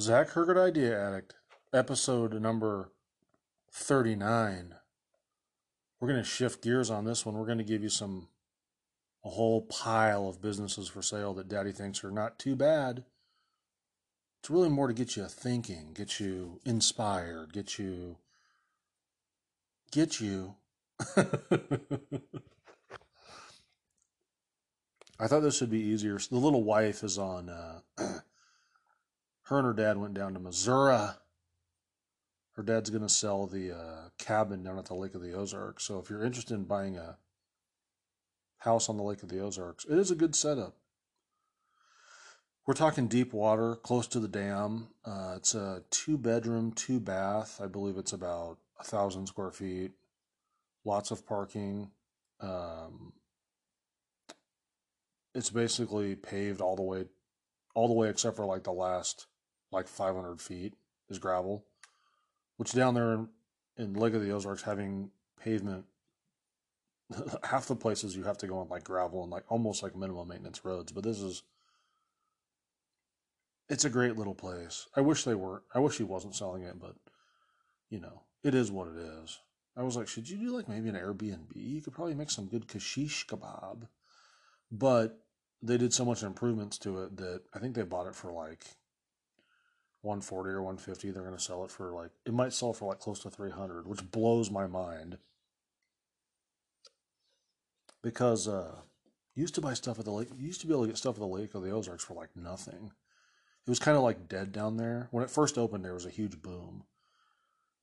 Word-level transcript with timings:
Zach 0.00 0.30
Hergert 0.30 0.56
Idea 0.56 0.98
Addict, 0.98 1.34
episode 1.74 2.32
number 2.40 2.92
39. 3.70 4.74
We're 6.00 6.08
going 6.08 6.20
to 6.20 6.26
shift 6.26 6.62
gears 6.62 6.88
on 6.90 7.04
this 7.04 7.26
one. 7.26 7.36
We're 7.36 7.44
going 7.44 7.58
to 7.58 7.64
give 7.64 7.82
you 7.82 7.90
some, 7.90 8.28
a 9.22 9.28
whole 9.28 9.60
pile 9.60 10.30
of 10.30 10.40
businesses 10.40 10.88
for 10.88 11.02
sale 11.02 11.34
that 11.34 11.48
daddy 11.48 11.72
thinks 11.72 12.02
are 12.02 12.10
not 12.10 12.38
too 12.38 12.56
bad. 12.56 13.04
It's 14.40 14.48
really 14.48 14.70
more 14.70 14.88
to 14.88 14.94
get 14.94 15.14
you 15.14 15.26
thinking, 15.26 15.92
get 15.92 16.18
you 16.18 16.58
inspired, 16.64 17.52
get 17.52 17.78
you, 17.78 18.16
get 19.90 20.22
you. 20.22 20.54
I 21.16 21.26
thought 25.26 25.40
this 25.40 25.60
would 25.60 25.70
be 25.70 25.80
easier. 25.80 26.18
The 26.18 26.36
little 26.36 26.64
wife 26.64 27.04
is 27.04 27.18
on, 27.18 27.50
uh, 27.50 27.80
her 29.44 29.58
and 29.58 29.66
her 29.66 29.72
dad 29.72 29.96
went 29.96 30.14
down 30.14 30.34
to 30.34 30.40
Missouri. 30.40 31.08
Her 32.54 32.62
dad's 32.62 32.90
going 32.90 33.02
to 33.02 33.08
sell 33.08 33.46
the 33.46 33.74
uh, 33.74 34.08
cabin 34.18 34.62
down 34.62 34.78
at 34.78 34.86
the 34.86 34.94
Lake 34.94 35.14
of 35.14 35.22
the 35.22 35.32
Ozarks. 35.32 35.84
So 35.84 35.98
if 35.98 36.10
you're 36.10 36.24
interested 36.24 36.54
in 36.54 36.64
buying 36.64 36.96
a 36.96 37.16
house 38.58 38.88
on 38.88 38.96
the 38.96 39.02
Lake 39.02 39.22
of 39.22 39.30
the 39.30 39.40
Ozarks, 39.40 39.86
it 39.86 39.98
is 39.98 40.10
a 40.10 40.16
good 40.16 40.34
setup. 40.34 40.76
We're 42.66 42.74
talking 42.74 43.08
deep 43.08 43.32
water, 43.32 43.74
close 43.74 44.06
to 44.08 44.20
the 44.20 44.28
dam. 44.28 44.88
Uh, 45.04 45.34
it's 45.36 45.54
a 45.54 45.82
two 45.90 46.16
bedroom, 46.16 46.72
two 46.72 47.00
bath. 47.00 47.60
I 47.62 47.66
believe 47.66 47.96
it's 47.96 48.12
about 48.12 48.58
a 48.78 48.84
thousand 48.84 49.26
square 49.26 49.50
feet. 49.50 49.92
Lots 50.84 51.10
of 51.10 51.26
parking. 51.26 51.90
Um, 52.40 53.14
it's 55.34 55.50
basically 55.50 56.14
paved 56.14 56.60
all 56.60 56.76
the 56.76 56.82
way, 56.82 57.06
all 57.74 57.88
the 57.88 57.94
way 57.94 58.08
except 58.08 58.36
for 58.36 58.44
like 58.44 58.62
the 58.62 58.72
last 58.72 59.26
like 59.72 59.88
500 59.88 60.40
feet 60.40 60.74
is 61.08 61.18
gravel, 61.18 61.64
which 62.56 62.72
down 62.72 62.94
there 62.94 63.26
in, 63.76 63.94
Lake 63.94 64.14
of 64.14 64.22
the 64.22 64.30
Ozarks 64.30 64.62
having 64.62 65.10
pavement, 65.42 65.84
half 67.44 67.66
the 67.66 67.76
places 67.76 68.16
you 68.16 68.24
have 68.24 68.38
to 68.38 68.46
go 68.46 68.58
on 68.58 68.68
like 68.68 68.84
gravel 68.84 69.22
and 69.22 69.32
like 69.32 69.44
almost 69.48 69.82
like 69.82 69.96
minimum 69.96 70.28
maintenance 70.28 70.64
roads. 70.64 70.92
But 70.92 71.04
this 71.04 71.20
is, 71.20 71.42
it's 73.68 73.84
a 73.84 73.90
great 73.90 74.16
little 74.16 74.34
place. 74.34 74.86
I 74.94 75.00
wish 75.00 75.24
they 75.24 75.34
weren't. 75.34 75.62
I 75.74 75.78
wish 75.78 75.96
he 75.96 76.04
wasn't 76.04 76.34
selling 76.34 76.62
it, 76.62 76.78
but 76.78 76.94
you 77.90 78.00
know, 78.00 78.22
it 78.42 78.54
is 78.54 78.70
what 78.70 78.88
it 78.88 78.96
is. 78.96 79.40
I 79.76 79.82
was 79.82 79.96
like, 79.96 80.08
should 80.08 80.28
you 80.28 80.36
do 80.36 80.54
like 80.54 80.68
maybe 80.68 80.88
an 80.88 80.94
Airbnb? 80.94 81.52
You 81.54 81.80
could 81.80 81.94
probably 81.94 82.14
make 82.14 82.30
some 82.30 82.46
good 82.46 82.68
kashish 82.68 83.26
kebab. 83.26 83.88
But 84.70 85.18
they 85.62 85.78
did 85.78 85.94
so 85.94 86.04
much 86.04 86.22
improvements 86.22 86.78
to 86.78 87.02
it 87.02 87.16
that 87.18 87.42
I 87.54 87.58
think 87.58 87.74
they 87.74 87.82
bought 87.82 88.06
it 88.06 88.14
for 88.14 88.32
like 88.32 88.66
140 90.02 90.50
or 90.50 90.62
150 90.62 91.10
they're 91.10 91.22
going 91.22 91.36
to 91.36 91.42
sell 91.42 91.64
it 91.64 91.70
for 91.70 91.92
like 91.92 92.10
it 92.26 92.34
might 92.34 92.52
sell 92.52 92.72
for 92.72 92.86
like 92.86 92.98
close 92.98 93.20
to 93.20 93.30
300 93.30 93.86
which 93.86 94.10
blows 94.10 94.50
my 94.50 94.66
mind. 94.66 95.18
Because 98.02 98.48
uh 98.48 98.74
used 99.34 99.54
to 99.54 99.60
buy 99.60 99.74
stuff 99.74 99.98
at 100.00 100.04
the 100.04 100.10
lake 100.10 100.28
used 100.36 100.60
to 100.60 100.66
be 100.66 100.72
able 100.72 100.82
to 100.82 100.88
get 100.88 100.98
stuff 100.98 101.14
at 101.14 101.20
the 101.20 101.26
lake 101.26 101.54
of 101.54 101.62
the 101.62 101.70
ozarks 101.70 102.04
for 102.04 102.14
like 102.14 102.30
nothing. 102.34 102.90
It 103.64 103.70
was 103.70 103.78
kind 103.78 103.96
of 103.96 104.02
like 104.02 104.28
dead 104.28 104.50
down 104.50 104.76
there. 104.76 105.06
When 105.12 105.22
it 105.22 105.30
first 105.30 105.56
opened 105.56 105.84
there 105.84 105.94
was 105.94 106.06
a 106.06 106.10
huge 106.10 106.42
boom. 106.42 106.82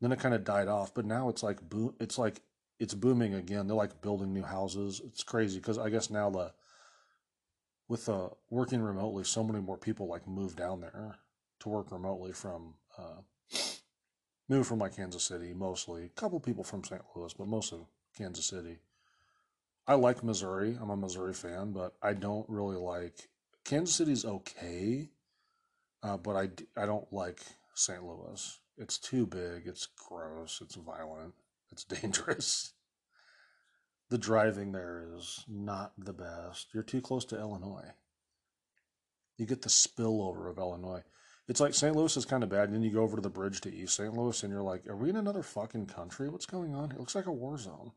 Then 0.02 0.12
it 0.12 0.20
kind 0.20 0.36
of 0.36 0.44
died 0.44 0.68
off 0.68 0.94
but 0.94 1.06
now 1.06 1.30
it's 1.30 1.42
like 1.42 1.70
boom 1.70 1.96
it's 2.02 2.18
like 2.18 2.42
it's 2.80 2.94
booming 2.94 3.34
again. 3.34 3.68
They're 3.68 3.78
like 3.78 4.02
building 4.02 4.34
new 4.34 4.44
houses. 4.44 5.02
It's 5.06 5.24
crazy 5.24 5.60
because 5.60 5.78
i 5.78 5.90
guess 5.90 6.10
now 6.10 6.30
the 6.30 6.52
with 7.88 8.10
uh 8.10 8.28
working 8.50 8.82
remotely 8.82 9.24
so 9.24 9.42
many 9.42 9.62
more 9.62 9.78
people 9.78 10.08
like 10.08 10.28
move 10.28 10.58
down 10.58 10.82
there 10.82 11.18
to 11.60 11.70
work 11.70 11.92
remotely 11.92 12.32
from 12.32 12.74
uh, 12.98 13.22
moved 14.48 14.68
from 14.68 14.80
like 14.80 14.96
Kansas 14.96 15.24
City 15.24 15.54
mostly. 15.54 16.06
A 16.06 16.20
couple 16.20 16.40
people 16.40 16.64
from 16.64 16.84
St. 16.84 17.02
Louis, 17.16 17.34
but 17.34 17.48
most 17.48 17.72
of 17.72 17.86
Kansas 18.18 18.46
City. 18.46 18.80
I 19.88 19.96
like 19.96 20.24
Missouri. 20.24 20.78
I'm 20.80 20.90
a 20.90 20.98
Missouri 20.98 21.34
fan, 21.34 21.72
but 21.72 21.94
I 22.02 22.14
don't 22.14 22.48
really 22.50 22.78
like 22.78 23.30
Kansas 23.66 23.96
City's 23.96 24.26
okay, 24.26 25.10
uh, 26.04 26.18
but 26.18 26.36
I 26.36 26.50
I 26.82 26.86
don't 26.86 27.12
like 27.12 27.42
St. 27.74 28.04
Louis. 28.04 28.60
It's 28.78 28.98
too 28.98 29.26
big. 29.26 29.64
It's 29.66 29.88
gross. 29.88 30.60
It's 30.62 30.76
violent. 30.76 31.34
It's 31.72 31.84
dangerous. 32.02 32.74
The 34.10 34.18
driving 34.18 34.72
there 34.72 35.06
is 35.16 35.46
not 35.48 35.94
the 35.98 36.14
best. 36.14 36.68
You're 36.74 36.84
too 36.84 37.02
close 37.02 37.26
to 37.26 37.40
Illinois. 37.40 37.92
You 39.38 39.46
get 39.46 39.62
the 39.62 39.70
spillover 39.70 40.50
of 40.50 40.58
Illinois. 40.58 41.04
It's 41.50 41.60
like 41.60 41.74
St. 41.74 41.96
Louis 41.96 42.16
is 42.16 42.26
kind 42.26 42.44
of 42.44 42.50
bad, 42.50 42.66
and 42.66 42.76
then 42.76 42.84
you 42.84 42.92
go 42.92 43.02
over 43.02 43.16
to 43.16 43.24
the 43.24 43.30
bridge 43.30 43.60
to 43.62 43.74
East 43.74 43.96
St. 43.96 44.16
Louis, 44.16 44.44
and 44.44 44.54
you're 44.54 44.62
like, 44.62 44.88
"Are 44.88 44.96
we 44.96 45.10
in 45.10 45.16
another 45.16 45.42
fucking 45.42 45.88
country? 45.88 46.30
What's 46.30 46.46
going 46.46 46.76
on? 46.76 46.92
It 46.92 47.00
looks 47.00 47.16
like 47.16 47.26
a 47.26 47.32
war 47.32 47.58
zone." 47.58 47.94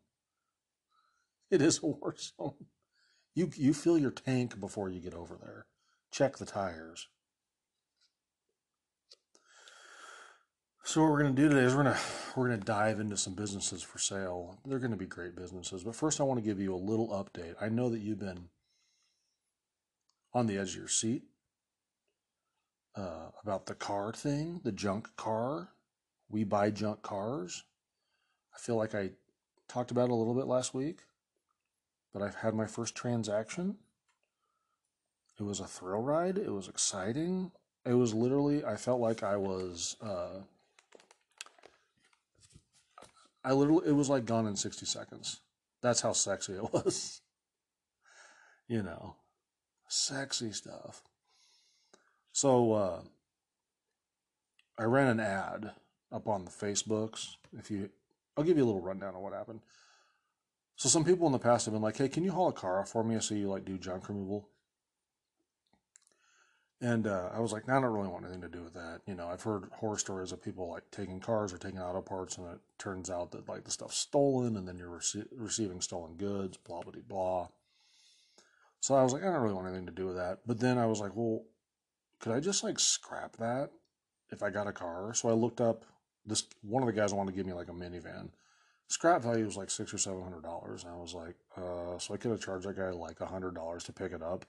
It 1.51 1.61
is 1.61 1.83
a 1.83 1.87
war 1.87 2.15
zone. 2.19 2.67
You 3.35 3.51
you 3.55 3.75
fill 3.75 3.99
your 3.99 4.11
tank 4.11 4.59
before 4.59 4.89
you 4.89 5.01
get 5.01 5.13
over 5.13 5.37
there. 5.37 5.67
Check 6.11 6.39
the 6.39 6.47
tires. 6.47 7.09
So 10.85 11.03
what 11.03 11.11
we're 11.11 11.23
gonna 11.23 11.35
do 11.35 11.51
today 11.51 11.61
is 11.61 11.75
we're 11.75 11.85
gonna 11.85 12.01
we're 12.35 12.49
gonna 12.49 12.65
dive 12.65 13.01
into 13.01 13.19
some 13.19 13.35
businesses 13.35 13.83
for 13.83 13.99
sale. 13.99 14.61
They're 14.65 14.79
gonna 14.79 14.97
be 14.97 15.05
great 15.05 15.37
businesses, 15.37 15.85
but 15.85 15.95
first 15.95 16.23
I 16.23 16.25
want 16.25 16.41
to 16.41 16.45
give 16.45 16.59
you 16.59 16.75
a 16.75 16.77
little 16.77 17.09
update. 17.09 17.57
I 17.61 17.69
know 17.69 17.91
that 17.91 18.01
you've 18.01 18.19
been 18.19 18.49
on 20.33 20.47
the 20.47 20.57
edge 20.57 20.71
of 20.71 20.77
your 20.77 20.89
seat 20.89 21.25
uh, 22.95 23.31
about 23.43 23.67
the 23.67 23.75
car 23.75 24.13
thing, 24.13 24.61
the 24.65 24.73
junk 24.73 25.09
car. 25.17 25.71
We 26.29 26.45
buy 26.45 26.71
junk 26.71 27.03
cars. 27.03 27.65
I 28.55 28.59
feel 28.59 28.77
like 28.77 28.95
I 28.95 29.11
talked 29.69 29.91
about 29.91 30.09
it 30.09 30.13
a 30.13 30.15
little 30.15 30.35
bit 30.35 30.47
last 30.47 30.75
week, 30.75 31.01
but 32.13 32.23
I've 32.23 32.37
had 32.37 32.55
my 32.55 32.67
first 32.67 32.95
transaction. 32.95 33.77
It 35.39 35.45
was 35.45 35.61
a 35.61 35.67
thrill 35.67 36.03
ride. 36.03 36.39
It 36.39 36.53
was 36.53 36.69
exciting. 36.69 37.53
It 37.85 37.95
was 37.95 38.15
literally, 38.15 38.65
I 38.65 38.77
felt 38.77 39.01
like 39.01 39.23
I 39.23 39.37
was, 39.37 39.97
uh, 40.01 40.43
I 43.45 43.53
literally, 43.53 43.89
it 43.89 43.93
was 43.93 44.09
like 44.09 44.25
gone 44.25 44.47
in 44.47 44.57
60 44.57 44.87
seconds. 44.87 45.41
That's 45.81 46.01
how 46.01 46.13
sexy 46.13 46.53
it 46.53 46.63
was. 46.73 47.21
you 48.69 48.83
know, 48.83 49.17
sexy 49.89 50.53
stuff. 50.53 51.03
So 52.33 52.73
uh, 52.73 53.01
I 54.79 54.85
ran 54.85 55.09
an 55.09 55.21
ad 55.21 55.73
up 56.11 56.29
on 56.29 56.45
the 56.45 56.51
Facebooks. 56.51 57.37
If 57.57 57.71
you, 57.71 57.91
I'll 58.37 58.45
give 58.45 58.57
you 58.57 58.65
a 58.65 58.67
little 58.67 58.81
rundown 58.81 59.15
of 59.15 59.21
what 59.21 59.33
happened. 59.33 59.61
So 60.77 60.89
some 60.89 61.05
people 61.05 61.27
in 61.27 61.33
the 61.33 61.39
past 61.39 61.67
have 61.67 61.75
been 61.75 61.83
like, 61.83 61.99
"Hey, 61.99 62.09
can 62.09 62.25
you 62.25 62.33
haul 62.33 62.49
a 62.49 62.53
car 62.53 62.85
for 62.87 63.05
me?" 63.05 63.15
I 63.15 63.21
see 63.21 63.37
you 63.37 63.49
like 63.49 63.65
do 63.65 63.79
junk 63.79 64.09
removal. 64.09 64.49
And 66.81 67.07
uh, 67.07 67.29
I 67.33 67.39
was 67.39 67.53
like, 67.53 67.69
"No, 67.69 67.77
I 67.77 67.81
don't 67.81 67.93
really 67.93 68.09
want 68.09 68.25
anything 68.25 68.41
to 68.41 68.49
do 68.49 68.65
with 68.65 68.75
that. 68.75 69.03
You 69.07 69.15
know, 69.15 69.29
I've 69.29 69.43
heard 69.43 69.69
horror 69.73 69.99
stories 69.99 70.33
of 70.33 70.43
people 70.43 70.69
like 70.69 70.91
taking 70.91 71.21
cars 71.21 71.53
or 71.53 71.59
taking 71.59 71.79
auto 71.79 72.01
parts, 72.01 72.39
and 72.39 72.49
it 72.49 72.59
turns 72.79 73.11
out 73.11 73.31
that 73.33 73.49
like 73.49 73.65
the 73.65 73.71
stuff's 73.71 73.99
stolen, 73.99 74.57
and 74.57 74.67
then 74.67 74.79
you're 74.79 74.89
rece- 74.89 75.29
receiving 75.37 75.81
stolen 75.81 76.15
goods, 76.15 76.57
blah 76.57 76.81
blah 76.81 76.93
blah. 77.07 77.49
So 78.81 78.97
I 78.97 79.05
was 79.05 79.13
like, 79.13 79.23
I 79.23 79.27
don't 79.27 79.43
really 79.43 79.55
want 79.55 79.69
anything 79.69 79.87
to 79.87 79.93
do 79.93 80.07
with 80.07 80.17
that. 80.17 80.41
But 80.45 80.59
then 80.59 80.77
I 80.77 80.87
was 80.87 80.99
like, 80.99 81.15
well, 81.15 81.45
could 82.23 82.33
I 82.33 82.41
just 82.41 82.63
like 82.63 82.79
scrap 82.79 83.37
that 83.39 83.71
if 84.31 84.43
I 84.43 84.51
got 84.51 84.69
a 84.69 84.73
car? 84.73 85.13
So 85.13 85.29
I 85.29 85.33
looked 85.33 85.61
up 85.61 85.85
this 86.25 86.45
one 86.63 86.83
of 86.83 86.87
the 86.87 86.93
guys 86.93 87.13
wanted 87.13 87.33
to 87.33 87.37
give 87.37 87.47
me 87.47 87.53
like 87.53 87.69
a 87.69 87.73
minivan. 87.73 88.31
Scrap 88.87 89.23
value 89.23 89.45
was 89.45 89.57
like 89.57 89.71
six 89.71 89.93
or 89.93 89.99
seven 89.99 90.23
hundred 90.23 90.45
dollars, 90.45 90.85
and 90.85 90.93
I 90.93 90.97
was 90.97 91.15
like, 91.15 91.35
uh, 91.57 91.99
so 91.99 92.15
I 92.15 92.17
could 92.17 92.31
have 92.31 92.41
charged 92.41 92.67
that 92.67 92.77
guy 92.77 92.91
like 92.91 93.21
a 93.21 93.27
hundred 93.27 93.57
dollars 93.57 93.85
to 93.85 93.93
pick 93.93 94.13
it 94.13 94.23
up. 94.23 94.47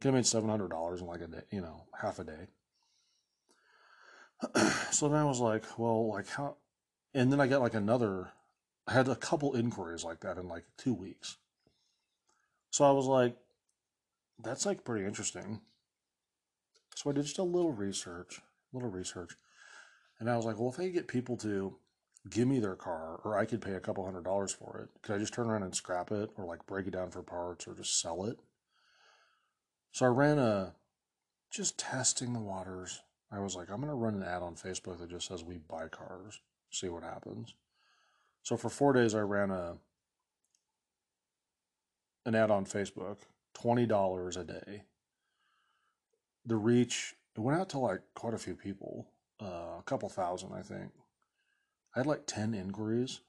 Could 0.00 0.08
have 0.08 0.14
made 0.14 0.26
seven 0.26 0.50
hundred 0.50 0.68
dollars 0.70 1.00
in 1.00 1.06
like 1.06 1.22
a 1.22 1.26
day, 1.26 1.42
you 1.50 1.62
know, 1.62 1.84
half 1.98 2.18
a 2.18 2.24
day. 2.24 2.48
so 4.90 5.08
then 5.08 5.18
I 5.18 5.24
was 5.24 5.40
like, 5.40 5.64
well, 5.78 6.08
like 6.08 6.28
how? 6.28 6.56
And 7.14 7.32
then 7.32 7.40
I 7.40 7.46
got 7.46 7.62
like 7.62 7.74
another. 7.74 8.32
I 8.86 8.92
had 8.92 9.08
a 9.08 9.16
couple 9.16 9.56
inquiries 9.56 10.04
like 10.04 10.20
that 10.20 10.36
in 10.36 10.46
like 10.46 10.64
two 10.76 10.92
weeks. 10.92 11.38
So 12.70 12.84
I 12.84 12.90
was 12.90 13.06
like, 13.06 13.34
that's 14.42 14.66
like 14.66 14.84
pretty 14.84 15.06
interesting. 15.06 15.62
So 16.94 17.10
I 17.10 17.12
did 17.12 17.24
just 17.24 17.38
a 17.38 17.42
little 17.42 17.72
research, 17.72 18.40
little 18.72 18.88
research. 18.88 19.36
And 20.20 20.30
I 20.30 20.36
was 20.36 20.46
like, 20.46 20.58
well, 20.58 20.70
if 20.70 20.78
I 20.78 20.88
get 20.88 21.08
people 21.08 21.36
to 21.38 21.76
give 22.30 22.48
me 22.48 22.60
their 22.60 22.76
car, 22.76 23.20
or 23.24 23.36
I 23.36 23.44
could 23.44 23.60
pay 23.60 23.74
a 23.74 23.80
couple 23.80 24.04
hundred 24.04 24.24
dollars 24.24 24.52
for 24.52 24.80
it, 24.80 25.02
could 25.02 25.14
I 25.14 25.18
just 25.18 25.34
turn 25.34 25.50
around 25.50 25.64
and 25.64 25.74
scrap 25.74 26.12
it, 26.12 26.30
or 26.36 26.46
like 26.46 26.64
break 26.66 26.86
it 26.86 26.92
down 26.92 27.10
for 27.10 27.22
parts, 27.22 27.66
or 27.66 27.74
just 27.74 28.00
sell 28.00 28.24
it? 28.24 28.38
So 29.92 30.06
I 30.06 30.08
ran 30.08 30.38
a, 30.38 30.74
just 31.50 31.78
testing 31.78 32.32
the 32.32 32.40
waters. 32.40 33.02
I 33.30 33.40
was 33.40 33.56
like, 33.56 33.70
I'm 33.70 33.80
going 33.80 33.88
to 33.88 33.94
run 33.94 34.14
an 34.14 34.22
ad 34.22 34.42
on 34.42 34.54
Facebook 34.54 34.98
that 35.00 35.10
just 35.10 35.26
says 35.26 35.42
we 35.42 35.58
buy 35.58 35.88
cars, 35.88 36.40
see 36.70 36.88
what 36.88 37.02
happens. 37.02 37.54
So 38.42 38.56
for 38.56 38.70
four 38.70 38.92
days, 38.92 39.14
I 39.14 39.20
ran 39.20 39.50
a, 39.50 39.74
an 42.24 42.34
ad 42.34 42.50
on 42.50 42.64
Facebook, 42.64 43.18
$20 43.56 44.36
a 44.36 44.44
day 44.44 44.82
the 46.46 46.56
reach 46.56 47.14
it 47.36 47.40
went 47.40 47.58
out 47.60 47.68
to 47.70 47.78
like 47.78 48.00
quite 48.14 48.34
a 48.34 48.38
few 48.38 48.54
people, 48.54 49.08
uh, 49.42 49.78
a 49.78 49.82
couple 49.84 50.08
thousand, 50.08 50.52
I 50.52 50.62
think. 50.62 50.92
I 51.94 52.00
had 52.00 52.06
like 52.06 52.26
10 52.26 52.54
inquiries. 52.54 53.20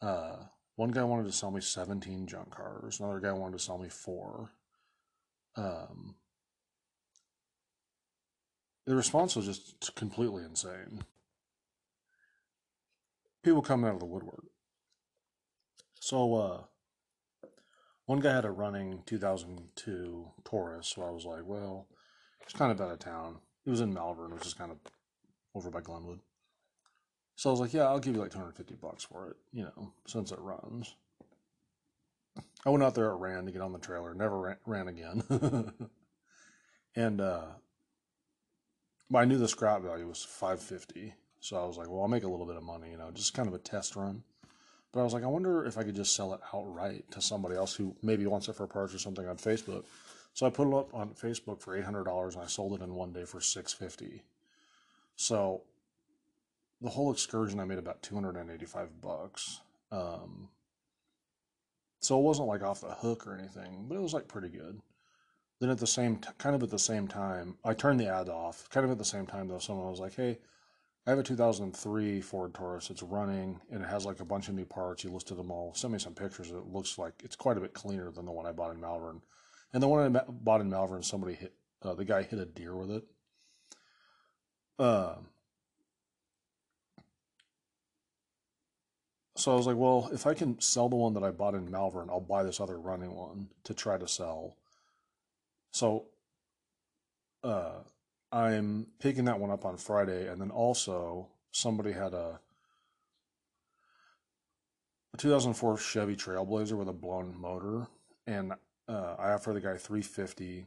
Uh, 0.00 0.36
one 0.76 0.90
guy 0.90 1.04
wanted 1.04 1.26
to 1.26 1.32
sell 1.32 1.50
me 1.50 1.60
17 1.60 2.26
junk 2.26 2.50
cars. 2.50 3.00
Another 3.00 3.20
guy 3.20 3.32
wanted 3.32 3.58
to 3.58 3.64
sell 3.64 3.78
me 3.78 3.88
four. 3.88 4.52
Um, 5.56 6.16
the 8.86 8.94
response 8.94 9.36
was 9.36 9.46
just 9.46 9.94
completely 9.96 10.44
insane. 10.44 11.04
People 13.42 13.62
coming 13.62 13.88
out 13.88 13.94
of 13.94 14.00
the 14.00 14.06
woodwork. 14.06 14.44
So, 16.00 16.34
uh, 16.34 16.60
one 18.06 18.20
guy 18.20 18.32
had 18.32 18.44
a 18.44 18.50
running 18.50 19.02
2002 19.06 20.26
Taurus, 20.44 20.88
so 20.88 21.02
I 21.02 21.10
was 21.10 21.24
like, 21.24 21.42
well, 21.44 21.86
it's 22.42 22.54
kind 22.54 22.72
of 22.72 22.80
out 22.80 22.92
of 22.92 22.98
town. 23.00 23.38
It 23.66 23.70
was 23.70 23.80
in 23.80 23.92
Malvern, 23.92 24.32
which 24.32 24.46
is 24.46 24.54
kind 24.54 24.70
of 24.70 24.78
over 25.54 25.70
by 25.70 25.80
Glenwood. 25.80 26.20
So 27.34 27.50
I 27.50 27.52
was 27.52 27.60
like, 27.60 27.74
yeah, 27.74 27.82
I'll 27.82 27.98
give 27.98 28.14
you 28.14 28.20
like 28.20 28.30
250 28.30 28.76
bucks 28.76 29.04
for 29.04 29.30
it, 29.30 29.36
you 29.52 29.64
know, 29.64 29.92
since 30.06 30.30
it 30.32 30.38
runs. 30.38 30.94
I 32.64 32.70
went 32.70 32.84
out 32.84 32.94
there, 32.94 33.10
it 33.10 33.16
ran 33.16 33.46
to 33.46 33.52
get 33.52 33.62
on 33.62 33.72
the 33.72 33.78
trailer, 33.78 34.14
never 34.14 34.40
ran, 34.40 34.56
ran 34.66 34.88
again. 34.88 35.22
and 36.96 37.20
uh, 37.20 37.46
I 39.14 39.24
knew 39.24 39.38
the 39.38 39.48
scrap 39.48 39.82
value 39.82 40.06
was 40.06 40.24
550. 40.24 41.14
So 41.40 41.56
I 41.56 41.66
was 41.66 41.76
like, 41.76 41.88
well, 41.88 42.02
I'll 42.02 42.08
make 42.08 42.24
a 42.24 42.28
little 42.28 42.46
bit 42.46 42.56
of 42.56 42.62
money, 42.62 42.90
you 42.90 42.98
know, 42.98 43.10
just 43.12 43.34
kind 43.34 43.48
of 43.48 43.54
a 43.54 43.58
test 43.58 43.96
run. 43.96 44.22
But 44.96 45.02
I 45.02 45.04
was 45.04 45.12
like, 45.12 45.24
I 45.24 45.26
wonder 45.26 45.62
if 45.66 45.76
I 45.76 45.82
could 45.82 45.94
just 45.94 46.16
sell 46.16 46.32
it 46.32 46.40
outright 46.54 47.04
to 47.10 47.20
somebody 47.20 47.54
else 47.54 47.74
who 47.74 47.94
maybe 48.02 48.26
wants 48.26 48.48
it 48.48 48.56
for 48.56 48.66
parts 48.66 48.94
or 48.94 48.98
something 48.98 49.28
on 49.28 49.36
Facebook. 49.36 49.84
So 50.32 50.46
I 50.46 50.48
put 50.48 50.68
it 50.68 50.74
up 50.74 50.94
on 50.94 51.10
Facebook 51.10 51.60
for 51.60 51.78
$800 51.78 52.32
and 52.32 52.42
I 52.42 52.46
sold 52.46 52.72
it 52.72 52.82
in 52.82 52.94
one 52.94 53.12
day 53.12 53.26
for 53.26 53.38
650. 53.38 54.22
So 55.14 55.60
the 56.80 56.88
whole 56.88 57.12
excursion 57.12 57.60
I 57.60 57.66
made 57.66 57.76
about 57.76 58.02
285 58.02 59.02
bucks. 59.02 59.60
Um, 59.92 60.48
so 62.00 62.18
it 62.18 62.22
wasn't 62.22 62.48
like 62.48 62.62
off 62.62 62.80
the 62.80 62.86
hook 62.86 63.26
or 63.26 63.34
anything, 63.34 63.84
but 63.90 63.96
it 63.96 64.02
was 64.02 64.14
like 64.14 64.28
pretty 64.28 64.48
good. 64.48 64.80
Then 65.60 65.68
at 65.68 65.76
the 65.76 65.86
same, 65.86 66.16
t- 66.16 66.30
kind 66.38 66.56
of 66.56 66.62
at 66.62 66.70
the 66.70 66.78
same 66.78 67.06
time, 67.06 67.58
I 67.62 67.74
turned 67.74 68.00
the 68.00 68.08
ad 68.08 68.30
off. 68.30 68.66
Kind 68.70 68.86
of 68.86 68.92
at 68.92 68.96
the 68.96 69.04
same 69.04 69.26
time 69.26 69.48
though, 69.48 69.58
someone 69.58 69.90
was 69.90 70.00
like, 70.00 70.14
"Hey, 70.14 70.38
I 71.06 71.10
have 71.10 71.20
a 71.20 71.22
2003 71.22 72.20
Ford 72.20 72.52
Taurus. 72.52 72.90
It's 72.90 73.02
running 73.02 73.60
and 73.70 73.82
it 73.82 73.88
has 73.88 74.04
like 74.04 74.18
a 74.18 74.24
bunch 74.24 74.48
of 74.48 74.54
new 74.54 74.64
parts. 74.64 75.04
You 75.04 75.10
listed 75.10 75.36
them 75.36 75.52
all. 75.52 75.72
Send 75.74 75.92
me 75.92 76.00
some 76.00 76.14
pictures. 76.14 76.50
It 76.50 76.66
looks 76.66 76.98
like 76.98 77.14
it's 77.22 77.36
quite 77.36 77.56
a 77.56 77.60
bit 77.60 77.74
cleaner 77.74 78.10
than 78.10 78.26
the 78.26 78.32
one 78.32 78.44
I 78.44 78.52
bought 78.52 78.74
in 78.74 78.80
Malvern. 78.80 79.20
And 79.72 79.80
the 79.82 79.88
one 79.88 80.16
I 80.16 80.22
bought 80.28 80.60
in 80.60 80.70
Malvern, 80.70 81.02
somebody 81.04 81.34
hit 81.34 81.54
uh, 81.82 81.94
the 81.94 82.04
guy 82.04 82.22
hit 82.22 82.40
a 82.40 82.44
deer 82.44 82.74
with 82.74 82.90
it. 82.90 83.04
Uh, 84.78 85.14
so 89.36 89.52
I 89.52 89.54
was 89.54 89.66
like, 89.66 89.76
well, 89.76 90.10
if 90.12 90.26
I 90.26 90.34
can 90.34 90.60
sell 90.60 90.88
the 90.88 90.96
one 90.96 91.14
that 91.14 91.22
I 91.22 91.30
bought 91.30 91.54
in 91.54 91.70
Malvern, 91.70 92.10
I'll 92.10 92.20
buy 92.20 92.42
this 92.42 92.60
other 92.60 92.80
running 92.80 93.14
one 93.14 93.50
to 93.64 93.74
try 93.74 93.96
to 93.96 94.08
sell. 94.08 94.56
So 95.70 96.06
uh, 97.44 97.82
I'm 98.32 98.86
picking 98.98 99.24
that 99.26 99.38
one 99.38 99.50
up 99.50 99.64
on 99.64 99.76
Friday, 99.76 100.28
and 100.28 100.40
then 100.40 100.50
also 100.50 101.28
somebody 101.50 101.92
had 101.92 102.12
a 102.12 102.40
a 105.14 105.16
2004 105.16 105.78
Chevy 105.78 106.14
Trailblazer 106.14 106.76
with 106.76 106.88
a 106.88 106.92
blown 106.92 107.34
motor, 107.40 107.86
and 108.26 108.52
uh, 108.86 109.14
I 109.18 109.30
offer 109.32 109.54
the 109.54 109.60
guy 109.60 109.78
350, 109.78 110.66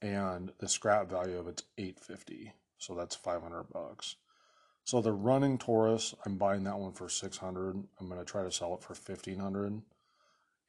and 0.00 0.52
the 0.58 0.68
scrap 0.68 1.10
value 1.10 1.38
of 1.38 1.48
it's 1.48 1.62
850, 1.76 2.54
so 2.78 2.94
that's 2.94 3.14
500 3.14 3.64
bucks. 3.64 4.16
So 4.84 5.00
the 5.00 5.12
running 5.12 5.58
Taurus, 5.58 6.14
I'm 6.24 6.36
buying 6.36 6.64
that 6.64 6.78
one 6.78 6.92
for 6.92 7.08
600. 7.08 7.84
I'm 7.98 8.08
going 8.08 8.18
to 8.18 8.24
try 8.24 8.42
to 8.42 8.52
sell 8.52 8.74
it 8.74 8.82
for 8.82 8.92
1500. 8.94 9.80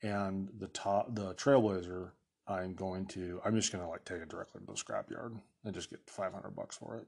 And 0.02 0.50
the 0.58 0.68
top, 0.68 1.14
the 1.14 1.34
Trailblazer, 1.34 2.12
I'm 2.48 2.74
going 2.74 3.08
to, 3.08 3.42
I'm 3.44 3.56
just 3.56 3.72
going 3.72 3.84
to 3.84 3.90
like 3.90 4.06
take 4.06 4.22
it 4.22 4.30
directly 4.30 4.62
to 4.62 4.66
the 4.68 4.74
scrapyard 4.74 5.40
and 5.64 5.74
just 5.74 5.90
get 5.90 6.00
500 6.08 6.56
bucks 6.56 6.78
for 6.78 6.98
it. 6.98 7.08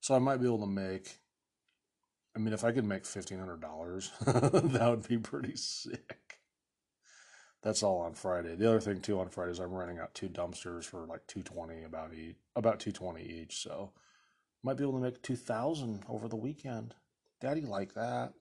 So 0.00 0.14
I 0.14 0.18
might 0.18 0.36
be 0.36 0.46
able 0.46 0.60
to 0.60 0.66
make, 0.66 1.18
I 2.36 2.38
mean, 2.38 2.52
if 2.52 2.62
I 2.62 2.72
could 2.72 2.84
make 2.84 3.04
$1,500, 3.04 4.72
that 4.72 4.88
would 4.88 5.08
be 5.08 5.18
pretty 5.18 5.56
sick. 5.56 6.38
That's 7.62 7.82
all 7.82 8.00
on 8.00 8.14
Friday. 8.14 8.54
The 8.54 8.68
other 8.68 8.80
thing 8.80 9.00
too 9.00 9.18
on 9.18 9.30
Friday 9.30 9.50
is 9.50 9.58
I'm 9.58 9.72
renting 9.72 9.98
out 9.98 10.14
two 10.14 10.28
dumpsters 10.28 10.84
for 10.84 11.06
like 11.06 11.26
220 11.26 11.82
about 11.82 12.14
each, 12.14 12.36
about 12.54 12.78
220 12.78 13.22
each. 13.22 13.56
So 13.62 13.92
might 14.62 14.76
be 14.76 14.84
able 14.84 14.94
to 14.94 15.04
make 15.04 15.22
2000 15.22 16.04
over 16.08 16.28
the 16.28 16.36
weekend. 16.36 16.94
Daddy 17.40 17.62
like 17.62 17.94
that. 17.94 18.32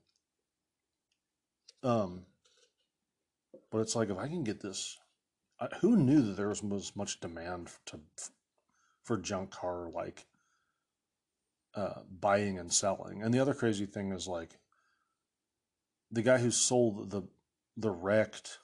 Um, 1.83 2.25
but 3.71 3.79
it's 3.79 3.95
like 3.95 4.09
if 4.09 4.17
I 4.17 4.27
can 4.27 4.43
get 4.43 4.61
this, 4.61 4.97
Who 5.79 5.95
knew 5.95 6.21
that 6.21 6.37
there 6.37 6.49
was, 6.49 6.61
was 6.61 6.95
much 6.95 7.19
demand 7.19 7.69
to 7.87 7.99
for 9.03 9.17
junk 9.17 9.51
car 9.51 9.89
like 9.89 10.25
uh, 11.73 12.01
buying 12.19 12.59
and 12.59 12.73
selling. 12.73 13.23
And 13.23 13.33
the 13.33 13.39
other 13.39 13.53
crazy 13.53 13.85
thing 13.85 14.11
is 14.11 14.27
like 14.27 14.57
the 16.11 16.21
guy 16.21 16.39
who 16.39 16.51
sold 16.51 17.11
the 17.11 17.23
the 17.77 17.91
wrecked 17.91 18.59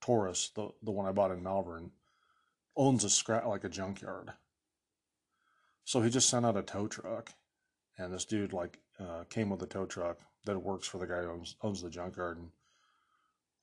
Taurus, 0.00 0.50
the 0.54 0.70
the 0.82 0.90
one 0.90 1.06
I 1.06 1.12
bought 1.12 1.30
in 1.30 1.42
Malvern, 1.42 1.92
owns 2.76 3.04
a 3.04 3.10
scrap 3.10 3.46
like 3.46 3.64
a 3.64 3.68
junkyard. 3.68 4.32
So 5.84 6.00
he 6.00 6.10
just 6.10 6.28
sent 6.28 6.44
out 6.44 6.56
a 6.56 6.62
tow 6.62 6.86
truck, 6.88 7.32
and 7.96 8.12
this 8.12 8.24
dude 8.24 8.52
like 8.52 8.78
uh, 8.98 9.24
came 9.28 9.50
with 9.50 9.62
a 9.62 9.66
tow 9.66 9.86
truck 9.86 10.18
that 10.46 10.58
works 10.58 10.86
for 10.88 10.98
the 10.98 11.06
guy 11.06 11.22
who 11.22 11.30
owns, 11.30 11.56
owns 11.62 11.82
the 11.82 11.90
junkyard. 11.90 12.38
And 12.38 12.50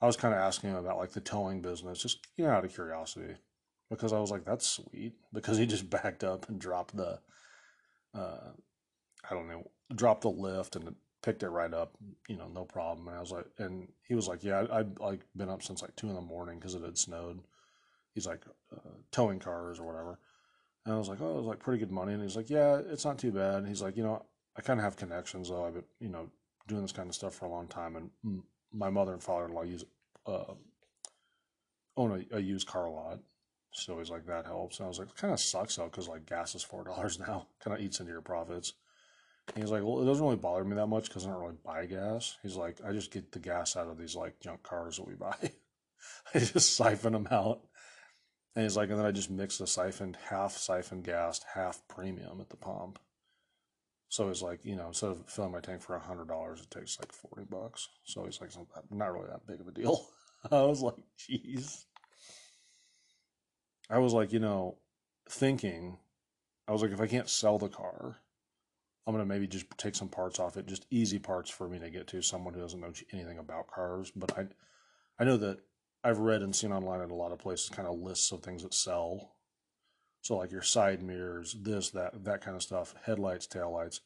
I 0.04 0.06
was 0.06 0.18
kind 0.18 0.34
of 0.34 0.42
asking 0.42 0.72
him 0.72 0.76
about 0.76 0.98
like 0.98 1.14
the 1.14 1.22
towing 1.22 1.62
business, 1.62 2.02
just 2.02 2.28
you 2.36 2.44
know, 2.44 2.52
out 2.52 2.66
of 2.66 2.74
curiosity, 2.74 3.36
because 3.90 4.12
I 4.12 4.20
was 4.20 4.32
like, 4.32 4.44
that's 4.44 4.68
sweet, 4.68 5.14
because 5.32 5.58
he 5.58 5.66
just 5.66 5.90
backed 5.90 6.26
up 6.26 6.50
and 6.50 6.60
dropped 6.60 6.98
the, 6.98 7.20
uh, 8.14 8.50
I 9.30 9.34
don't 9.34 9.48
know, 9.48 9.72
dropped 9.96 10.24
the 10.24 10.30
lift 10.30 10.76
and 10.76 10.94
picked 11.22 11.42
it 11.42 11.48
right 11.48 11.74
up, 11.74 11.94
you 12.28 12.36
know, 12.36 12.50
no 12.54 12.66
problem. 12.66 13.08
And 13.08 13.16
I 13.16 13.22
was 13.22 13.32
like, 13.32 13.46
and 13.60 13.88
he 14.06 14.14
was 14.14 14.28
like, 14.28 14.44
yeah, 14.44 14.66
I, 14.70 14.80
I'd 14.80 15.00
like 15.00 15.22
been 15.38 15.50
up 15.50 15.64
since 15.64 15.82
like 15.82 15.96
two 15.96 16.10
in 16.10 16.16
the 16.16 16.22
morning 16.22 16.60
because 16.60 16.76
it 16.76 16.84
had 16.84 16.98
snowed. 16.98 17.40
He's 18.14 18.28
like 18.28 18.44
uh, 18.76 18.98
towing 19.12 19.40
cars 19.40 19.80
or 19.80 19.86
whatever. 19.86 20.20
And 20.86 20.94
I 20.94 20.98
was 20.98 21.08
like, 21.08 21.22
oh, 21.22 21.32
it 21.32 21.38
was 21.38 21.46
like 21.46 21.60
pretty 21.60 21.80
good 21.80 21.92
money. 21.94 22.12
And 22.12 22.22
he's 22.22 22.36
like, 22.36 22.50
yeah, 22.50 22.82
it's 22.90 23.06
not 23.06 23.18
too 23.18 23.32
bad. 23.32 23.60
And 23.60 23.70
he's 23.70 23.82
like, 23.82 23.96
you 23.96 24.04
know, 24.04 24.26
I 24.58 24.62
kind 24.62 24.82
of 24.82 24.84
have 24.84 24.98
connections 24.98 25.48
though. 25.48 25.66
I've 25.66 25.76
been, 25.76 25.84
you 26.02 26.10
know, 26.10 26.30
doing 26.68 26.82
this 26.82 26.92
kind 26.92 27.08
of 27.08 27.16
stuff 27.16 27.36
for 27.36 27.46
a 27.46 27.50
long 27.50 27.68
time. 27.68 27.96
And 27.96 28.44
my 28.74 28.90
mother 28.90 29.14
and 29.14 29.24
father-in-law 29.24 29.64
use, 29.64 29.86
uh, 30.26 30.54
own 31.98 32.26
a, 32.32 32.38
a 32.38 32.40
used 32.40 32.68
car 32.68 32.90
lot. 32.90 33.20
So 33.72 33.98
he's 33.98 34.10
like, 34.10 34.28
that 34.28 34.46
helps. 34.46 34.80
And 34.80 34.86
I 34.86 34.88
was 34.88 35.00
like, 35.00 35.10
it 35.10 35.16
kind 35.16 35.34
of 35.34 35.40
sucks 35.40 35.76
though, 35.76 35.86
because 35.86 36.08
like 36.08 36.26
gas 36.26 36.56
is 36.56 36.66
$4 36.66 37.20
now, 37.28 37.48
kind 37.64 37.78
of 37.78 37.84
eats 37.84 38.00
into 38.00 38.12
your 38.12 38.22
profits. 38.22 38.74
He's 39.56 39.72
like, 39.72 39.84
well, 39.84 40.02
it 40.02 40.06
doesn't 40.06 40.24
really 40.24 40.38
bother 40.38 40.64
me 40.64 40.76
that 40.76 40.88
much 40.88 41.10
because 41.10 41.26
I 41.26 41.30
don't 41.32 41.42
really 41.42 41.58
buy 41.66 41.86
gas. 41.86 42.38
He's 42.44 42.56
like, 42.56 42.78
I 42.88 42.94
just 42.94 43.12
get 43.12 43.32
the 43.32 43.40
gas 43.40 43.76
out 43.76 43.90
of 43.90 43.98
these 43.98 44.16
like 44.16 44.40
junk 44.40 44.64
cars 44.64 44.98
that 44.98 45.08
we 45.08 45.16
buy. 45.16 45.36
I 46.34 46.40
just 46.40 46.76
siphon 46.78 47.14
them 47.14 47.28
out 47.30 47.62
and 48.56 48.64
he's 48.64 48.78
like, 48.78 48.90
and 48.90 49.00
then 49.00 49.06
I 49.06 49.12
just 49.12 49.32
mix 49.32 49.58
the 49.58 49.66
siphoned, 49.66 50.18
half 50.30 50.58
siphon 50.58 51.02
gas, 51.02 51.42
half 51.56 51.82
premium 51.88 52.40
at 52.40 52.50
the 52.50 52.58
pump. 52.58 53.00
So 54.14 54.28
he's 54.28 54.44
like, 54.44 54.64
you 54.64 54.76
know, 54.76 54.90
instead 54.90 55.10
of 55.10 55.28
filling 55.28 55.54
my 55.54 55.60
tank 55.60 55.82
for 55.82 55.98
hundred 55.98 56.28
dollars, 56.28 56.62
it 56.62 56.70
takes 56.70 57.00
like 57.00 57.12
forty 57.12 57.48
bucks. 57.50 57.90
So 58.04 58.26
he's 58.26 58.40
like, 58.40 58.52
it's 58.52 58.60
not 58.92 59.12
really 59.12 59.26
that 59.26 59.48
big 59.48 59.60
of 59.60 59.68
a 59.68 59.72
deal. 59.72 60.06
I 60.52 60.62
was 60.62 60.84
like, 60.84 60.94
jeez. 61.18 61.86
I 63.90 63.98
was 63.98 64.14
like, 64.14 64.32
you 64.32 64.38
know, 64.38 64.78
thinking, 65.28 65.98
I 66.68 66.74
was 66.74 66.84
like, 66.84 66.92
if 66.92 67.02
I 67.02 67.08
can't 67.08 67.28
sell 67.28 67.58
the 67.58 67.70
car, 67.70 68.18
I'm 69.08 69.16
gonna 69.16 69.26
maybe 69.26 69.48
just 69.48 69.66
take 69.80 69.96
some 69.96 70.10
parts 70.10 70.40
off 70.40 70.58
it, 70.58 70.68
just 70.68 70.86
easy 70.92 71.18
parts 71.18 71.50
for 71.50 71.68
me 71.68 71.80
to 71.80 71.90
get 71.90 72.06
to. 72.10 72.22
Someone 72.22 72.54
who 72.54 72.62
doesn't 72.62 72.82
know 72.82 72.94
anything 73.12 73.40
about 73.40 73.66
cars, 73.66 74.12
but 74.16 74.38
I, 74.38 74.46
I 75.18 75.24
know 75.24 75.38
that 75.38 75.58
I've 76.04 76.20
read 76.20 76.44
and 76.44 76.56
seen 76.56 76.72
online 76.72 77.02
at 77.02 77.10
a 77.10 77.16
lot 77.16 77.32
of 77.32 77.40
places 77.40 77.70
kind 77.70 77.88
of 77.88 77.98
lists 77.98 78.32
of 78.32 78.44
things 78.44 78.62
that 78.62 78.76
sell. 78.76 79.33
So 80.24 80.38
like 80.38 80.52
your 80.52 80.62
side 80.62 81.04
mirrors, 81.04 81.56
this, 81.62 81.92
that, 81.92 82.24
that 82.24 82.42
kind 82.42 82.56
of 82.56 82.64
stuff, 82.64 82.96
headlights, 83.06 83.46
taillights. 83.46 84.00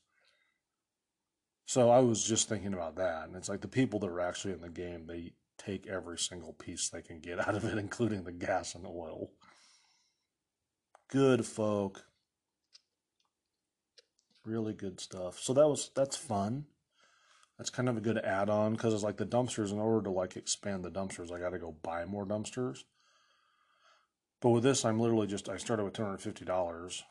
So 1.66 1.90
I 1.90 2.00
was 2.00 2.24
just 2.24 2.50
thinking 2.50 2.74
about 2.74 2.96
that. 2.96 3.28
And 3.28 3.36
it's 3.36 3.48
like 3.48 3.62
the 3.62 3.68
people 3.68 4.00
that 4.00 4.10
are 4.10 4.20
actually 4.20 4.56
in 4.56 4.62
the 4.62 4.70
game, 4.70 5.06
they 5.06 5.34
take 5.58 5.88
every 5.88 6.18
single 6.18 6.54
piece 6.54 6.90
they 6.90 7.04
can 7.04 7.20
get 7.20 7.40
out 7.48 7.56
of 7.56 7.64
it, 7.64 7.78
including 7.78 8.24
the 8.24 8.32
gas 8.32 8.76
and 8.76 8.86
oil. 8.86 9.30
Good 11.08 11.46
folk. 11.46 12.04
Really 14.44 14.74
good 14.74 15.00
stuff. 15.00 15.40
So 15.40 15.54
that 15.54 15.68
was 15.68 15.92
that's 15.96 16.18
fun 16.18 16.66
that's 17.58 17.70
kind 17.70 17.90
of 17.90 17.98
a 17.98 18.02
good 18.02 18.20
add-on 18.20 18.74
because 18.74 18.94
it's 18.94 19.04
like 19.04 19.18
the 19.18 19.26
dumpsters 19.26 19.72
in 19.72 19.80
order 19.80 20.04
to 20.04 20.12
like 20.12 20.38
expand 20.38 20.84
the 20.84 20.92
dumpsters 20.92 21.32
i 21.32 21.40
got 21.40 21.50
to 21.50 21.60
go 21.60 21.76
buy 21.82 22.06
more 22.06 22.26
dumpsters 22.26 22.84
But 24.42 24.50
with 24.50 24.64
this, 24.64 24.86
I'm 24.86 25.00
literally 25.00 25.28
just 25.28 25.50
I 25.50 25.58
started 25.58 25.84
with 25.84 25.94
two 25.94 26.04
hundred 26.04 26.22
fifty 26.22 26.46
dollars. 26.46 27.04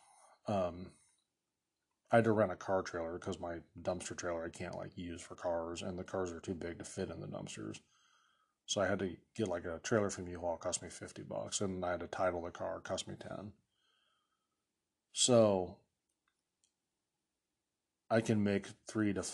Um, 0.47 0.93
I 2.11 2.17
had 2.17 2.25
to 2.25 2.33
rent 2.33 2.53
a 2.53 2.57
car 2.57 2.83
trailer 2.83 3.19
because 3.19 3.41
my 3.41 3.57
dumpster 3.81 4.17
trailer 4.17 4.45
I 4.45 4.57
can't 4.57 4.77
like 4.77 4.97
use 4.97 5.21
for 5.21 5.35
cars, 5.35 5.83
and 5.83 5.99
the 5.99 6.05
cars 6.05 6.33
are 6.33 6.41
too 6.41 6.55
big 6.55 6.79
to 6.79 6.85
fit 6.85 7.11
in 7.11 7.21
the 7.21 7.27
dumpsters. 7.27 7.81
So 8.67 8.81
I 8.81 8.87
had 8.87 9.01
to 9.01 9.17
get 9.35 9.49
like 9.49 9.65
a 9.65 9.81
trailer 9.83 10.11
from 10.11 10.29
U-Haul. 10.29 10.57
Cost 10.57 10.83
me 10.83 10.89
fifty 10.89 11.23
bucks, 11.23 11.61
and 11.61 11.85
I 11.85 11.93
had 11.93 12.01
to 12.01 12.07
title 12.07 12.43
the 12.43 12.51
car. 12.51 12.81
Cost 12.81 13.09
me 13.09 13.15
ten. 13.21 13.53
So 15.13 15.77
I 18.09 18.21
can 18.21 18.45
make 18.45 18.67
three 18.87 19.13
to 19.13 19.25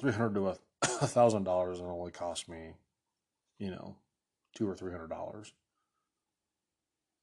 three 0.00 0.12
hundred 0.12 0.34
to 0.34 0.46
a 0.82 1.06
thousand 1.06 1.44
dollars, 1.44 1.80
and 1.80 1.88
only 1.88 2.12
cost 2.12 2.48
me, 2.48 2.72
you 3.58 3.70
know, 3.70 3.96
two 4.54 4.68
or 4.68 4.74
three 4.74 4.92
hundred 4.92 5.10
dollars. 5.10 5.52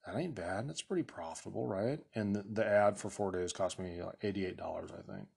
That 0.05 0.17
ain't 0.17 0.33
bad. 0.35 0.67
That's 0.67 0.81
pretty 0.81 1.03
profitable, 1.03 1.67
right? 1.67 1.99
And 2.15 2.35
the, 2.35 2.43
the 2.51 2.65
ad 2.65 2.97
for 2.97 3.09
four 3.09 3.31
days 3.31 3.53
cost 3.53 3.77
me 3.77 4.01
like 4.01 4.15
eighty-eight 4.23 4.57
dollars, 4.57 4.89
I 4.91 5.01
think. 5.11 5.27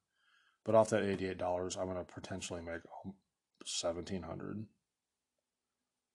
But 0.64 0.74
off 0.74 0.88
that 0.90 1.02
eighty-eight 1.02 1.36
dollars, 1.36 1.76
I'm 1.76 1.86
gonna 1.86 2.04
potentially 2.04 2.62
make 2.62 2.80
seventeen 3.64 4.22
hundred. 4.22 4.64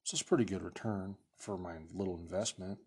So 0.04 0.16
it's 0.16 0.22
a 0.22 0.26
pretty 0.26 0.46
good 0.46 0.64
return 0.64 1.16
for 1.38 1.58
my 1.58 1.76
little 1.94 2.18
investment. 2.18 2.80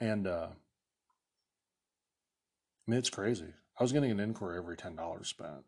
And 0.00 0.26
uh, 0.26 0.48
I 2.88 2.90
mean, 2.90 2.98
it's 2.98 3.10
crazy. 3.10 3.54
I 3.78 3.84
was 3.84 3.92
getting 3.92 4.10
an 4.10 4.18
inquiry 4.18 4.58
every 4.58 4.76
ten 4.76 4.96
dollars 4.96 5.28
spent. 5.28 5.64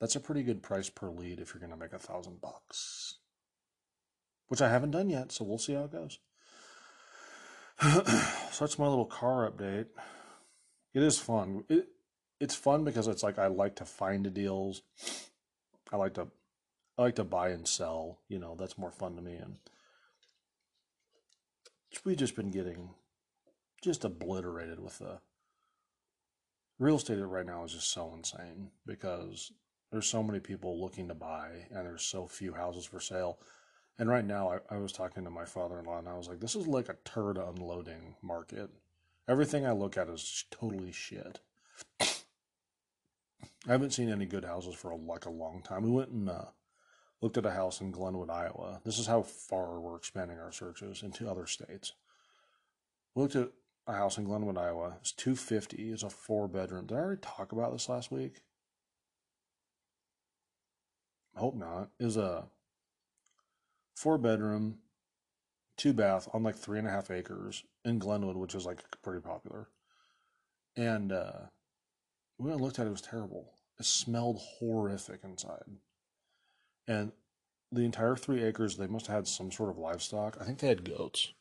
That's 0.00 0.16
a 0.16 0.20
pretty 0.20 0.42
good 0.42 0.62
price 0.62 0.90
per 0.90 1.08
lead 1.08 1.38
if 1.38 1.54
you're 1.54 1.60
gonna 1.60 1.76
make 1.76 1.92
a 1.92 2.00
thousand 2.00 2.40
bucks 2.40 3.18
which 4.48 4.60
I 4.62 4.68
haven't 4.68 4.90
done 4.90 5.10
yet, 5.10 5.32
so 5.32 5.44
we'll 5.44 5.58
see 5.58 5.74
how 5.74 5.84
it 5.84 5.92
goes. 5.92 6.18
so 7.80 8.64
that's 8.64 8.78
my 8.78 8.88
little 8.88 9.06
car 9.06 9.50
update. 9.50 9.86
It 10.94 11.02
is 11.02 11.18
fun. 11.18 11.64
It 11.68 11.88
it's 12.40 12.54
fun 12.54 12.84
because 12.84 13.08
it's 13.08 13.22
like 13.22 13.38
I 13.38 13.48
like 13.48 13.76
to 13.76 13.84
find 13.84 14.24
the 14.24 14.30
deals. 14.30 14.82
I 15.92 15.96
like 15.96 16.14
to 16.14 16.28
I 16.96 17.02
like 17.02 17.16
to 17.16 17.24
buy 17.24 17.50
and 17.50 17.66
sell. 17.66 18.18
You 18.28 18.38
know, 18.38 18.56
that's 18.58 18.78
more 18.78 18.90
fun 18.90 19.16
to 19.16 19.22
me. 19.22 19.36
And 19.36 19.56
we've 22.04 22.16
just 22.16 22.36
been 22.36 22.50
getting 22.50 22.90
just 23.82 24.04
obliterated 24.04 24.80
with 24.80 24.98
the 24.98 25.20
real 26.78 26.96
estate 26.96 27.18
right 27.18 27.46
now 27.46 27.64
is 27.64 27.72
just 27.72 27.92
so 27.92 28.12
insane 28.14 28.70
because 28.86 29.52
there's 29.90 30.06
so 30.06 30.22
many 30.22 30.40
people 30.40 30.80
looking 30.80 31.08
to 31.08 31.14
buy 31.14 31.66
and 31.70 31.86
there's 31.86 32.02
so 32.02 32.26
few 32.26 32.54
houses 32.54 32.84
for 32.84 33.00
sale. 33.00 33.38
And 33.98 34.08
right 34.08 34.24
now, 34.24 34.50
I, 34.70 34.76
I 34.76 34.78
was 34.78 34.92
talking 34.92 35.24
to 35.24 35.30
my 35.30 35.44
father 35.44 35.78
in 35.78 35.84
law, 35.84 35.98
and 35.98 36.08
I 36.08 36.16
was 36.16 36.28
like, 36.28 36.40
this 36.40 36.54
is 36.54 36.68
like 36.68 36.88
a 36.88 36.96
turd 37.04 37.36
unloading 37.36 38.14
market. 38.22 38.70
Everything 39.28 39.66
I 39.66 39.72
look 39.72 39.96
at 39.96 40.08
is 40.08 40.44
totally 40.50 40.92
shit. 40.92 41.40
I 43.66 43.72
haven't 43.72 43.90
seen 43.92 44.10
any 44.10 44.24
good 44.24 44.44
houses 44.44 44.74
for 44.74 44.90
a, 44.90 44.96
like 44.96 45.26
a 45.26 45.30
long 45.30 45.62
time. 45.62 45.82
We 45.82 45.90
went 45.90 46.10
and 46.10 46.30
uh, 46.30 46.44
looked 47.20 47.36
at 47.36 47.44
a 47.44 47.50
house 47.50 47.80
in 47.80 47.90
Glenwood, 47.90 48.30
Iowa. 48.30 48.80
This 48.84 48.98
is 48.98 49.06
how 49.06 49.22
far 49.22 49.80
we're 49.80 49.96
expanding 49.96 50.38
our 50.38 50.52
searches 50.52 51.02
into 51.02 51.28
other 51.28 51.46
states. 51.46 51.92
We 53.14 53.22
looked 53.22 53.36
at 53.36 53.50
a 53.86 53.94
house 53.94 54.16
in 54.16 54.24
Glenwood, 54.24 54.56
Iowa. 54.56 54.96
It's 55.00 55.12
250. 55.12 55.90
It's 55.90 56.02
a 56.04 56.10
four 56.10 56.46
bedroom. 56.46 56.86
Did 56.86 56.96
I 56.96 57.00
already 57.00 57.20
talk 57.20 57.50
about 57.52 57.72
this 57.72 57.88
last 57.88 58.12
week? 58.12 58.42
I 61.36 61.40
hope 61.40 61.56
not. 61.56 61.90
Is 61.98 62.16
a 62.16 62.44
four 63.98 64.16
bedroom, 64.16 64.78
two 65.76 65.92
bath 65.92 66.28
on 66.32 66.44
like 66.44 66.54
three 66.54 66.78
and 66.78 66.86
a 66.86 66.90
half 66.90 67.10
acres 67.10 67.64
in 67.84 67.98
Glenwood, 67.98 68.36
which 68.36 68.54
is 68.54 68.64
like 68.64 68.78
pretty 69.02 69.20
popular. 69.20 69.68
And 70.76 71.10
uh, 71.10 71.46
went 72.38 72.54
and 72.54 72.62
looked 72.62 72.78
at 72.78 72.86
it, 72.86 72.90
it 72.90 72.92
was 72.92 73.00
terrible. 73.00 73.54
It 73.80 73.86
smelled 73.86 74.40
horrific 74.58 75.24
inside. 75.24 75.64
And 76.86 77.10
the 77.72 77.84
entire 77.84 78.14
three 78.14 78.44
acres, 78.44 78.76
they 78.76 78.86
must 78.86 79.08
have 79.08 79.16
had 79.16 79.28
some 79.28 79.50
sort 79.50 79.70
of 79.70 79.78
livestock. 79.78 80.36
I 80.40 80.44
think 80.44 80.60
they 80.60 80.68
had 80.68 80.88
goats. 80.88 81.32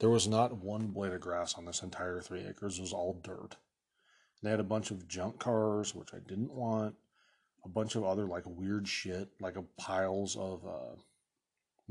There 0.00 0.10
was 0.10 0.26
not 0.26 0.56
one 0.56 0.88
blade 0.88 1.12
of 1.12 1.20
grass 1.20 1.54
on 1.58 1.66
this 1.66 1.82
entire 1.82 2.22
three 2.22 2.44
acres. 2.48 2.78
It 2.78 2.82
was 2.82 2.94
all 2.94 3.20
dirt. 3.22 3.56
They 4.42 4.50
had 4.50 4.60
a 4.60 4.64
bunch 4.64 4.90
of 4.90 5.06
junk 5.06 5.38
cars, 5.38 5.94
which 5.94 6.14
I 6.14 6.18
didn't 6.26 6.52
want. 6.52 6.94
A 7.64 7.68
bunch 7.68 7.94
of 7.94 8.02
other 8.02 8.26
like 8.26 8.44
weird 8.46 8.88
shit, 8.88 9.28
like 9.40 9.56
a 9.56 9.62
piles 9.78 10.36
of 10.36 10.66
uh, 10.66 10.96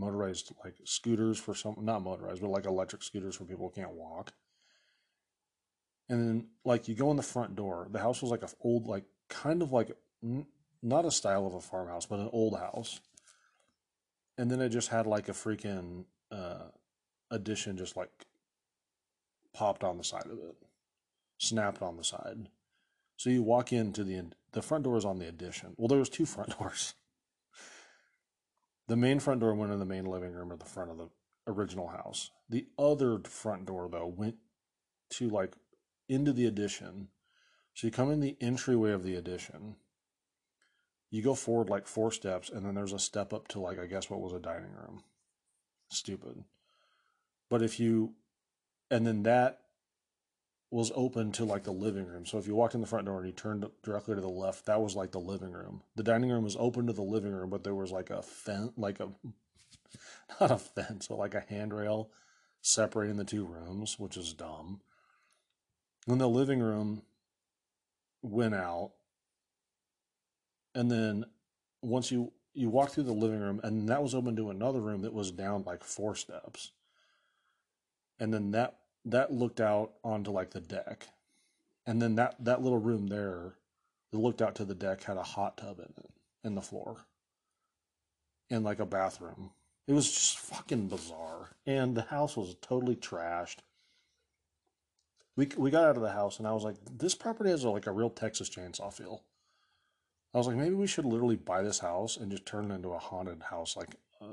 motorized 0.01 0.51
like 0.65 0.75
scooters 0.83 1.37
for 1.37 1.53
some 1.53 1.75
not 1.79 2.03
motorized 2.03 2.41
but 2.41 2.49
like 2.49 2.65
electric 2.65 3.03
scooters 3.03 3.35
for 3.35 3.45
people 3.45 3.69
who 3.69 3.81
can't 3.81 3.93
walk. 3.93 4.33
And 6.09 6.27
then 6.27 6.47
like 6.65 6.87
you 6.87 6.95
go 6.95 7.11
in 7.11 7.17
the 7.17 7.23
front 7.23 7.55
door 7.55 7.87
the 7.89 7.99
house 7.99 8.21
was 8.21 8.31
like 8.31 8.43
a 8.43 8.49
old 8.61 8.87
like 8.87 9.05
kind 9.29 9.61
of 9.61 9.71
like 9.71 9.91
not 10.81 11.05
a 11.05 11.11
style 11.11 11.45
of 11.45 11.53
a 11.53 11.61
farmhouse 11.61 12.07
but 12.07 12.19
an 12.19 12.29
old 12.33 12.57
house. 12.57 12.99
And 14.37 14.49
then 14.49 14.59
it 14.59 14.69
just 14.69 14.89
had 14.89 15.05
like 15.05 15.29
a 15.29 15.33
freaking 15.33 16.05
uh 16.31 16.69
addition 17.29 17.77
just 17.77 17.95
like 17.95 18.25
popped 19.53 19.83
on 19.83 19.97
the 19.97 20.03
side 20.03 20.25
of 20.25 20.39
it 20.39 20.55
snapped 21.37 21.81
on 21.81 21.97
the 21.97 22.03
side. 22.03 22.49
So 23.17 23.29
you 23.29 23.43
walk 23.43 23.71
into 23.71 24.03
the 24.03 24.31
the 24.53 24.63
front 24.63 24.83
door 24.83 24.97
is 24.97 25.05
on 25.05 25.19
the 25.19 25.27
addition. 25.27 25.75
Well 25.77 25.87
there 25.87 25.99
was 25.99 26.09
two 26.09 26.25
front 26.25 26.57
doors 26.59 26.95
the 28.91 28.97
main 28.97 29.21
front 29.21 29.39
door 29.39 29.55
went 29.55 29.71
in 29.71 29.79
the 29.79 29.85
main 29.85 30.03
living 30.03 30.33
room 30.33 30.51
at 30.51 30.59
the 30.59 30.65
front 30.65 30.91
of 30.91 30.97
the 30.97 31.07
original 31.47 31.87
house. 31.87 32.29
The 32.49 32.65
other 32.77 33.19
front 33.19 33.65
door, 33.65 33.87
though, 33.89 34.05
went 34.05 34.35
to 35.11 35.29
like 35.29 35.53
into 36.09 36.33
the 36.33 36.45
addition. 36.45 37.07
So 37.73 37.87
you 37.87 37.91
come 37.91 38.11
in 38.11 38.19
the 38.19 38.35
entryway 38.41 38.91
of 38.91 39.03
the 39.03 39.15
addition. 39.15 39.77
You 41.09 41.21
go 41.21 41.35
forward 41.35 41.69
like 41.69 41.87
four 41.87 42.11
steps, 42.11 42.49
and 42.49 42.65
then 42.65 42.75
there's 42.75 42.91
a 42.91 42.99
step 42.99 43.31
up 43.31 43.47
to 43.49 43.61
like, 43.61 43.79
I 43.79 43.85
guess 43.85 44.09
what 44.09 44.19
was 44.19 44.33
a 44.33 44.39
dining 44.39 44.73
room. 44.73 45.03
Stupid. 45.89 46.43
But 47.49 47.61
if 47.61 47.79
you, 47.79 48.15
and 48.89 49.07
then 49.07 49.23
that 49.23 49.60
was 50.71 50.91
open 50.95 51.33
to 51.33 51.43
like 51.43 51.65
the 51.65 51.71
living 51.71 52.07
room. 52.07 52.25
So 52.25 52.37
if 52.37 52.47
you 52.47 52.55
walked 52.55 52.75
in 52.75 52.81
the 52.81 52.87
front 52.87 53.05
door 53.05 53.17
and 53.17 53.27
you 53.27 53.33
turned 53.33 53.69
directly 53.83 54.15
to 54.15 54.21
the 54.21 54.29
left, 54.29 54.65
that 54.65 54.81
was 54.81 54.95
like 54.95 55.11
the 55.11 55.19
living 55.19 55.51
room. 55.51 55.83
The 55.97 56.03
dining 56.03 56.31
room 56.31 56.45
was 56.45 56.55
open 56.57 56.87
to 56.87 56.93
the 56.93 57.01
living 57.01 57.33
room, 57.33 57.49
but 57.49 57.65
there 57.65 57.75
was 57.75 57.91
like 57.91 58.09
a 58.09 58.21
fence, 58.21 58.71
like 58.77 59.01
a 59.01 59.09
not 60.39 60.49
a 60.49 60.57
fence, 60.57 61.07
but 61.07 61.19
like 61.19 61.35
a 61.35 61.43
handrail 61.47 62.09
separating 62.61 63.17
the 63.17 63.25
two 63.25 63.45
rooms, 63.45 63.99
which 63.99 64.15
is 64.15 64.33
dumb. 64.33 64.79
And 66.07 66.21
the 66.21 66.29
living 66.29 66.61
room 66.61 67.01
went 68.21 68.55
out, 68.55 68.93
and 70.73 70.89
then 70.89 71.25
once 71.81 72.11
you 72.11 72.31
you 72.53 72.69
walked 72.69 72.93
through 72.93 73.03
the 73.03 73.11
living 73.11 73.41
room, 73.41 73.59
and 73.63 73.89
that 73.89 74.01
was 74.01 74.15
open 74.15 74.37
to 74.37 74.49
another 74.49 74.79
room 74.79 75.01
that 75.01 75.13
was 75.13 75.31
down 75.31 75.63
like 75.65 75.83
four 75.83 76.15
steps, 76.15 76.71
and 78.19 78.33
then 78.33 78.51
that 78.51 78.77
that 79.05 79.31
looked 79.31 79.59
out 79.59 79.93
onto 80.03 80.31
like 80.31 80.51
the 80.51 80.61
deck. 80.61 81.07
And 81.85 82.01
then 82.01 82.15
that, 82.15 82.35
that 82.43 82.61
little 82.61 82.77
room 82.77 83.07
there 83.07 83.53
that 84.11 84.17
looked 84.17 84.41
out 84.41 84.55
to 84.55 84.65
the 84.65 84.75
deck 84.75 85.03
had 85.03 85.17
a 85.17 85.23
hot 85.23 85.57
tub 85.57 85.79
in 85.79 85.85
it, 85.85 86.11
in 86.43 86.55
the 86.55 86.61
floor, 86.61 86.97
and 88.49 88.63
like 88.63 88.79
a 88.79 88.85
bathroom. 88.85 89.51
It 89.87 89.93
was 89.93 90.11
just 90.11 90.39
fucking 90.39 90.87
bizarre. 90.87 91.49
And 91.65 91.95
the 91.95 92.03
house 92.03 92.37
was 92.37 92.55
totally 92.61 92.95
trashed. 92.95 93.57
We, 95.35 95.49
we 95.57 95.71
got 95.71 95.85
out 95.85 95.95
of 95.95 96.03
the 96.03 96.11
house 96.11 96.37
and 96.37 96.47
I 96.47 96.51
was 96.51 96.63
like, 96.63 96.75
this 96.97 97.15
property 97.15 97.49
has 97.49 97.63
a, 97.63 97.69
like 97.69 97.87
a 97.87 97.91
real 97.91 98.09
Texas 98.09 98.49
chainsaw 98.49 98.93
feel. 98.93 99.23
I 100.33 100.37
was 100.37 100.47
like, 100.47 100.55
maybe 100.55 100.75
we 100.75 100.87
should 100.87 101.05
literally 101.05 101.35
buy 101.35 101.61
this 101.61 101.79
house 101.79 102.15
and 102.15 102.31
just 102.31 102.45
turn 102.45 102.71
it 102.71 102.75
into 102.75 102.89
a 102.89 102.99
haunted 102.99 103.43
house, 103.43 103.75
like 103.75 103.95
uh, 104.21 104.27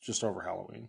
just 0.00 0.24
over 0.24 0.40
Halloween. 0.40 0.88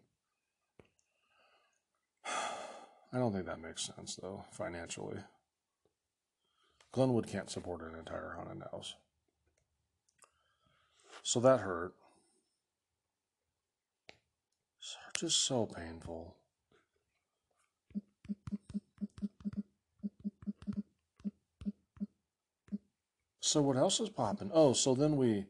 I 2.26 3.18
don't 3.18 3.32
think 3.32 3.46
that 3.46 3.62
makes 3.62 3.90
sense, 3.96 4.16
though, 4.16 4.46
financially. 4.52 5.20
Glenwood 6.92 7.28
can't 7.28 7.50
support 7.50 7.82
an 7.82 7.98
entire 7.98 8.36
haunted 8.38 8.64
house. 8.72 8.96
So 11.24 11.40
that 11.40 11.60
hurt. 11.60 11.94
So, 14.80 14.98
just 15.18 15.44
so 15.44 15.66
painful. 15.66 16.36
So 23.40 23.62
what 23.62 23.78
else 23.78 24.00
is 24.00 24.10
popping? 24.10 24.52
Oh, 24.54 24.74
so 24.74 24.96
then 24.96 25.18
we 25.18 25.46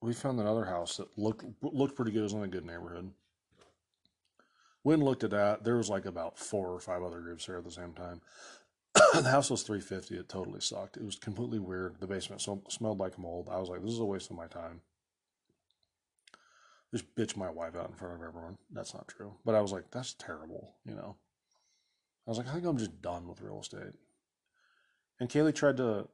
we 0.00 0.12
found 0.12 0.40
another 0.40 0.64
house 0.64 0.96
that 0.96 1.18
looked 1.18 1.44
looked 1.62 1.96
pretty 1.96 2.10
good. 2.10 2.20
It 2.20 2.22
was 2.22 2.32
in 2.32 2.42
a 2.42 2.48
good 2.48 2.64
neighborhood. 2.64 3.10
When 4.84 5.00
looked 5.00 5.24
at 5.24 5.30
that, 5.30 5.64
there 5.64 5.78
was 5.78 5.88
like 5.88 6.04
about 6.04 6.38
four 6.38 6.68
or 6.68 6.78
five 6.78 7.02
other 7.02 7.20
groups 7.20 7.46
there 7.46 7.56
at 7.56 7.64
the 7.64 7.70
same 7.70 7.94
time. 7.94 8.20
the 9.14 9.30
house 9.30 9.50
was 9.50 9.62
350. 9.62 10.14
It 10.14 10.28
totally 10.28 10.60
sucked. 10.60 10.98
It 10.98 11.04
was 11.04 11.16
completely 11.16 11.58
weird. 11.58 11.96
The 12.00 12.06
basement 12.06 12.46
smelled 12.68 13.00
like 13.00 13.18
mold. 13.18 13.48
I 13.50 13.58
was 13.58 13.70
like, 13.70 13.80
this 13.80 13.92
is 13.92 13.98
a 13.98 14.04
waste 14.04 14.30
of 14.30 14.36
my 14.36 14.46
time. 14.46 14.82
just 16.92 17.14
bitch 17.16 17.34
my 17.34 17.48
wife 17.48 17.74
out 17.74 17.88
in 17.88 17.96
front 17.96 18.14
of 18.14 18.22
everyone. 18.22 18.58
That's 18.70 18.92
not 18.92 19.08
true. 19.08 19.32
But 19.42 19.54
I 19.54 19.62
was 19.62 19.72
like, 19.72 19.90
that's 19.90 20.12
terrible, 20.12 20.74
you 20.84 20.94
know. 20.94 21.16
I 22.26 22.30
was 22.30 22.36
like, 22.36 22.48
I 22.48 22.52
think 22.52 22.66
I'm 22.66 22.76
just 22.76 23.00
done 23.00 23.26
with 23.26 23.40
real 23.40 23.60
estate. 23.60 23.94
And 25.18 25.30
Kaylee 25.30 25.54
tried 25.54 25.78
to, 25.78 26.08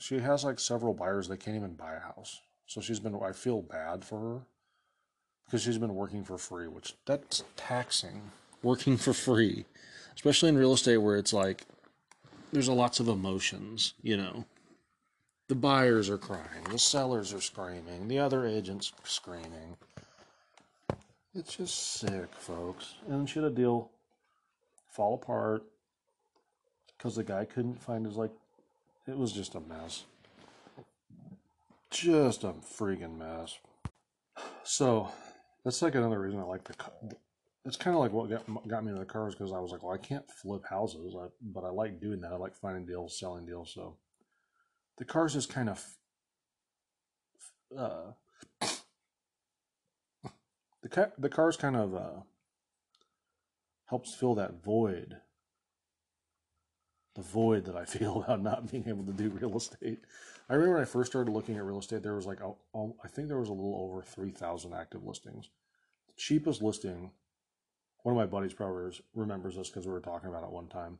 she 0.00 0.20
has 0.20 0.42
like 0.42 0.58
several 0.58 0.94
buyers. 0.94 1.28
They 1.28 1.36
can't 1.36 1.56
even 1.56 1.74
buy 1.74 1.92
a 1.92 2.00
house. 2.00 2.40
So 2.64 2.80
she's 2.80 2.98
been, 2.98 3.14
I 3.22 3.32
feel 3.32 3.60
bad 3.60 4.06
for 4.06 4.18
her 4.18 4.46
because 5.46 5.62
she's 5.62 5.78
been 5.78 5.94
working 5.94 6.24
for 6.24 6.38
free, 6.38 6.66
which 6.66 6.94
that's 7.06 7.44
taxing. 7.56 8.30
Working 8.62 8.96
for 8.96 9.12
free, 9.12 9.64
especially 10.14 10.48
in 10.48 10.58
real 10.58 10.72
estate 10.72 10.96
where 10.98 11.16
it's 11.16 11.32
like 11.32 11.64
there's 12.52 12.68
a 12.68 12.72
lots 12.72 13.00
of 13.00 13.08
emotions, 13.08 13.94
you 14.02 14.16
know. 14.16 14.44
The 15.48 15.54
buyers 15.54 16.10
are 16.10 16.18
crying, 16.18 16.64
the 16.70 16.78
sellers 16.78 17.32
are 17.32 17.40
screaming, 17.40 18.08
the 18.08 18.18
other 18.18 18.44
agents 18.44 18.92
screaming. 19.04 19.76
It's 21.34 21.56
just 21.56 22.00
sick, 22.00 22.28
folks. 22.38 22.94
And 23.08 23.28
should 23.28 23.44
a 23.44 23.50
deal 23.50 23.90
fall 24.90 25.14
apart 25.14 25.64
because 26.96 27.14
the 27.14 27.22
guy 27.22 27.44
couldn't 27.44 27.82
find 27.82 28.06
his 28.06 28.16
like 28.16 28.32
it 29.06 29.16
was 29.16 29.32
just 29.32 29.54
a 29.54 29.60
mess. 29.60 30.04
Just 31.90 32.42
a 32.42 32.52
freaking 32.52 33.18
mess. 33.18 33.58
So 34.64 35.10
that's 35.66 35.82
like 35.82 35.96
another 35.96 36.20
reason 36.20 36.38
I 36.38 36.44
like 36.44 36.62
the. 36.62 36.74
It's 37.64 37.76
kind 37.76 37.96
of 37.96 38.00
like 38.00 38.12
what 38.12 38.30
got, 38.30 38.68
got 38.68 38.84
me 38.84 38.90
into 38.90 39.00
the 39.00 39.04
cars 39.04 39.34
because 39.34 39.52
I 39.52 39.58
was 39.58 39.72
like, 39.72 39.82
well, 39.82 39.92
I 39.92 39.98
can't 39.98 40.24
flip 40.30 40.64
houses, 40.64 41.16
I, 41.20 41.26
but 41.42 41.64
I 41.64 41.70
like 41.70 42.00
doing 42.00 42.20
that. 42.20 42.30
I 42.30 42.36
like 42.36 42.54
finding 42.54 42.86
deals, 42.86 43.18
selling 43.18 43.46
deals. 43.46 43.72
So 43.74 43.96
the 44.96 45.04
cars 45.04 45.34
is 45.34 45.44
kind 45.44 45.68
of. 45.68 45.84
Uh, 47.76 48.12
the 50.82 50.88
car, 50.88 51.12
the 51.18 51.28
cars 51.28 51.56
kind 51.56 51.74
of 51.74 51.96
uh, 51.96 52.20
helps 53.86 54.14
fill 54.14 54.36
that 54.36 54.62
void. 54.62 55.16
The 57.16 57.22
void 57.22 57.64
that 57.64 57.74
I 57.74 57.86
feel 57.86 58.22
about 58.24 58.40
not 58.40 58.70
being 58.70 58.84
able 58.86 59.02
to 59.02 59.12
do 59.12 59.30
real 59.30 59.56
estate. 59.56 60.04
I 60.48 60.54
remember 60.54 60.74
when 60.74 60.82
I 60.82 60.86
first 60.86 61.10
started 61.10 61.30
looking 61.32 61.56
at 61.56 61.64
real 61.64 61.80
estate, 61.80 62.02
there 62.02 62.14
was 62.14 62.26
like, 62.26 62.40
oh, 62.40 62.58
oh, 62.74 62.96
I 63.02 63.08
think 63.08 63.28
there 63.28 63.40
was 63.40 63.48
a 63.48 63.52
little 63.52 63.80
over 63.80 64.02
3,000 64.02 64.72
active 64.74 65.04
listings. 65.04 65.50
The 66.06 66.14
cheapest 66.16 66.62
listing, 66.62 67.10
one 68.02 68.14
of 68.14 68.16
my 68.16 68.26
buddies 68.26 68.54
probably 68.54 68.92
remembers 69.14 69.56
this 69.56 69.68
because 69.68 69.86
we 69.86 69.92
were 69.92 70.00
talking 70.00 70.28
about 70.28 70.44
it 70.44 70.50
one 70.50 70.68
time. 70.68 70.98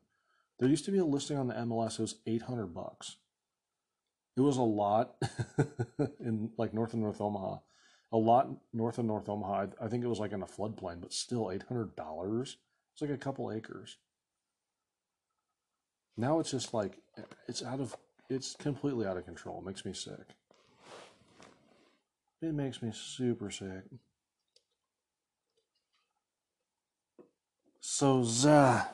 There 0.58 0.68
used 0.68 0.84
to 0.86 0.90
be 0.90 0.98
a 0.98 1.04
listing 1.04 1.38
on 1.38 1.46
the 1.46 1.54
MLS, 1.54 1.98
it 1.98 2.02
was 2.02 2.16
800 2.26 2.68
bucks. 2.68 3.16
It 4.36 4.40
was 4.40 4.56
a 4.56 4.62
lot 4.62 5.14
in 6.20 6.50
like 6.58 6.74
north 6.74 6.92
and 6.92 7.02
North 7.02 7.20
Omaha. 7.20 7.58
A 8.12 8.16
lot 8.16 8.48
north 8.72 8.98
of 8.98 9.04
North 9.04 9.28
Omaha. 9.28 9.66
I 9.80 9.88
think 9.88 10.04
it 10.04 10.08
was 10.08 10.18
like 10.18 10.32
in 10.32 10.42
a 10.42 10.46
floodplain, 10.46 11.00
but 11.00 11.12
still 11.12 11.46
$800. 11.46 12.40
It's 12.92 13.02
like 13.02 13.10
a 13.10 13.16
couple 13.16 13.50
acres. 13.50 13.96
Now 16.16 16.38
it's 16.38 16.50
just 16.50 16.72
like, 16.72 16.98
it's 17.48 17.62
out 17.62 17.80
of 17.80 17.96
it's 18.28 18.54
completely 18.56 19.06
out 19.06 19.16
of 19.16 19.24
control. 19.24 19.58
It 19.60 19.66
makes 19.66 19.84
me 19.84 19.92
sick. 19.92 20.34
It 22.42 22.54
makes 22.54 22.82
me 22.82 22.90
super 22.92 23.50
sick. 23.50 23.84
So, 27.80 28.22
Zah, 28.24 28.84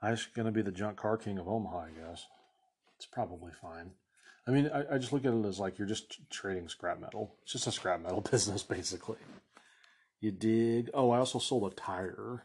I'm 0.00 0.16
just 0.16 0.34
going 0.34 0.46
to 0.46 0.52
be 0.52 0.62
the 0.62 0.72
junk 0.72 0.96
car 0.96 1.16
king 1.16 1.38
of 1.38 1.46
Omaha, 1.46 1.78
I 1.78 1.90
guess. 1.90 2.26
It's 2.96 3.06
probably 3.06 3.52
fine. 3.52 3.92
I 4.46 4.50
mean, 4.50 4.70
I, 4.74 4.94
I 4.94 4.98
just 4.98 5.12
look 5.12 5.24
at 5.24 5.32
it 5.32 5.46
as 5.46 5.60
like 5.60 5.78
you're 5.78 5.86
just 5.86 6.28
trading 6.30 6.68
scrap 6.68 7.00
metal. 7.00 7.36
It's 7.42 7.52
just 7.52 7.66
a 7.66 7.72
scrap 7.72 8.00
metal 8.00 8.20
business, 8.30 8.62
basically. 8.62 9.18
You 10.20 10.32
dig? 10.32 10.90
Oh, 10.94 11.10
I 11.10 11.18
also 11.18 11.38
sold 11.38 11.70
a 11.70 11.74
tire. 11.74 12.44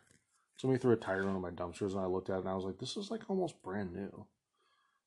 Somebody 0.58 0.82
threw 0.82 0.94
a 0.94 0.98
tire 0.98 1.22
into 1.22 1.40
my 1.40 1.52
dumpsters, 1.52 1.92
and 1.92 2.02
I 2.02 2.06
looked 2.06 2.30
at 2.30 2.38
it 2.38 2.40
and 2.40 2.50
I 2.50 2.56
was 2.56 2.66
like, 2.66 2.80
this 2.80 2.98
is 2.98 3.10
like 3.10 3.22
almost 3.30 3.62
brand 3.64 3.94
new. 3.94 4.26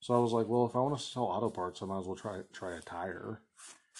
So 0.01 0.15
I 0.15 0.19
was 0.19 0.33
like, 0.33 0.49
well, 0.49 0.67
if 0.67 0.75
I 0.75 0.81
want 0.81 0.99
to 0.99 1.05
sell 1.05 1.25
auto 1.25 1.51
parts, 1.51 1.83
I 1.83 1.87
might 1.87 2.01
as 2.01 2.07
well 2.07 2.17
try 2.17 2.41
try 2.53 2.75
a 2.75 2.81
tire. 2.81 3.43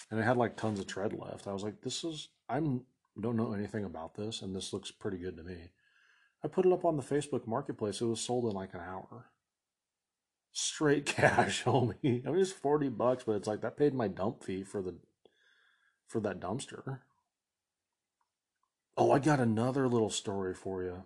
And 0.09 0.19
it 0.19 0.23
had 0.23 0.37
like 0.37 0.57
tons 0.57 0.79
of 0.79 0.87
tread 0.87 1.13
left. 1.13 1.47
I 1.47 1.53
was 1.53 1.63
like, 1.63 1.81
this 1.81 2.03
is 2.03 2.29
I'm 2.49 2.81
don't 3.19 3.35
know 3.35 3.53
anything 3.53 3.83
about 3.83 4.15
this, 4.15 4.41
and 4.41 4.55
this 4.55 4.73
looks 4.73 4.89
pretty 4.91 5.17
good 5.17 5.37
to 5.37 5.43
me. 5.43 5.69
I 6.43 6.47
put 6.47 6.65
it 6.65 6.73
up 6.73 6.85
on 6.85 6.97
the 6.97 7.03
Facebook 7.03 7.45
Marketplace. 7.45 8.01
It 8.01 8.05
was 8.05 8.19
sold 8.19 8.45
in 8.45 8.51
like 8.51 8.73
an 8.73 8.79
hour. 8.79 9.27
Straight 10.53 11.05
cash, 11.17 11.63
homie. 11.63 12.25
I 12.25 12.31
mean, 12.31 12.41
it's 12.41 12.51
forty 12.51 12.89
bucks, 12.89 13.23
but 13.25 13.33
it's 13.33 13.47
like 13.47 13.61
that 13.61 13.77
paid 13.77 13.93
my 13.93 14.07
dump 14.07 14.43
fee 14.43 14.63
for 14.63 14.81
the 14.81 14.95
for 16.07 16.19
that 16.21 16.39
dumpster. 16.39 16.99
Oh, 18.97 19.11
I 19.11 19.19
got 19.19 19.39
another 19.39 19.87
little 19.87 20.09
story 20.09 20.53
for 20.53 20.83
you. 20.83 21.03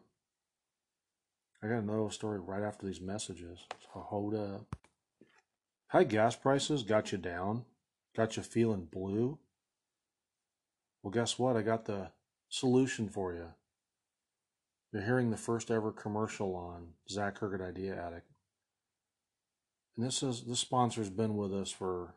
I 1.62 1.68
got 1.68 1.84
another 1.84 2.10
story 2.10 2.40
right 2.40 2.64
after 2.64 2.86
these 2.86 3.02
messages. 3.02 3.60
So 3.82 4.00
hold 4.00 4.36
up. 4.36 4.76
High 5.96 6.04
gas 6.04 6.36
prices 6.36 6.84
got 6.84 7.14
you 7.14 7.18
down, 7.18 7.64
got 8.18 8.36
you 8.36 8.44
feeling 8.44 8.84
blue. 8.84 9.40
Well, 11.02 11.12
guess 11.12 11.40
what? 11.40 11.56
I 11.56 11.62
got 11.62 11.86
the 11.86 12.10
solution 12.50 13.08
for 13.08 13.34
you. 13.34 13.54
You're 14.92 15.04
hearing 15.04 15.32
the 15.32 15.38
first 15.38 15.72
ever 15.72 15.94
commercial 15.94 16.54
on 16.54 16.88
Zach 17.10 17.40
Herget 17.40 17.62
Idea 17.62 17.94
Addict. 17.96 18.28
And 19.96 20.06
this 20.06 20.22
is 20.22 20.44
this 20.44 20.60
sponsor's 20.60 21.10
been 21.10 21.38
with 21.38 21.54
us 21.54 21.72
for 21.72 22.16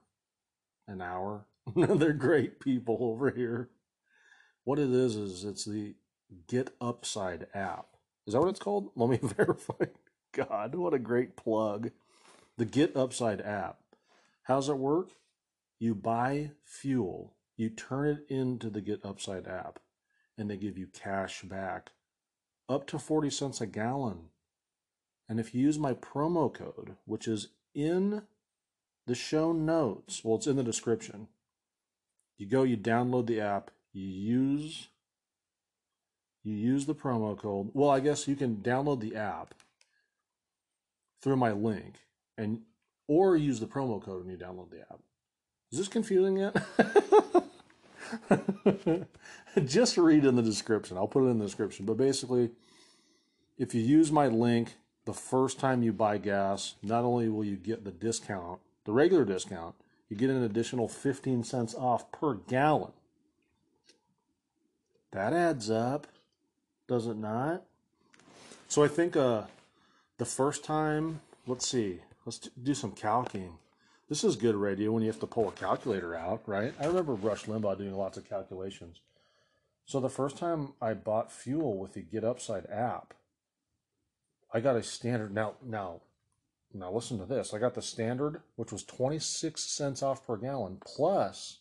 an 0.88 1.01
hour. 1.01 1.47
They're 1.77 2.12
great 2.12 2.59
people 2.59 2.99
over 3.01 3.31
here. 3.31 3.71
What 4.64 4.81
it 4.81 4.91
is 4.91 5.14
is 5.14 5.45
it's 5.45 5.64
the 5.64 5.95
Get 6.49 6.71
Upside 6.81 7.47
app. 7.55 7.87
Is 8.27 8.35
that 8.35 8.41
what 8.41 8.51
it's 8.51 8.59
called? 8.59 8.91
Let 8.97 9.09
me 9.09 9.21
verify. 9.37 9.85
God, 10.33 10.75
what 10.75 10.95
a 10.95 10.99
great 10.99 11.37
plug 11.37 11.93
the 12.59 12.64
Get 12.64 12.97
Upside 12.97 13.40
app. 13.40 13.79
How's 14.42 14.68
it 14.68 14.79
work? 14.79 15.11
You 15.79 15.94
buy 15.94 16.51
fuel, 16.64 17.35
you 17.57 17.71
turn 17.71 18.09
it 18.09 18.27
into 18.29 18.68
the 18.68 18.81
Get 18.81 19.05
Upside 19.05 19.47
app, 19.47 19.79
and 20.37 20.51
they 20.51 20.57
give 20.57 20.77
you 20.77 20.88
cash 20.88 21.42
back 21.42 21.92
up 22.68 22.85
to 22.88 22.99
40 22.99 23.31
cents 23.31 23.61
a 23.61 23.66
gallon. 23.66 24.31
And 25.29 25.38
if 25.38 25.55
you 25.55 25.62
use 25.62 25.79
my 25.79 25.94
promo 25.94 26.53
code, 26.53 26.97
which 27.05 27.29
is 27.29 27.49
in 27.77 28.23
the 29.07 29.14
show 29.14 29.53
notes, 29.53 30.25
well, 30.25 30.37
it's 30.37 30.49
in 30.49 30.57
the 30.57 30.64
description. 30.64 31.29
You 32.38 32.47
go, 32.47 32.64
you 32.64 32.77
download 32.77 33.27
the 33.27 33.40
app, 33.40 33.71
you 33.92 34.05
use 34.05 34.88
you 36.42 36.55
use 36.55 36.87
the 36.87 36.94
promo 36.94 37.38
code. 37.38 37.71
Well, 37.73 37.90
I 37.90 38.01
guess 38.01 38.27
you 38.27 38.35
can 38.35 38.57
download 38.57 39.01
the 39.01 39.14
app 39.14 39.55
through 41.21 41.37
my 41.37 41.53
link 41.53 41.97
and 42.38 42.61
or 43.09 43.37
use 43.37 43.61
the 43.61 43.66
promo 43.66 44.03
code 44.03 44.24
when 44.24 44.31
you 44.31 44.38
download 44.38 44.70
the 44.70 44.81
app. 44.81 45.01
Is 45.70 45.79
this 45.79 45.88
confusing 45.88 46.38
yet? 46.38 46.57
Just 49.66 49.98
read 49.98 50.24
in 50.24 50.37
the 50.37 50.42
description. 50.42 50.96
I'll 50.96 51.09
put 51.09 51.24
it 51.24 51.31
in 51.31 51.38
the 51.38 51.44
description. 51.44 51.85
But 51.85 51.98
basically, 51.98 52.51
if 53.59 53.74
you 53.74 53.83
use 53.83 54.11
my 54.11 54.29
link 54.29 54.77
the 55.05 55.12
first 55.12 55.59
time 55.59 55.83
you 55.83 55.92
buy 55.92 56.18
gas, 56.18 56.74
not 56.83 57.05
only 57.05 57.29
will 57.29 57.44
you 57.44 57.57
get 57.57 57.85
the 57.85 57.90
discount, 57.90 58.61
the 58.85 58.92
regular 58.92 59.24
discount, 59.24 59.74
you 60.09 60.16
get 60.16 60.31
an 60.31 60.42
additional 60.42 60.88
15 60.88 61.44
cents 61.44 61.74
off 61.74 62.11
per 62.12 62.35
gallon. 62.35 62.92
That 65.11 65.33
adds 65.33 65.70
up, 65.70 66.07
does 66.87 67.07
it 67.07 67.16
not? 67.16 67.64
So 68.68 68.85
I 68.85 68.88
think 68.88 69.16
uh, 69.16 69.42
the 70.18 70.24
first 70.24 70.64
time, 70.64 71.20
let's 71.46 71.66
see, 71.66 72.01
Let's 72.29 72.41
do 72.41 72.75
some 72.75 72.93
calcing. 72.93 73.57
This 74.11 74.23
is 74.23 74.37
good 74.37 74.55
radio 74.55 74.93
when 74.93 75.03
you 75.03 75.09
have 75.09 75.19
to 75.21 75.27
pull 75.27 75.49
a 75.49 75.53
calculator 75.53 76.14
out, 76.14 76.43
right? 76.45 76.75
I 76.79 76.85
remember 76.85 77.14
Rush 77.14 77.47
Limbaugh 77.47 77.79
doing 77.79 77.97
lots 77.97 78.19
of 78.19 78.29
calculations. 78.29 79.01
So 79.87 79.99
the 79.99 80.11
first 80.11 80.37
time 80.37 80.75
I 80.79 80.93
bought 80.93 81.33
fuel 81.33 81.79
with 81.79 81.95
the 81.95 82.03
Get 82.03 82.25
Upside 82.25 82.67
app, 82.69 83.14
I 84.53 84.61
got 84.61 84.77
a 84.77 84.83
standard. 84.83 85.33
Now, 85.33 85.55
now, 85.64 86.03
now 86.75 86.93
listen 86.93 87.19
to 87.19 87.25
this. 87.25 87.55
I 87.55 87.59
got 87.59 87.75
the 87.75 87.81
standard, 87.81 88.43
which 88.57 88.73
was 88.73 88.85
26 88.85 89.62
cents 89.64 90.03
off 90.03 90.27
per 90.27 90.37
gallon, 90.37 90.83
plus 90.85 91.61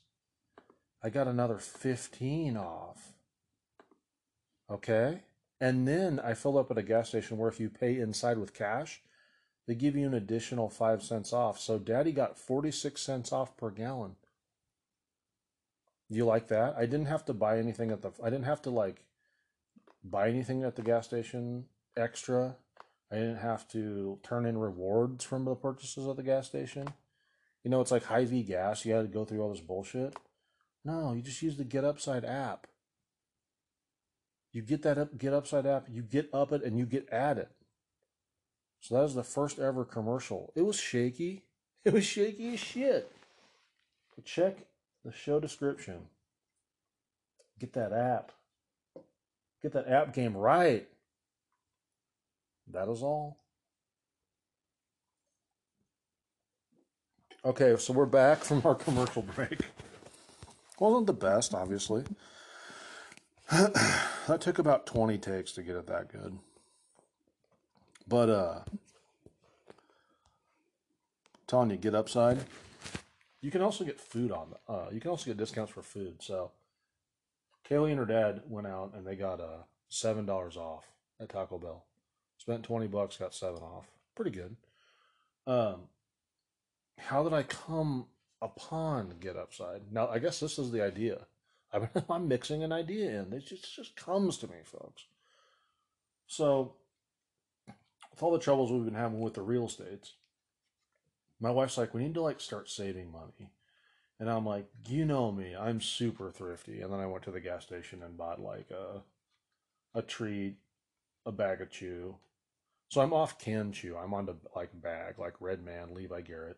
I 1.02 1.10
got 1.10 1.30
another 1.30 1.60
15 1.60 2.58
off. 2.58 3.14
Okay? 4.70 5.22
And 5.62 5.88
then 5.88 6.20
I 6.20 6.34
filled 6.34 6.58
up 6.58 6.72
at 6.72 6.78
a 6.78 6.84
gas 6.84 7.08
station 7.08 7.38
where 7.38 7.48
if 7.48 7.58
you 7.58 7.70
pay 7.70 8.02
inside 8.02 8.38
with 8.38 8.54
cash, 8.54 9.02
they 9.68 9.76
give 9.76 9.96
you 9.96 10.08
an 10.08 10.14
additional 10.14 10.70
five 10.70 11.04
cents 11.04 11.34
off. 11.34 11.60
So 11.60 11.78
daddy 11.78 12.12
got 12.12 12.40
46 12.40 13.00
cents 13.00 13.32
off 13.32 13.58
per 13.58 13.70
gallon. 13.70 14.16
You 16.10 16.26
like 16.26 16.48
that? 16.48 16.76
I 16.78 16.86
didn't 16.86 17.08
have 17.08 17.26
to 17.26 17.34
buy 17.34 17.60
anything 17.60 17.92
at 17.92 18.02
the, 18.02 18.12
I 18.24 18.30
didn't 18.30 18.46
have 18.46 18.62
to 18.64 18.70
like 18.70 19.04
buy 20.04 20.30
anything 20.30 20.64
at 20.64 20.76
the 20.78 20.82
gas 20.82 21.06
station 21.06 21.66
extra. 21.98 22.56
I 23.12 23.16
didn't 23.16 23.38
have 23.38 23.68
to 23.70 24.20
turn 24.24 24.46
in 24.46 24.58
rewards 24.58 25.26
from 25.26 25.46
the 25.46 25.56
purchases 25.56 26.08
at 26.08 26.16
the 26.16 26.24
gas 26.24 26.48
station. 26.48 26.88
You 27.64 27.72
know, 27.72 27.82
it's 27.82 27.92
like 27.92 28.06
Hy-Vee 28.06 28.44
gas. 28.44 28.86
You 28.86 28.94
had 28.94 29.02
to 29.02 29.08
go 29.08 29.26
through 29.26 29.42
all 29.42 29.52
this 29.52 29.60
bullshit. 29.60 30.16
No, 30.86 31.14
you 31.14 31.22
just 31.22 31.42
use 31.42 31.58
the 31.58 31.66
Get 31.66 31.84
Upside 31.84 32.24
app. 32.24 32.68
You 34.58 34.62
get 34.62 34.82
that 34.84 34.98
up, 34.98 35.18
get 35.18 35.34
upside 35.34 35.68
app, 35.68 35.88
you 35.88 36.02
get 36.02 36.34
up 36.34 36.52
it, 36.52 36.64
and 36.64 36.80
you 36.80 36.88
get 36.88 37.08
at 37.10 37.38
it. 37.38 37.52
So 38.88 38.96
that 38.96 39.02
was 39.02 39.16
the 39.16 39.24
first 39.24 39.60
ever 39.60 39.84
commercial. 39.84 40.54
It 40.56 40.62
was 40.62 40.80
shaky. 40.80 41.44
It 41.86 41.94
was 41.94 42.04
shaky 42.04 42.54
as 42.54 42.60
shit. 42.60 43.10
But 44.14 44.26
check 44.26 44.58
the 45.06 45.12
show 45.14 45.40
description. 45.40 46.02
Get 47.60 47.72
that 47.74 47.94
app. 47.94 48.34
Get 49.62 49.72
that 49.72 49.88
app 49.88 50.14
game 50.14 50.36
right. 50.36 50.86
That 52.74 52.90
is 52.90 53.02
all. 53.02 53.38
Okay, 57.46 57.78
so 57.78 57.94
we're 57.94 58.06
back 58.06 58.40
from 58.40 58.62
our 58.66 58.76
commercial 58.76 59.22
break. 59.22 59.62
Wasn't 60.78 61.08
the 61.08 61.14
best, 61.14 61.54
obviously. 61.54 62.04
that 63.50 64.40
took 64.42 64.60
about 64.60 64.86
20 64.86 65.18
takes 65.20 65.54
to 65.54 65.64
get 65.64 65.78
it 65.78 65.88
that 65.88 66.12
good. 66.12 66.38
But 68.08 68.30
uh 68.30 68.60
telling 71.48 71.70
you 71.70 71.78
get 71.78 71.96
upside. 71.96 72.40
You 73.42 73.52
can 73.52 73.62
also 73.62 73.84
get 73.84 74.00
food 74.00 74.32
on 74.32 74.54
uh 74.68 74.88
you 74.92 75.00
can 75.00 75.12
also 75.12 75.26
get 75.26 75.38
discounts 75.38 75.72
for 75.72 75.82
food. 75.82 76.22
So 76.22 76.52
Kaylee 77.70 77.92
and 77.92 78.00
her 78.00 78.06
dad 78.06 78.42
went 78.48 78.68
out 78.68 78.94
and 78.96 79.06
they 79.06 79.16
got 79.16 79.40
uh 79.40 79.64
seven 79.90 80.26
dollars 80.26 80.58
off 80.58 80.86
at 81.20 81.30
Taco 81.30 81.58
Bell. 81.58 81.86
Spent 82.38 82.64
twenty 82.64 82.88
bucks, 82.88 83.18
got 83.18 83.34
seven 83.34 83.62
off. 83.62 83.88
Pretty 84.16 84.32
good. 84.32 84.56
Um 85.46 85.82
how 86.98 87.24
did 87.24 87.34
I 87.34 87.44
come 87.44 88.08
upon 88.42 89.16
get 89.20 89.36
upside? 89.36 89.92
Now 89.92 90.08
I 90.08 90.20
guess 90.20 90.40
this 90.40 90.58
is 90.58 90.72
the 90.72 90.84
idea. 90.84 91.26
I'm, 91.74 91.90
I'm 92.10 92.28
mixing 92.28 92.64
an 92.64 92.72
idea 92.72 93.22
in. 93.22 93.34
It 93.34 93.46
just 93.46 93.76
just 93.76 93.96
comes 93.96 94.38
to 94.38 94.48
me, 94.48 94.58
folks. 94.64 95.06
So 96.28 96.74
with 98.18 98.24
all 98.24 98.32
the 98.32 98.40
troubles 98.40 98.72
we've 98.72 98.84
been 98.84 98.96
having 98.96 99.20
with 99.20 99.36
the 99.36 99.44
real 99.44 99.68
estates, 99.68 100.14
my 101.40 101.52
wife's 101.52 101.78
like, 101.78 101.94
we 101.94 102.02
need 102.02 102.16
to 102.16 102.22
like 102.24 102.42
start 102.42 102.68
saving 102.68 103.12
money. 103.12 103.52
And 104.20 104.28
I'm 104.28 104.44
like, 104.44 104.66
you 104.88 105.06
know 105.06 105.32
me, 105.32 105.56
I'm 105.56 105.80
super 105.80 106.32
thrifty. 106.32 106.82
And 106.82 106.92
then 106.92 107.00
I 107.00 107.06
went 107.06 107.24
to 107.26 107.32
the 107.32 107.40
gas 107.40 107.64
station 107.64 108.02
and 108.02 108.18
bought 108.18 108.42
like 108.42 108.72
a 108.72 109.04
a 109.94 110.02
treat, 110.02 110.56
a 111.28 111.32
bag 111.32 111.62
of 111.62 111.70
chew. 111.70 112.16
So 112.90 113.02
I'm 113.02 113.14
off 113.14 113.38
canned 113.38 113.76
chew. 113.76 113.96
I'm 113.96 114.16
on 114.16 114.26
to 114.26 114.36
like 114.56 114.82
bag, 114.82 115.20
like 115.20 115.36
Red 115.40 115.64
Man, 115.64 115.94
Levi 115.94 116.22
Garrett. 116.22 116.58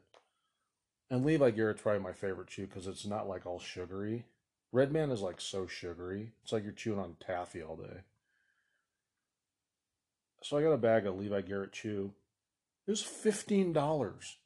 And 1.09 1.25
Levi 1.25 1.51
Garrett's 1.51 1.81
probably 1.81 2.01
my 2.01 2.13
favorite 2.13 2.47
chew 2.47 2.67
because 2.67 2.87
it's 2.87 3.05
not 3.05 3.27
like 3.27 3.45
all 3.45 3.59
sugary. 3.59 4.23
Red 4.71 4.93
Man 4.93 5.11
is 5.11 5.19
like 5.21 5.41
so 5.41 5.67
sugary. 5.67 6.31
It's 6.41 6.53
like 6.53 6.63
you're 6.63 6.71
chewing 6.71 6.99
on 6.99 7.17
taffy 7.19 7.61
all 7.61 7.75
day. 7.75 8.03
So 10.41 10.57
I 10.57 10.61
got 10.61 10.71
a 10.71 10.77
bag 10.77 11.05
of 11.05 11.17
Levi 11.17 11.41
Garrett 11.41 11.73
chew. 11.73 12.13
It 12.87 12.91
was 12.91 13.01
fifteen 13.01 13.73
dollars. 13.73 14.37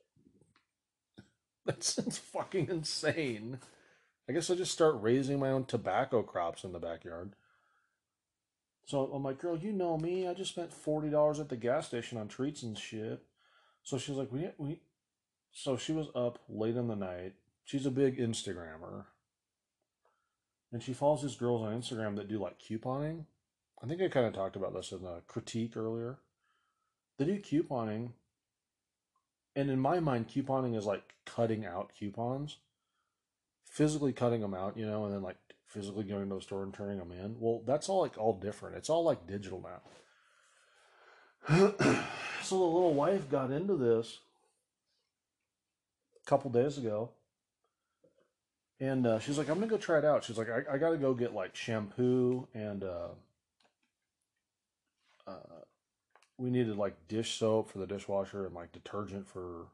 That 1.66 1.82
sounds 1.82 2.18
fucking 2.18 2.68
insane. 2.68 3.58
I 4.28 4.34
guess 4.34 4.50
I'll 4.50 4.58
just 4.58 4.74
start 4.74 5.02
raising 5.02 5.40
my 5.40 5.50
own 5.50 5.64
tobacco 5.64 6.22
crops 6.22 6.66
in 6.66 6.74
the 6.74 6.80
backyard. 6.80 7.36
So 8.86 9.10
I'm 9.14 9.24
like, 9.24 9.40
girl, 9.40 9.58
you 9.58 9.72
know 9.72 9.98
me. 9.98 10.28
I 10.28 10.34
just 10.34 10.52
spent 10.52 10.74
forty 10.74 11.10
dollars 11.10 11.40
at 11.40 11.48
the 11.48 11.56
gas 11.56 11.88
station 11.88 12.18
on 12.18 12.28
treats 12.28 12.64
and 12.64 12.78
shit. 12.78 13.24
So 13.82 13.98
she's 13.98 14.16
like, 14.16 14.32
we 14.32 14.50
we. 14.58 14.82
So 15.54 15.78
she 15.78 15.94
was 15.94 16.08
up 16.16 16.40
late 16.50 16.76
in 16.76 16.88
the 16.88 16.96
night. 16.96 17.34
She's 17.64 17.86
a 17.86 17.92
big 17.92 18.18
Instagrammer, 18.18 19.06
and 20.72 20.84
she 20.84 20.94
follows 20.94 21.22
these 21.22 21.36
girls 21.36 21.62
on 21.62 21.80
Instagram 21.80 22.18
that 22.18 22.28
do 22.28 22.40
like 22.40 22.60
couponing. 22.60 23.26
I 23.84 23.88
think 23.88 24.02
I 24.02 24.08
kind 24.08 24.26
of 24.26 24.34
talked 24.34 24.56
about 24.56 24.74
this 24.74 24.92
in 24.92 25.04
the 25.04 25.22
critique 25.28 25.76
earlier. 25.76 26.20
They 27.18 27.26
do 27.26 27.40
couponing 27.40 28.12
and 29.56 29.70
in 29.70 29.80
my 29.80 30.00
mind, 30.00 30.30
couponing 30.30 30.76
is 30.76 30.86
like 30.86 31.14
cutting 31.26 31.66
out 31.66 31.92
coupons, 31.98 32.58
physically 33.66 34.14
cutting 34.14 34.42
them 34.42 34.54
out, 34.54 34.78
you 34.78 34.86
know, 34.86 35.06
and 35.06 35.14
then 35.14 35.22
like 35.22 35.38
physically 35.68 36.04
going 36.04 36.30
to 36.30 36.36
the 36.36 36.42
store 36.42 36.64
and 36.64 36.74
turning 36.74 36.98
them 36.98 37.12
in. 37.12 37.36
Well, 37.40 37.62
that's 37.66 37.90
all 37.90 38.02
like 38.02 38.18
all 38.18 38.34
different. 38.40 38.78
It's 38.78 38.90
all 38.90 39.04
like 39.04 39.28
digital 39.28 39.64
now. 39.64 39.82
so 42.42 42.58
the 42.58 42.64
little 42.64 42.94
wife 42.94 43.30
got 43.30 43.52
into 43.52 43.76
this 43.76 44.20
a 46.22 46.30
couple 46.30 46.50
days 46.50 46.78
ago. 46.78 47.12
And 48.80 49.06
uh, 49.06 49.20
she's 49.20 49.38
like, 49.38 49.50
I'm 49.50 49.60
gonna 49.60 49.68
go 49.68 49.78
try 49.78 50.00
it 50.00 50.06
out. 50.06 50.24
She's 50.24 50.38
like, 50.38 50.50
I, 50.50 50.64
I 50.74 50.78
gotta 50.78 50.98
go 50.98 51.14
get 51.14 51.34
like 51.34 51.56
shampoo 51.56 52.48
and 52.56 52.84
uh, 52.84 53.10
uh, 55.28 55.64
we 56.38 56.50
needed 56.50 56.78
like 56.78 57.08
dish 57.08 57.38
soap 57.38 57.70
for 57.70 57.80
the 57.80 57.88
dishwasher 57.88 58.46
and 58.46 58.56
like 58.56 58.72
detergent 58.72 59.28
for 59.28 59.68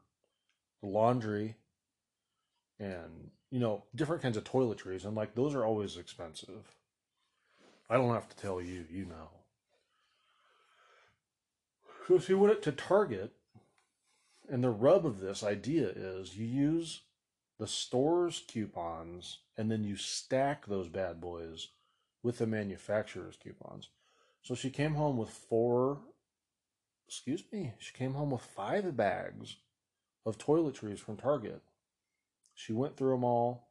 the 0.82 0.88
laundry 0.88 1.56
and 2.78 3.30
you 3.50 3.58
know 3.58 3.82
different 3.94 4.22
kinds 4.22 4.36
of 4.36 4.44
toiletries 4.44 5.04
and 5.04 5.16
like 5.16 5.34
those 5.34 5.54
are 5.54 5.64
always 5.64 5.96
expensive. 5.96 6.74
I 7.88 7.96
don't 7.96 8.14
have 8.14 8.28
to 8.28 8.36
tell 8.36 8.60
you 8.60 8.84
you 8.90 9.06
know. 9.06 9.30
So 12.06 12.18
she 12.18 12.34
went 12.34 12.62
to 12.62 12.72
target 12.72 13.32
and 14.48 14.64
the 14.64 14.70
rub 14.70 15.06
of 15.06 15.20
this 15.20 15.42
idea 15.42 15.88
is 15.94 16.36
you 16.36 16.46
use 16.46 17.02
the 17.58 17.66
store's 17.66 18.42
coupons 18.48 19.38
and 19.56 19.70
then 19.70 19.84
you 19.84 19.96
stack 19.96 20.66
those 20.66 20.88
bad 20.88 21.20
boys 21.20 21.68
with 22.22 22.38
the 22.38 22.46
manufacturer's 22.46 23.36
coupons 23.36 23.88
so 24.42 24.54
she 24.54 24.70
came 24.70 24.94
home 24.94 25.16
with 25.16 25.30
four 25.30 26.00
excuse 27.10 27.42
me, 27.52 27.72
she 27.80 27.92
came 27.92 28.14
home 28.14 28.30
with 28.30 28.40
five 28.40 28.96
bags 28.96 29.56
of 30.24 30.38
toiletries 30.38 31.00
from 31.00 31.16
Target. 31.16 31.60
She 32.54 32.72
went 32.72 32.96
through 32.96 33.10
them 33.10 33.24
all. 33.24 33.66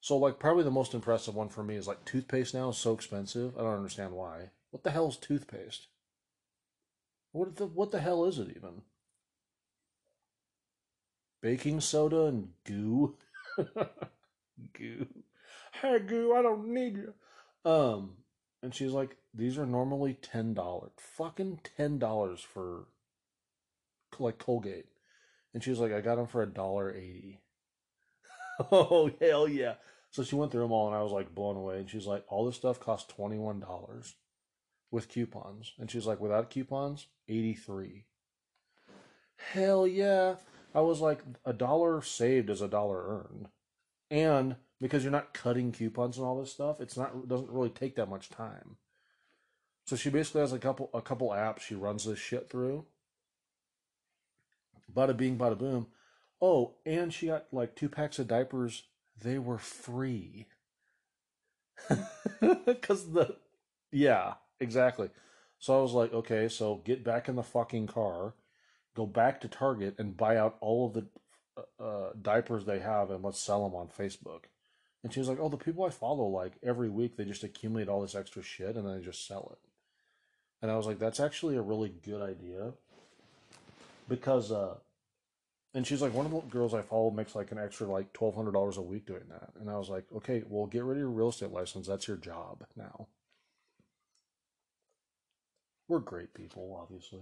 So, 0.00 0.16
like, 0.16 0.40
probably 0.40 0.64
the 0.64 0.70
most 0.72 0.92
impressive 0.92 1.36
one 1.36 1.48
for 1.48 1.62
me 1.62 1.76
is 1.76 1.86
like 1.86 2.04
toothpaste 2.04 2.52
now 2.52 2.70
is 2.70 2.78
so 2.78 2.94
expensive. 2.94 3.56
I 3.56 3.60
don't 3.62 3.76
understand 3.76 4.12
why. 4.12 4.50
What 4.72 4.82
the 4.82 4.90
hell 4.90 5.08
is 5.08 5.16
toothpaste? 5.16 5.86
What 7.30 7.54
the 7.54 7.66
what 7.66 7.92
the 7.92 8.00
hell 8.00 8.24
is 8.24 8.40
it 8.40 8.48
even? 8.56 8.82
Baking 11.40 11.80
soda 11.80 12.24
and 12.24 12.48
goo. 12.64 13.14
goo. 14.76 15.06
Hey 15.80 16.00
goo, 16.00 16.34
I 16.34 16.42
don't 16.42 16.74
need 16.74 16.96
you. 16.96 17.14
Um, 17.70 18.16
and 18.66 18.74
she's 18.74 18.90
like, 18.90 19.16
these 19.32 19.58
are 19.58 19.64
normally 19.64 20.14
ten 20.14 20.52
dollars. 20.52 20.90
Fucking 20.98 21.60
ten 21.76 22.00
dollars 22.00 22.40
for 22.40 22.88
like 24.18 24.38
Colgate. 24.38 24.86
And 25.54 25.62
she 25.62 25.70
was 25.70 25.78
like, 25.78 25.92
I 25.92 26.00
got 26.00 26.16
them 26.16 26.26
for 26.26 26.42
a 26.42 26.48
dollar 26.48 26.90
eighty. 26.92 27.38
oh 28.72 29.12
hell 29.20 29.46
yeah! 29.46 29.74
So 30.10 30.24
she 30.24 30.34
went 30.34 30.50
through 30.50 30.62
them 30.62 30.72
all, 30.72 30.88
and 30.88 30.96
I 30.96 31.02
was 31.04 31.12
like 31.12 31.32
blown 31.32 31.54
away. 31.54 31.78
And 31.78 31.88
she's 31.88 32.08
like, 32.08 32.24
all 32.26 32.44
this 32.44 32.56
stuff 32.56 32.80
costs 32.80 33.14
twenty 33.14 33.38
one 33.38 33.60
dollars 33.60 34.16
with 34.90 35.08
coupons, 35.08 35.74
and 35.78 35.88
she's 35.88 36.06
like, 36.06 36.18
without 36.18 36.50
coupons, 36.50 37.06
eighty 37.28 37.54
three. 37.54 38.06
Hell 39.52 39.86
yeah! 39.86 40.34
I 40.74 40.80
was 40.80 40.98
like, 40.98 41.20
a 41.44 41.52
dollar 41.52 42.02
saved 42.02 42.50
is 42.50 42.60
a 42.62 42.66
dollar 42.66 43.28
earned, 43.30 43.46
and 44.10 44.56
because 44.80 45.02
you're 45.02 45.12
not 45.12 45.34
cutting 45.34 45.72
coupons 45.72 46.18
and 46.18 46.26
all 46.26 46.40
this 46.40 46.52
stuff, 46.52 46.80
it's 46.80 46.96
not 46.96 47.28
doesn't 47.28 47.50
really 47.50 47.70
take 47.70 47.96
that 47.96 48.10
much 48.10 48.28
time. 48.28 48.76
So 49.86 49.96
she 49.96 50.10
basically 50.10 50.40
has 50.40 50.52
a 50.52 50.58
couple 50.58 50.90
a 50.92 51.00
couple 51.00 51.30
apps 51.30 51.60
she 51.60 51.74
runs 51.74 52.04
this 52.04 52.18
shit 52.18 52.50
through. 52.50 52.86
Bada 54.92 55.16
bing, 55.16 55.38
bada 55.38 55.58
boom. 55.58 55.86
Oh, 56.40 56.74
and 56.84 57.12
she 57.12 57.28
got 57.28 57.46
like 57.52 57.74
two 57.74 57.88
packs 57.88 58.18
of 58.18 58.28
diapers. 58.28 58.84
They 59.22 59.38
were 59.38 59.58
free. 59.58 60.46
Because 62.66 63.12
the, 63.12 63.36
yeah, 63.90 64.34
exactly. 64.60 65.08
So 65.58 65.78
I 65.78 65.82
was 65.82 65.92
like, 65.92 66.12
okay, 66.12 66.48
so 66.48 66.82
get 66.84 67.04
back 67.04 67.28
in 67.28 67.36
the 67.36 67.42
fucking 67.42 67.86
car, 67.86 68.34
go 68.94 69.06
back 69.06 69.40
to 69.40 69.48
Target 69.48 69.94
and 69.98 70.16
buy 70.16 70.36
out 70.36 70.56
all 70.60 70.86
of 70.86 70.94
the 70.94 71.06
uh, 71.56 71.82
uh 71.82 72.12
diapers 72.20 72.64
they 72.64 72.80
have 72.80 73.10
and 73.10 73.24
let's 73.24 73.40
sell 73.40 73.64
them 73.64 73.74
on 73.74 73.88
Facebook. 73.88 74.44
And 75.04 75.12
she 75.12 75.20
was 75.20 75.28
like, 75.28 75.38
oh, 75.40 75.48
the 75.48 75.56
people 75.56 75.84
I 75.84 75.90
follow, 75.90 76.26
like 76.26 76.54
every 76.62 76.88
week, 76.88 77.16
they 77.16 77.24
just 77.24 77.44
accumulate 77.44 77.88
all 77.88 78.02
this 78.02 78.14
extra 78.14 78.42
shit 78.42 78.76
and 78.76 78.86
then 78.86 78.98
they 78.98 79.04
just 79.04 79.26
sell 79.26 79.52
it. 79.52 79.70
And 80.62 80.70
I 80.70 80.76
was 80.76 80.86
like, 80.86 80.98
that's 80.98 81.20
actually 81.20 81.56
a 81.56 81.62
really 81.62 81.92
good 82.04 82.22
idea. 82.22 82.72
Because, 84.08 84.50
uh, 84.50 84.76
and 85.74 85.86
she's 85.86 86.00
like, 86.00 86.14
one 86.14 86.26
of 86.26 86.32
the 86.32 86.40
girls 86.48 86.74
I 86.74 86.82
follow 86.82 87.10
makes 87.10 87.34
like 87.34 87.52
an 87.52 87.58
extra 87.58 87.86
like 87.86 88.12
$1,200 88.14 88.76
a 88.76 88.82
week 88.82 89.06
doing 89.06 89.24
that. 89.28 89.50
And 89.60 89.70
I 89.70 89.76
was 89.76 89.88
like, 89.88 90.04
okay, 90.16 90.42
well, 90.48 90.66
get 90.66 90.84
rid 90.84 90.96
of 90.96 91.00
your 91.00 91.10
real 91.10 91.28
estate 91.28 91.52
license. 91.52 91.86
That's 91.86 92.08
your 92.08 92.16
job 92.16 92.64
now. 92.76 93.08
We're 95.88 96.00
great 96.00 96.34
people, 96.34 96.76
obviously. 96.80 97.20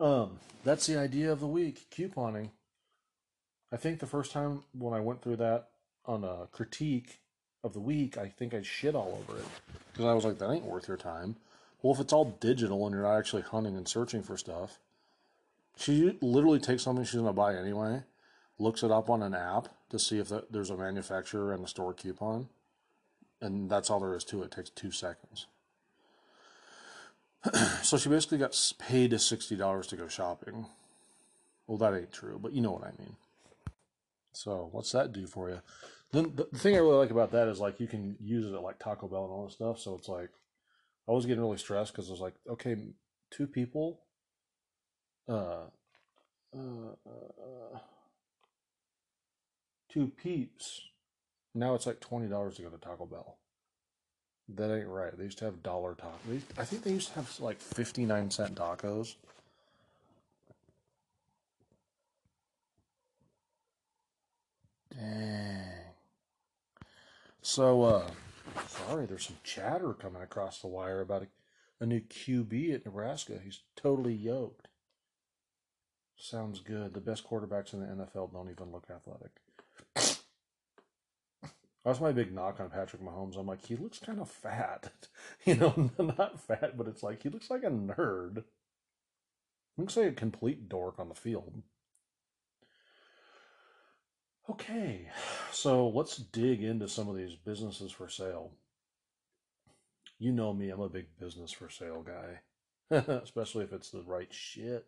Um, 0.00 0.38
that's 0.64 0.86
the 0.86 0.98
idea 0.98 1.30
of 1.30 1.40
the 1.40 1.46
week 1.46 1.86
couponing. 1.90 2.50
I 3.72 3.76
think 3.76 3.98
the 3.98 4.06
first 4.06 4.32
time 4.32 4.62
when 4.72 4.94
I 4.94 5.00
went 5.00 5.22
through 5.22 5.36
that 5.36 5.68
on 6.06 6.24
a 6.24 6.46
critique, 6.52 7.20
of 7.64 7.72
the 7.72 7.80
week, 7.80 8.18
I 8.18 8.28
think 8.28 8.54
I 8.54 8.62
shit 8.62 8.94
all 8.94 9.18
over 9.22 9.40
it 9.40 9.46
because 9.90 10.04
I 10.04 10.12
was 10.12 10.24
like, 10.24 10.38
that 10.38 10.50
ain't 10.50 10.64
worth 10.64 10.86
your 10.86 10.98
time. 10.98 11.36
Well, 11.82 11.94
if 11.94 12.00
it's 12.00 12.12
all 12.12 12.36
digital 12.38 12.86
and 12.86 12.94
you're 12.94 13.04
not 13.04 13.18
actually 13.18 13.42
hunting 13.42 13.76
and 13.76 13.88
searching 13.88 14.22
for 14.22 14.36
stuff, 14.36 14.78
she 15.76 16.16
literally 16.20 16.60
takes 16.60 16.82
something 16.82 17.04
she's 17.04 17.20
to 17.20 17.32
buy 17.32 17.56
anyway, 17.56 18.02
looks 18.58 18.82
it 18.82 18.90
up 18.90 19.10
on 19.10 19.22
an 19.22 19.34
app 19.34 19.68
to 19.90 19.98
see 19.98 20.18
if 20.18 20.30
there's 20.50 20.70
a 20.70 20.76
manufacturer 20.76 21.52
and 21.52 21.64
a 21.64 21.68
store 21.68 21.94
coupon, 21.94 22.48
and 23.40 23.70
that's 23.70 23.90
all 23.90 24.00
there 24.00 24.14
is 24.14 24.24
to 24.24 24.42
it. 24.42 24.46
It 24.46 24.50
takes 24.52 24.70
two 24.70 24.90
seconds. 24.90 25.46
so 27.82 27.96
she 27.96 28.08
basically 28.08 28.38
got 28.38 28.72
paid 28.78 29.12
$60 29.12 29.88
to 29.88 29.96
go 29.96 30.08
shopping. 30.08 30.66
Well, 31.66 31.78
that 31.78 31.94
ain't 31.94 32.12
true, 32.12 32.38
but 32.40 32.52
you 32.52 32.60
know 32.60 32.72
what 32.72 32.84
I 32.84 32.92
mean. 32.98 33.16
So, 34.36 34.68
what's 34.72 34.92
that 34.92 35.12
do 35.12 35.26
for 35.26 35.50
you? 35.50 35.60
Then 36.14 36.32
the 36.36 36.44
thing 36.58 36.76
I 36.76 36.78
really 36.78 36.96
like 36.96 37.10
about 37.10 37.32
that 37.32 37.48
is 37.48 37.58
like 37.58 37.80
you 37.80 37.88
can 37.88 38.16
use 38.20 38.46
it 38.46 38.54
at 38.54 38.62
like 38.62 38.78
Taco 38.78 39.08
Bell 39.08 39.24
and 39.24 39.32
all 39.32 39.46
this 39.46 39.54
stuff. 39.54 39.80
So 39.80 39.96
it's 39.96 40.08
like 40.08 40.30
I 41.08 41.12
was 41.12 41.26
getting 41.26 41.42
really 41.42 41.58
stressed 41.58 41.92
because 41.92 42.08
I 42.08 42.12
was 42.12 42.20
like, 42.20 42.34
okay, 42.48 42.76
two 43.32 43.48
people, 43.48 44.00
uh, 45.28 45.66
uh, 46.56 46.92
uh, 47.04 47.78
two 49.92 50.12
peeps. 50.22 50.82
Now 51.52 51.74
it's 51.74 51.86
like 51.86 51.98
twenty 51.98 52.28
dollars 52.28 52.56
to 52.56 52.62
go 52.62 52.70
to 52.70 52.78
Taco 52.78 53.06
Bell. 53.06 53.38
That 54.48 54.72
ain't 54.72 54.88
right. 54.88 55.16
They 55.16 55.24
used 55.24 55.38
to 55.38 55.46
have 55.46 55.62
dollar 55.64 55.96
tacos. 55.96 56.42
I 56.58 56.64
think 56.64 56.84
they 56.84 56.92
used 56.92 57.08
to 57.08 57.14
have 57.14 57.40
like 57.40 57.60
fifty 57.60 58.04
nine 58.04 58.30
cent 58.30 58.54
tacos. 58.54 59.16
Dang. 64.96 65.60
So, 67.42 67.82
uh, 67.82 68.10
sorry, 68.68 69.06
there's 69.06 69.26
some 69.26 69.36
chatter 69.44 69.92
coming 69.92 70.22
across 70.22 70.60
the 70.60 70.66
wire 70.66 71.00
about 71.00 71.22
a, 71.22 71.26
a 71.80 71.86
new 71.86 72.00
QB 72.00 72.74
at 72.74 72.84
Nebraska. 72.86 73.38
He's 73.42 73.60
totally 73.76 74.14
yoked. 74.14 74.68
Sounds 76.16 76.60
good. 76.60 76.94
The 76.94 77.00
best 77.00 77.28
quarterbacks 77.28 77.72
in 77.72 77.80
the 77.80 77.86
NFL 77.86 78.32
don't 78.32 78.50
even 78.50 78.72
look 78.72 78.86
athletic. 78.90 79.32
That's 81.84 82.00
my 82.00 82.12
big 82.12 82.32
knock 82.32 82.60
on 82.60 82.70
Patrick 82.70 83.02
Mahomes. 83.02 83.36
I'm 83.36 83.46
like, 83.46 83.66
he 83.66 83.76
looks 83.76 83.98
kind 83.98 84.18
of 84.20 84.30
fat. 84.30 84.90
you 85.44 85.56
know, 85.56 85.90
not 85.98 86.40
fat, 86.40 86.78
but 86.78 86.88
it's 86.88 87.02
like 87.02 87.22
he 87.22 87.28
looks 87.28 87.50
like 87.50 87.62
a 87.62 87.70
nerd. 87.70 88.44
Looks 89.76 89.96
like 89.96 90.06
a 90.06 90.12
complete 90.12 90.68
dork 90.68 90.98
on 90.98 91.08
the 91.08 91.14
field. 91.14 91.62
Okay, 94.50 95.08
so 95.52 95.88
let's 95.88 96.18
dig 96.18 96.62
into 96.62 96.86
some 96.86 97.08
of 97.08 97.16
these 97.16 97.34
businesses 97.34 97.90
for 97.90 98.10
sale. 98.10 98.50
You 100.18 100.32
know 100.32 100.52
me, 100.52 100.68
I'm 100.68 100.82
a 100.82 100.88
big 100.90 101.06
business 101.18 101.50
for 101.50 101.70
sale 101.70 102.04
guy, 102.04 102.40
especially 103.22 103.64
if 103.64 103.72
it's 103.72 103.90
the 103.90 104.02
right 104.02 104.28
shit. 104.30 104.84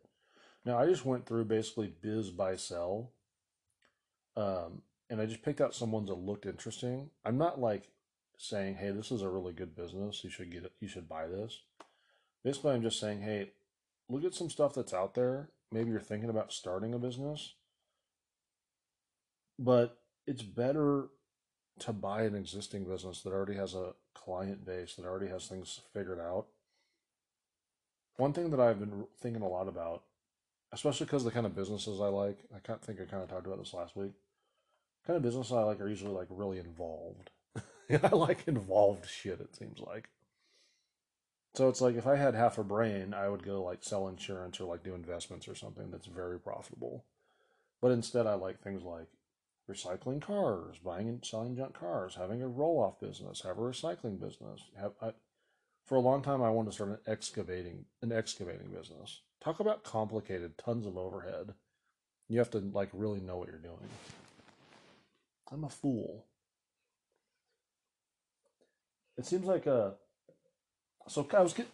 Now, 0.66 0.78
I 0.78 0.84
just 0.84 1.06
went 1.06 1.24
through 1.24 1.46
basically 1.46 1.90
BizBuySell, 2.04 3.08
um, 4.36 4.82
and 5.08 5.22
I 5.22 5.26
just 5.26 5.42
picked 5.42 5.62
out 5.62 5.74
some 5.74 5.90
ones 5.90 6.10
that 6.10 6.16
looked 6.16 6.44
interesting. 6.44 7.08
I'm 7.24 7.38
not 7.38 7.58
like 7.58 7.88
saying, 8.36 8.74
"Hey, 8.74 8.90
this 8.90 9.10
is 9.10 9.22
a 9.22 9.28
really 9.30 9.54
good 9.54 9.74
business. 9.74 10.22
You 10.22 10.28
should 10.28 10.52
get 10.52 10.64
it. 10.64 10.72
You 10.80 10.88
should 10.88 11.08
buy 11.08 11.28
this." 11.28 11.62
Basically, 12.44 12.74
I'm 12.74 12.82
just 12.82 13.00
saying, 13.00 13.22
"Hey, 13.22 13.52
look 14.10 14.24
at 14.24 14.34
some 14.34 14.50
stuff 14.50 14.74
that's 14.74 14.92
out 14.92 15.14
there. 15.14 15.48
Maybe 15.72 15.90
you're 15.90 16.00
thinking 16.00 16.28
about 16.28 16.52
starting 16.52 16.92
a 16.92 16.98
business." 16.98 17.54
But 19.58 19.98
it's 20.26 20.42
better 20.42 21.08
to 21.80 21.92
buy 21.92 22.22
an 22.22 22.34
existing 22.34 22.84
business 22.84 23.22
that 23.22 23.32
already 23.32 23.54
has 23.54 23.74
a 23.74 23.94
client 24.14 24.64
base, 24.64 24.94
that 24.94 25.04
already 25.04 25.28
has 25.28 25.46
things 25.46 25.80
figured 25.92 26.20
out. 26.20 26.46
One 28.16 28.32
thing 28.32 28.50
that 28.50 28.60
I've 28.60 28.80
been 28.80 29.06
thinking 29.20 29.42
a 29.42 29.48
lot 29.48 29.68
about, 29.68 30.02
especially 30.72 31.06
because 31.06 31.24
the 31.24 31.30
kind 31.30 31.46
of 31.46 31.54
businesses 31.54 32.00
I 32.00 32.08
like, 32.08 32.38
I 32.54 32.58
can't 32.60 32.82
think 32.82 33.00
I 33.00 33.04
kind 33.04 33.22
of 33.22 33.28
talked 33.28 33.46
about 33.46 33.58
this 33.58 33.74
last 33.74 33.94
week. 33.94 34.12
Kind 35.06 35.16
of 35.16 35.22
businesses 35.22 35.52
I 35.52 35.62
like 35.62 35.80
are 35.80 35.88
usually 35.88 36.14
like 36.14 36.28
really 36.30 36.58
involved. 36.58 37.30
I 38.02 38.08
like 38.08 38.48
involved 38.48 39.08
shit, 39.08 39.40
it 39.40 39.54
seems 39.54 39.80
like. 39.80 40.08
So 41.54 41.68
it's 41.68 41.80
like 41.80 41.96
if 41.96 42.06
I 42.06 42.16
had 42.16 42.34
half 42.34 42.58
a 42.58 42.64
brain, 42.64 43.14
I 43.14 43.28
would 43.28 43.42
go 43.42 43.62
like 43.62 43.78
sell 43.82 44.08
insurance 44.08 44.60
or 44.60 44.64
like 44.64 44.82
do 44.82 44.94
investments 44.94 45.48
or 45.48 45.54
something 45.54 45.90
that's 45.90 46.06
very 46.06 46.38
profitable. 46.38 47.04
But 47.80 47.92
instead, 47.92 48.26
I 48.26 48.34
like 48.34 48.60
things 48.60 48.82
like 48.82 49.08
recycling 49.70 50.20
cars, 50.20 50.78
buying 50.78 51.08
and 51.08 51.24
selling 51.24 51.56
junk 51.56 51.78
cars, 51.78 52.14
having 52.14 52.42
a 52.42 52.48
roll 52.48 52.80
off 52.80 53.00
business, 53.00 53.42
have 53.42 53.58
a 53.58 53.62
recycling 53.62 54.20
business. 54.20 54.62
Have 54.78 54.92
I, 55.02 55.12
for 55.84 55.96
a 55.96 56.00
long 56.00 56.22
time 56.22 56.42
I 56.42 56.50
wanted 56.50 56.70
to 56.70 56.74
start 56.74 56.90
an 56.90 56.98
excavating 57.06 57.84
an 58.02 58.12
excavating 58.12 58.68
business. 58.68 59.22
Talk 59.42 59.60
about 59.60 59.84
complicated, 59.84 60.58
tons 60.58 60.86
of 60.86 60.96
overhead. 60.96 61.54
You 62.28 62.38
have 62.38 62.50
to 62.52 62.58
like 62.58 62.90
really 62.92 63.20
know 63.20 63.36
what 63.36 63.48
you're 63.48 63.58
doing. 63.58 63.88
I'm 65.52 65.64
a 65.64 65.68
fool. 65.68 66.24
It 69.16 69.26
seems 69.26 69.46
like 69.46 69.66
a 69.66 69.74
uh, 69.74 69.90
so 71.08 71.26
I 71.32 71.40
was 71.40 71.52
get, 71.52 71.68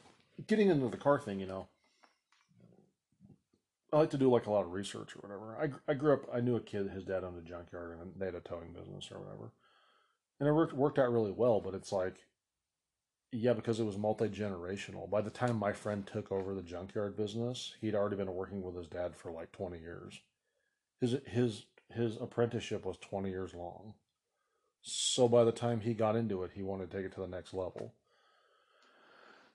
getting 0.47 0.69
into 0.69 0.89
the 0.89 0.97
car 0.97 1.19
thing, 1.19 1.41
you 1.41 1.47
know. 1.47 1.69
I 3.93 3.99
like 3.99 4.11
to 4.11 4.19
do 4.19 4.31
like 4.31 4.47
a 4.47 4.51
lot 4.51 4.65
of 4.65 4.73
research 4.73 5.15
or 5.15 5.21
whatever. 5.21 5.57
I, 5.61 5.91
I 5.91 5.95
grew 5.95 6.15
up, 6.15 6.23
I 6.33 6.41
knew 6.41 6.57
a 6.57 6.61
kid, 6.61 6.91
his 6.91 7.05
dad 7.05 7.25
owned 7.25 7.39
a 7.39 7.43
junkyard 7.43 7.99
and 8.01 8.13
they 8.17 8.27
had 8.27 8.35
a 8.35 8.41
towing 8.41 8.73
business 8.73 9.11
or 9.13 9.21
whatever. 9.21 9.53
And 10.41 10.49
it 10.49 10.53
worked, 10.53 10.73
worked 10.73 10.99
out 10.99 11.13
really 11.13 11.31
well, 11.31 11.61
but 11.61 11.75
it's 11.75 11.93
like, 11.93 12.17
yeah, 13.33 13.53
because 13.53 13.81
it 13.81 13.85
was 13.85 13.99
multi 13.99 14.29
generational. 14.29 15.11
By 15.11 15.21
the 15.21 15.31
time 15.31 15.57
my 15.57 15.73
friend 15.73 16.07
took 16.07 16.33
over 16.33 16.55
the 16.55 16.63
junkyard 16.63 17.17
business, 17.17 17.75
he'd 17.81 17.95
already 17.95 18.17
been 18.17 18.33
working 18.33 18.63
with 18.63 18.77
his 18.77 18.89
dad 18.89 19.15
for 19.15 19.31
like 19.31 19.53
20 19.53 19.79
years. 19.79 20.21
His, 21.01 21.17
his, 21.27 21.67
his 21.91 22.17
apprenticeship 22.17 22.87
was 22.87 22.97
20 22.99 23.29
years 23.29 23.55
long. 23.55 23.95
So 24.81 25.29
by 25.29 25.45
the 25.45 25.53
time 25.53 25.81
he 25.81 25.95
got 25.95 26.17
into 26.17 26.43
it, 26.45 26.53
he 26.55 26.63
wanted 26.63 26.91
to 26.91 26.97
take 26.97 27.07
it 27.07 27.15
to 27.15 27.21
the 27.21 27.29
next 27.29 27.55
level. 27.55 27.95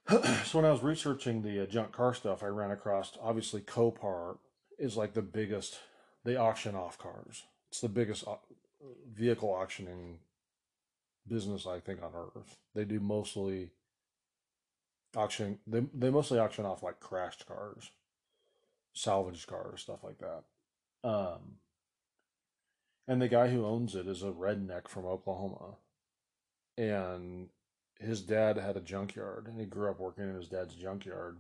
so 0.46 0.60
when 0.60 0.65
I 0.65 0.72
was 0.72 0.84
researching 0.84 1.41
the 1.41 1.63
uh, 1.63 1.65
junk 1.65 1.91
car 1.91 2.13
stuff, 2.13 2.41
I 2.41 2.48
ran 2.48 2.72
across 2.72 3.17
obviously 3.22 3.62
Copart 3.62 4.38
is 4.80 4.96
like 4.96 5.13
the 5.13 5.22
biggest. 5.22 5.80
They 6.24 6.36
auction 6.36 6.76
off 6.76 6.98
cars. 6.98 7.43
It's 7.70 7.82
the 7.82 7.89
biggest 7.89 8.24
vehicle 9.13 9.50
auctioning 9.50 10.20
business 11.28 11.65
I 11.67 11.80
think 11.80 12.02
on 12.02 12.12
earth. 12.15 12.58
They 12.74 12.86
do 12.86 13.00
mostly 13.00 13.72
auction. 15.15 15.60
They 15.67 15.84
they 15.93 16.10
mostly 16.10 16.39
auction 16.39 16.65
off 16.65 16.84
like 16.84 17.00
crashed 17.00 17.46
cars, 17.46 17.91
salvaged 18.93 19.48
cars, 19.48 19.82
stuff 19.82 20.04
like 20.04 20.20
that. 20.20 20.43
Um, 21.04 21.58
and 23.08 23.22
the 23.22 23.28
guy 23.28 23.50
who 23.50 23.65
owns 23.65 23.96
it 23.96 24.08
is 24.08 24.24
a 24.24 24.32
redneck 24.32 24.88
from 24.88 25.06
Oklahoma, 25.06 25.76
and 26.78 27.50
his 28.00 28.22
dad 28.22 28.58
had 28.58 28.78
a 28.78 28.82
junkyard 28.82 29.48
and 29.48 29.60
he 29.60 29.66
grew 29.66 29.90
up 29.90 30.00
working 30.00 30.30
in 30.30 30.36
his 30.36 30.50
dad's 30.50 30.76
junkyard. 30.76 31.40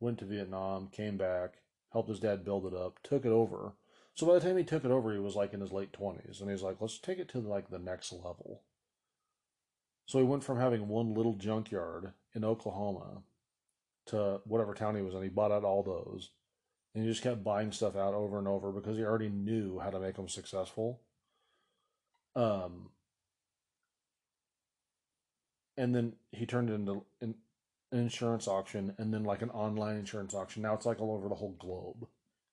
Went 0.00 0.18
to 0.18 0.24
Vietnam, 0.24 0.88
came 0.88 1.16
back, 1.16 1.58
helped 1.92 2.08
his 2.08 2.20
dad 2.20 2.44
build 2.44 2.66
it 2.66 2.74
up, 2.74 2.98
took 3.02 3.24
it 3.24 3.30
over. 3.30 3.74
So 4.14 4.26
by 4.26 4.34
the 4.34 4.40
time 4.40 4.56
he 4.56 4.64
took 4.64 4.84
it 4.84 4.90
over, 4.90 5.12
he 5.12 5.18
was 5.18 5.36
like 5.36 5.54
in 5.54 5.60
his 5.60 5.72
late 5.72 5.92
twenties, 5.92 6.40
and 6.40 6.50
he's 6.50 6.62
like, 6.62 6.80
"Let's 6.80 6.98
take 6.98 7.18
it 7.18 7.28
to 7.30 7.38
like 7.38 7.70
the 7.70 7.78
next 7.78 8.12
level." 8.12 8.62
So 10.06 10.18
he 10.18 10.24
went 10.24 10.44
from 10.44 10.58
having 10.58 10.88
one 10.88 11.14
little 11.14 11.34
junkyard 11.34 12.12
in 12.34 12.44
Oklahoma 12.44 13.22
to 14.06 14.40
whatever 14.44 14.74
town 14.74 14.96
he 14.96 15.02
was 15.02 15.14
in. 15.14 15.22
He 15.22 15.28
bought 15.28 15.52
out 15.52 15.64
all 15.64 15.82
those, 15.82 16.30
and 16.94 17.04
he 17.04 17.10
just 17.10 17.22
kept 17.22 17.44
buying 17.44 17.72
stuff 17.72 17.96
out 17.96 18.12
over 18.12 18.38
and 18.38 18.48
over 18.48 18.72
because 18.72 18.96
he 18.96 19.04
already 19.04 19.30
knew 19.30 19.78
how 19.78 19.90
to 19.90 20.00
make 20.00 20.16
them 20.16 20.28
successful. 20.28 21.00
Um, 22.34 22.90
and 25.76 25.94
then 25.94 26.14
he 26.30 26.46
turned 26.46 26.70
it 26.70 26.74
into 26.74 27.04
an, 27.20 27.34
insurance 27.92 28.48
auction 28.48 28.94
and 28.96 29.12
then 29.12 29.22
like 29.22 29.42
an 29.42 29.50
online 29.50 29.96
insurance 29.96 30.32
auction. 30.32 30.62
Now 30.62 30.72
it's 30.72 30.86
like 30.86 30.98
all 30.98 31.14
over 31.14 31.28
the 31.28 31.34
whole 31.34 31.54
globe. 31.58 32.08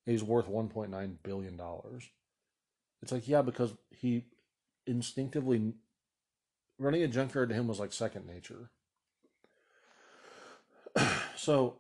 He's 0.06 0.22
worth 0.24 0.50
1.9 0.50 1.16
billion 1.24 1.56
dollars. 1.56 2.10
It's 3.02 3.12
like 3.12 3.28
yeah, 3.28 3.42
because 3.42 3.74
he 3.90 4.26
instinctively 4.86 5.74
running 6.78 7.04
a 7.04 7.08
junkyard 7.08 7.50
to 7.50 7.56
him 7.56 7.68
was 7.68 7.80
like 7.80 7.94
second 7.94 8.28
nature. 8.28 8.70
so 11.36 11.78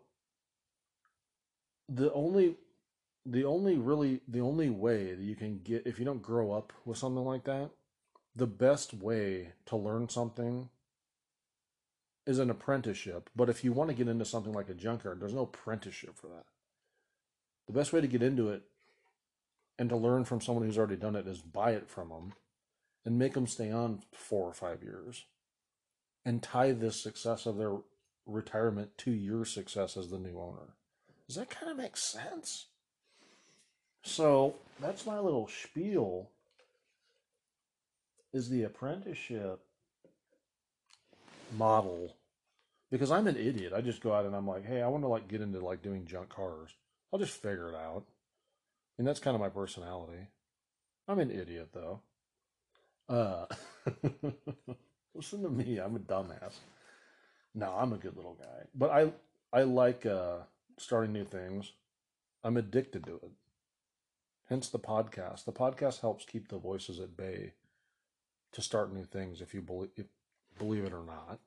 the 1.89 2.13
only 2.13 2.55
the 3.25 3.43
only 3.43 3.77
really 3.77 4.21
the 4.27 4.41
only 4.41 4.69
way 4.69 5.13
that 5.13 5.23
you 5.23 5.35
can 5.35 5.59
get 5.59 5.85
if 5.85 5.99
you 5.99 6.05
don't 6.05 6.21
grow 6.21 6.51
up 6.51 6.71
with 6.85 6.97
something 6.97 7.25
like 7.25 7.43
that, 7.45 7.71
the 8.35 8.47
best 8.47 8.93
way 8.93 9.53
to 9.65 9.75
learn 9.75 10.07
something 10.07 10.69
is 12.29 12.37
an 12.37 12.51
apprenticeship. 12.51 13.27
But 13.35 13.49
if 13.49 13.63
you 13.63 13.73
want 13.73 13.89
to 13.89 13.95
get 13.95 14.07
into 14.07 14.23
something 14.23 14.53
like 14.53 14.69
a 14.69 14.75
junkyard, 14.75 15.19
there's 15.19 15.33
no 15.33 15.41
apprenticeship 15.41 16.15
for 16.15 16.27
that. 16.27 16.45
The 17.65 17.73
best 17.73 17.91
way 17.91 18.01
to 18.01 18.07
get 18.07 18.21
into 18.21 18.49
it 18.49 18.61
and 19.79 19.89
to 19.89 19.97
learn 19.97 20.25
from 20.25 20.39
someone 20.39 20.63
who's 20.63 20.77
already 20.77 20.95
done 20.95 21.15
it 21.15 21.27
is 21.27 21.39
buy 21.39 21.71
it 21.71 21.89
from 21.89 22.09
them 22.09 22.33
and 23.03 23.17
make 23.17 23.33
them 23.33 23.47
stay 23.47 23.71
on 23.71 24.03
four 24.13 24.47
or 24.47 24.53
five 24.53 24.83
years 24.83 25.25
and 26.23 26.43
tie 26.43 26.71
this 26.71 27.01
success 27.01 27.47
of 27.47 27.57
their 27.57 27.77
retirement 28.27 28.95
to 28.99 29.11
your 29.11 29.43
success 29.43 29.97
as 29.97 30.09
the 30.09 30.19
new 30.19 30.39
owner. 30.39 30.75
Does 31.25 31.37
that 31.37 31.49
kind 31.49 31.71
of 31.71 31.77
make 31.77 31.97
sense? 31.97 32.67
So 34.03 34.53
that's 34.79 35.07
my 35.07 35.19
little 35.19 35.47
spiel 35.47 36.29
is 38.31 38.49
the 38.49 38.63
apprenticeship 38.63 39.61
model 41.57 42.15
because 42.91 43.11
I'm 43.11 43.27
an 43.27 43.37
idiot. 43.37 43.73
I 43.75 43.81
just 43.81 44.01
go 44.01 44.13
out 44.13 44.25
and 44.25 44.35
I'm 44.35 44.47
like, 44.47 44.65
hey, 44.65 44.81
I 44.81 44.87
want 44.87 45.03
to 45.03 45.07
like 45.07 45.27
get 45.27 45.41
into 45.41 45.59
like 45.59 45.81
doing 45.81 46.05
junk 46.05 46.29
cars. 46.29 46.71
I'll 47.11 47.19
just 47.19 47.41
figure 47.41 47.69
it 47.69 47.75
out. 47.75 48.03
And 48.97 49.07
that's 49.07 49.19
kind 49.19 49.35
of 49.35 49.41
my 49.41 49.49
personality. 49.49 50.27
I'm 51.07 51.19
an 51.19 51.31
idiot 51.31 51.69
though. 51.73 52.01
Uh 53.07 53.45
listen 55.15 55.41
to 55.43 55.49
me, 55.49 55.79
I'm 55.79 55.95
a 55.95 55.99
dumbass. 55.99 56.53
No, 57.55 57.73
I'm 57.77 57.93
a 57.93 57.97
good 57.97 58.15
little 58.15 58.37
guy. 58.39 58.65
But 58.75 58.91
I 58.91 59.11
I 59.51 59.63
like 59.63 60.05
uh 60.05 60.39
starting 60.77 61.13
new 61.13 61.25
things. 61.25 61.71
I'm 62.43 62.57
addicted 62.57 63.05
to 63.05 63.15
it. 63.15 63.31
Hence 64.47 64.69
the 64.69 64.79
podcast. 64.79 65.45
The 65.45 65.51
podcast 65.51 66.01
helps 66.01 66.25
keep 66.25 66.47
the 66.47 66.57
voices 66.57 66.99
at 66.99 67.17
bay 67.17 67.53
to 68.51 68.61
start 68.61 68.93
new 68.93 69.05
things 69.05 69.41
if 69.41 69.53
you 69.53 69.61
believe 69.61 69.89
if, 69.95 70.05
believe 70.57 70.83
it 70.83 70.93
or 70.93 71.03
not. 71.03 71.39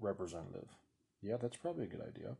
representative. 0.00 0.68
Yeah, 1.22 1.36
that's 1.40 1.56
probably 1.56 1.84
a 1.84 1.88
good 1.88 2.02
idea. 2.02 2.36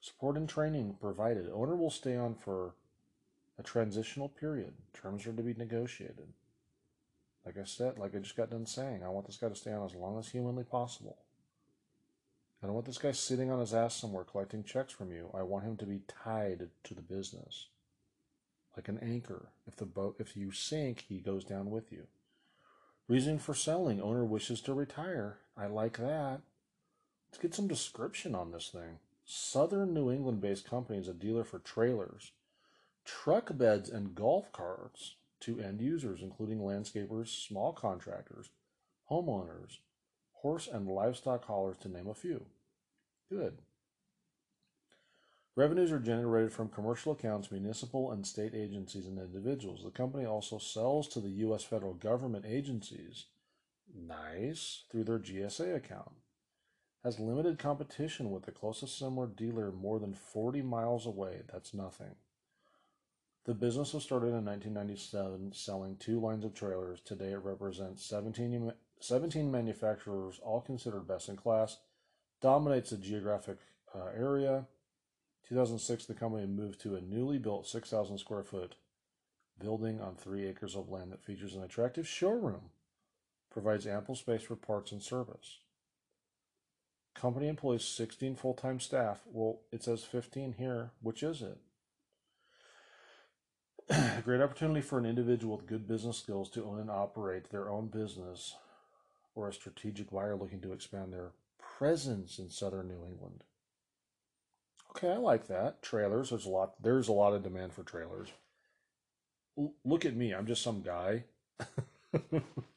Support 0.00 0.36
and 0.36 0.48
training 0.48 0.96
provided. 1.00 1.50
Owner 1.52 1.76
will 1.76 1.90
stay 1.90 2.16
on 2.16 2.34
for 2.34 2.72
a 3.58 3.62
transitional 3.62 4.28
period. 4.28 4.72
Terms 4.94 5.26
are 5.26 5.32
to 5.32 5.42
be 5.42 5.54
negotiated. 5.54 6.28
Like 7.44 7.56
I 7.58 7.64
said, 7.64 7.98
like 7.98 8.14
I 8.14 8.18
just 8.18 8.36
got 8.36 8.50
done 8.50 8.66
saying, 8.66 9.02
I 9.04 9.08
want 9.08 9.26
this 9.26 9.36
guy 9.36 9.48
to 9.48 9.54
stay 9.54 9.72
on 9.72 9.86
as 9.86 9.94
long 9.94 10.18
as 10.18 10.28
humanly 10.28 10.64
possible. 10.64 11.18
I 12.62 12.66
don't 12.66 12.74
want 12.74 12.86
this 12.86 12.98
guy 12.98 13.12
sitting 13.12 13.50
on 13.50 13.60
his 13.60 13.72
ass 13.72 13.96
somewhere 13.96 14.24
collecting 14.24 14.62
checks 14.62 14.92
from 14.92 15.10
you. 15.12 15.30
I 15.32 15.42
want 15.42 15.64
him 15.64 15.76
to 15.78 15.86
be 15.86 16.02
tied 16.06 16.68
to 16.84 16.94
the 16.94 17.00
business. 17.00 17.68
Like 18.76 18.88
an 18.88 18.98
anchor. 19.02 19.48
If 19.66 19.76
the 19.76 19.86
boat 19.86 20.16
if 20.18 20.36
you 20.36 20.52
sink, 20.52 21.06
he 21.08 21.18
goes 21.18 21.44
down 21.44 21.70
with 21.70 21.90
you. 21.90 22.06
Reason 23.08 23.38
for 23.38 23.54
selling. 23.54 24.00
Owner 24.00 24.24
wishes 24.24 24.60
to 24.62 24.74
retire. 24.74 25.38
I 25.56 25.66
like 25.66 25.96
that. 25.96 26.42
Let's 27.30 27.42
get 27.42 27.54
some 27.54 27.66
description 27.66 28.34
on 28.34 28.52
this 28.52 28.68
thing. 28.68 28.98
Southern 29.24 29.94
New 29.94 30.10
England 30.10 30.40
based 30.40 30.68
company 30.68 30.98
is 30.98 31.08
a 31.08 31.14
dealer 31.14 31.44
for 31.44 31.60
trailers, 31.60 32.32
truck 33.04 33.56
beds, 33.56 33.88
and 33.88 34.14
golf 34.14 34.52
carts 34.52 35.14
to 35.40 35.60
end 35.60 35.80
users, 35.80 36.22
including 36.22 36.58
landscapers, 36.58 37.28
small 37.28 37.72
contractors, 37.72 38.50
homeowners, 39.10 39.78
horse 40.32 40.68
and 40.68 40.88
livestock 40.88 41.44
haulers, 41.44 41.76
to 41.78 41.88
name 41.88 42.06
a 42.06 42.14
few. 42.14 42.46
Good. 43.30 43.58
Revenues 45.56 45.92
are 45.92 45.98
generated 45.98 46.52
from 46.52 46.68
commercial 46.68 47.12
accounts, 47.12 47.50
municipal 47.50 48.12
and 48.12 48.26
state 48.26 48.54
agencies, 48.54 49.06
and 49.06 49.18
individuals. 49.18 49.82
The 49.84 49.90
company 49.90 50.24
also 50.24 50.58
sells 50.58 51.08
to 51.08 51.20
the 51.20 51.28
U.S. 51.28 51.64
federal 51.64 51.94
government 51.94 52.44
agencies. 52.46 53.26
Nice. 53.94 54.84
Through 54.90 55.04
their 55.04 55.18
GSA 55.18 55.76
account 55.76 56.12
has 57.04 57.18
limited 57.18 57.58
competition 57.58 58.30
with 58.30 58.44
the 58.44 58.52
closest 58.52 58.98
similar 58.98 59.26
dealer 59.26 59.72
more 59.72 59.98
than 59.98 60.14
40 60.14 60.62
miles 60.62 61.06
away. 61.06 61.42
That's 61.50 61.74
nothing. 61.74 62.14
The 63.46 63.54
business 63.54 63.94
was 63.94 64.02
started 64.02 64.28
in 64.28 64.44
1997, 64.44 65.52
selling 65.54 65.96
two 65.96 66.20
lines 66.20 66.44
of 66.44 66.54
trailers. 66.54 67.00
Today 67.00 67.32
it 67.32 67.42
represents 67.42 68.04
17, 68.04 68.72
17 69.00 69.50
manufacturers, 69.50 70.38
all 70.42 70.60
considered 70.60 71.08
best 71.08 71.28
in 71.28 71.36
class, 71.36 71.78
dominates 72.42 72.90
the 72.90 72.98
geographic 72.98 73.58
uh, 73.94 74.08
area. 74.16 74.66
2006, 75.48 76.04
the 76.04 76.14
company 76.14 76.46
moved 76.46 76.80
to 76.82 76.96
a 76.96 77.00
newly 77.00 77.38
built 77.38 77.66
6,000 77.66 78.18
square 78.18 78.42
foot 78.44 78.76
building 79.60 80.00
on 80.00 80.16
three 80.16 80.46
acres 80.46 80.74
of 80.74 80.88
land 80.88 81.12
that 81.12 81.22
features 81.22 81.54
an 81.54 81.62
attractive 81.62 82.08
showroom, 82.08 82.70
provides 83.50 83.86
ample 83.86 84.16
space 84.16 84.42
for 84.42 84.56
parts 84.56 84.90
and 84.90 85.02
service. 85.02 85.58
Company 87.14 87.48
employs 87.48 87.84
16 87.84 88.36
full 88.36 88.54
time 88.54 88.80
staff. 88.80 89.20
Well, 89.26 89.60
it 89.70 89.82
says 89.82 90.04
15 90.04 90.54
here. 90.54 90.92
Which 91.02 91.22
is 91.22 91.42
it? 91.42 91.58
a 94.18 94.22
great 94.24 94.40
opportunity 94.40 94.80
for 94.80 94.98
an 94.98 95.04
individual 95.06 95.56
with 95.56 95.66
good 95.66 95.88
business 95.88 96.18
skills 96.18 96.48
to 96.50 96.64
own 96.64 96.78
and 96.78 96.90
operate 96.90 97.50
their 97.50 97.68
own 97.68 97.88
business 97.88 98.54
or 99.34 99.48
a 99.48 99.52
strategic 99.52 100.10
buyer 100.10 100.36
looking 100.36 100.60
to 100.60 100.72
expand 100.72 101.12
their 101.12 101.32
presence 101.58 102.38
in 102.38 102.50
southern 102.50 102.88
New 102.88 103.04
England. 103.06 103.42
Okay, 104.90 105.10
I 105.10 105.16
like 105.16 105.48
that. 105.48 105.82
Trailers, 105.82 106.30
there's 106.30 106.46
a 106.46 106.50
lot 106.50 106.82
there's 106.82 107.08
a 107.08 107.12
lot 107.12 107.32
of 107.32 107.42
demand 107.42 107.72
for 107.72 107.82
trailers. 107.82 108.28
L- 109.58 109.74
look 109.84 110.04
at 110.04 110.16
me, 110.16 110.32
I'm 110.32 110.46
just 110.46 110.62
some 110.62 110.82
guy. 110.82 111.24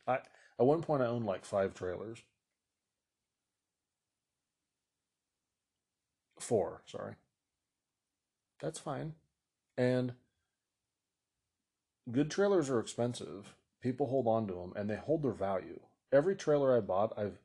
I 0.08 0.13
at 0.15 0.65
one 0.65 0.82
point 0.82 1.04
I 1.04 1.08
owned 1.08 1.26
like 1.26 1.45
5 1.45 1.73
trailers. 1.73 2.19
Four, 6.39 6.82
sorry. 6.86 7.15
That's 8.59 8.80
fine. 8.80 9.14
And 9.78 10.14
good 12.12 12.30
trailers 12.30 12.70
are 12.70 12.80
expensive. 12.80 13.56
People 13.82 14.08
hold 14.08 14.28
on 14.28 14.47
to 14.47 14.54
them 14.54 14.74
and 14.76 14.89
they 14.89 14.95
hold 14.95 15.24
their 15.24 15.32
value. 15.32 15.80
Every 16.12 16.36
trailer 16.36 16.76
I 16.76 16.80
bought, 16.80 17.18
I've 17.18 17.39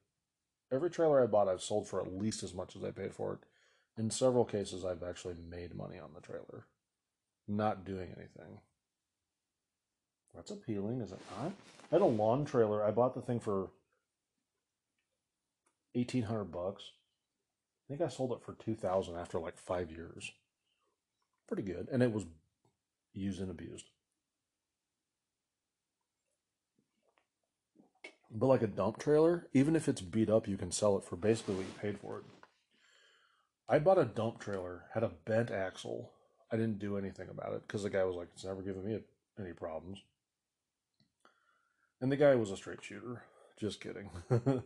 every 0.71 0.91
trailer 0.91 1.23
I 1.23 1.27
bought 1.27 1.49
I've 1.49 1.63
sold 1.63 1.89
for 1.89 2.01
at 2.01 2.13
least 2.13 2.43
as 2.43 2.55
much 2.55 2.77
as 2.77 2.85
I 2.85 2.91
paid 2.91 3.15
for 3.15 3.35
it. 3.35 3.39
In 4.01 4.11
several 4.11 4.45
cases 4.45 4.85
I've 4.85 5.03
actually 5.03 5.35
made 5.51 5.75
money 5.75 5.99
on 5.99 6.11
the 6.15 6.21
trailer. 6.21 6.67
Not 7.47 7.85
doing 7.85 8.09
anything. 8.17 8.61
That's 10.35 10.51
appealing, 10.51 11.01
is 11.01 11.13
it 11.13 11.21
not? 11.37 11.53
I 11.91 11.95
had 11.95 12.03
a 12.03 12.07
lawn 12.07 12.45
trailer. 12.45 12.85
I 12.85 12.91
bought 12.91 13.15
the 13.15 13.23
thing 13.23 13.41
for 13.41 13.71
eighteen 15.95 16.25
hundred 16.25 16.53
bucks. 16.53 16.93
I 17.89 17.89
think 17.89 18.03
I 18.03 18.09
sold 18.09 18.33
it 18.33 18.43
for 18.45 18.53
two 18.53 18.75
thousand 18.75 19.17
after 19.17 19.41
like 19.41 19.57
five 19.57 19.91
years. 19.91 20.31
Pretty 21.49 21.63
good, 21.63 21.89
and 21.91 22.03
it 22.03 22.13
was 22.13 22.27
used 23.15 23.41
and 23.41 23.51
abused. 23.51 23.89
But 28.31 28.47
like 28.47 28.63
a 28.63 28.67
dump 28.67 28.99
trailer, 28.99 29.49
even 29.53 29.75
if 29.75 29.89
it's 29.89 30.01
beat 30.01 30.29
up, 30.29 30.47
you 30.47 30.57
can 30.57 30.71
sell 30.71 30.97
it 30.99 31.05
for 31.05 31.17
basically 31.17 31.55
what 31.55 31.67
you 31.67 31.73
paid 31.81 31.99
for 31.99 32.19
it. 32.19 32.25
I 33.69 33.79
bought 33.79 33.99
a 33.99 34.05
dump 34.05 34.39
trailer, 34.39 34.85
had 34.95 35.03
a 35.03 35.09
bent 35.09 35.51
axle, 35.51 36.13
I 36.51 36.57
didn't 36.57 36.79
do 36.79 36.97
anything 36.97 37.29
about 37.29 37.53
it 37.53 37.63
because 37.67 37.83
the 37.83 37.91
guy 37.91 38.05
was 38.05 38.17
like, 38.17 38.29
"It's 38.33 38.45
never 38.45 38.63
given 38.63 38.85
me 38.85 39.03
any 39.39 39.53
problems." 39.53 40.03
And 42.01 42.11
the 42.11 42.17
guy 42.17 42.35
was 42.37 42.51
a 42.51 42.57
straight 42.57 42.83
shooter. 42.83 43.25
Just 43.59 43.81
kidding. 43.81 44.11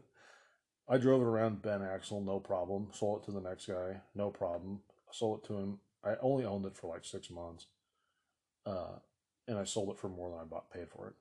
I 0.89 0.99
drove 0.99 1.23
it 1.23 1.27
around 1.27 1.63
bent 1.63 1.83
Axle, 1.83 2.21
no 2.21 2.39
problem. 2.39 2.91
Sold 2.93 3.23
it 3.23 3.25
to 3.27 3.33
the 3.33 3.41
next 3.41 3.67
guy, 3.67 4.03
no 4.15 4.31
problem. 4.31 4.83
sold 5.11 5.41
it 5.41 5.47
to 5.47 5.55
him. 5.55 5.81
I 6.05 6.17
only 6.21 6.45
owned 6.45 6.67
it 6.67 6.77
for 6.77 6.89
like 6.89 7.05
six 7.05 7.31
months, 7.31 7.67
uh, 8.67 8.99
and 9.49 9.59
I 9.59 9.65
sold 9.65 9.91
it 9.91 9.99
for 9.99 10.09
more 10.09 10.31
than 10.31 10.41
I 10.41 10.45
bought 10.45 10.71
paid 10.71 10.89
for 10.91 11.09
it. 11.09 11.15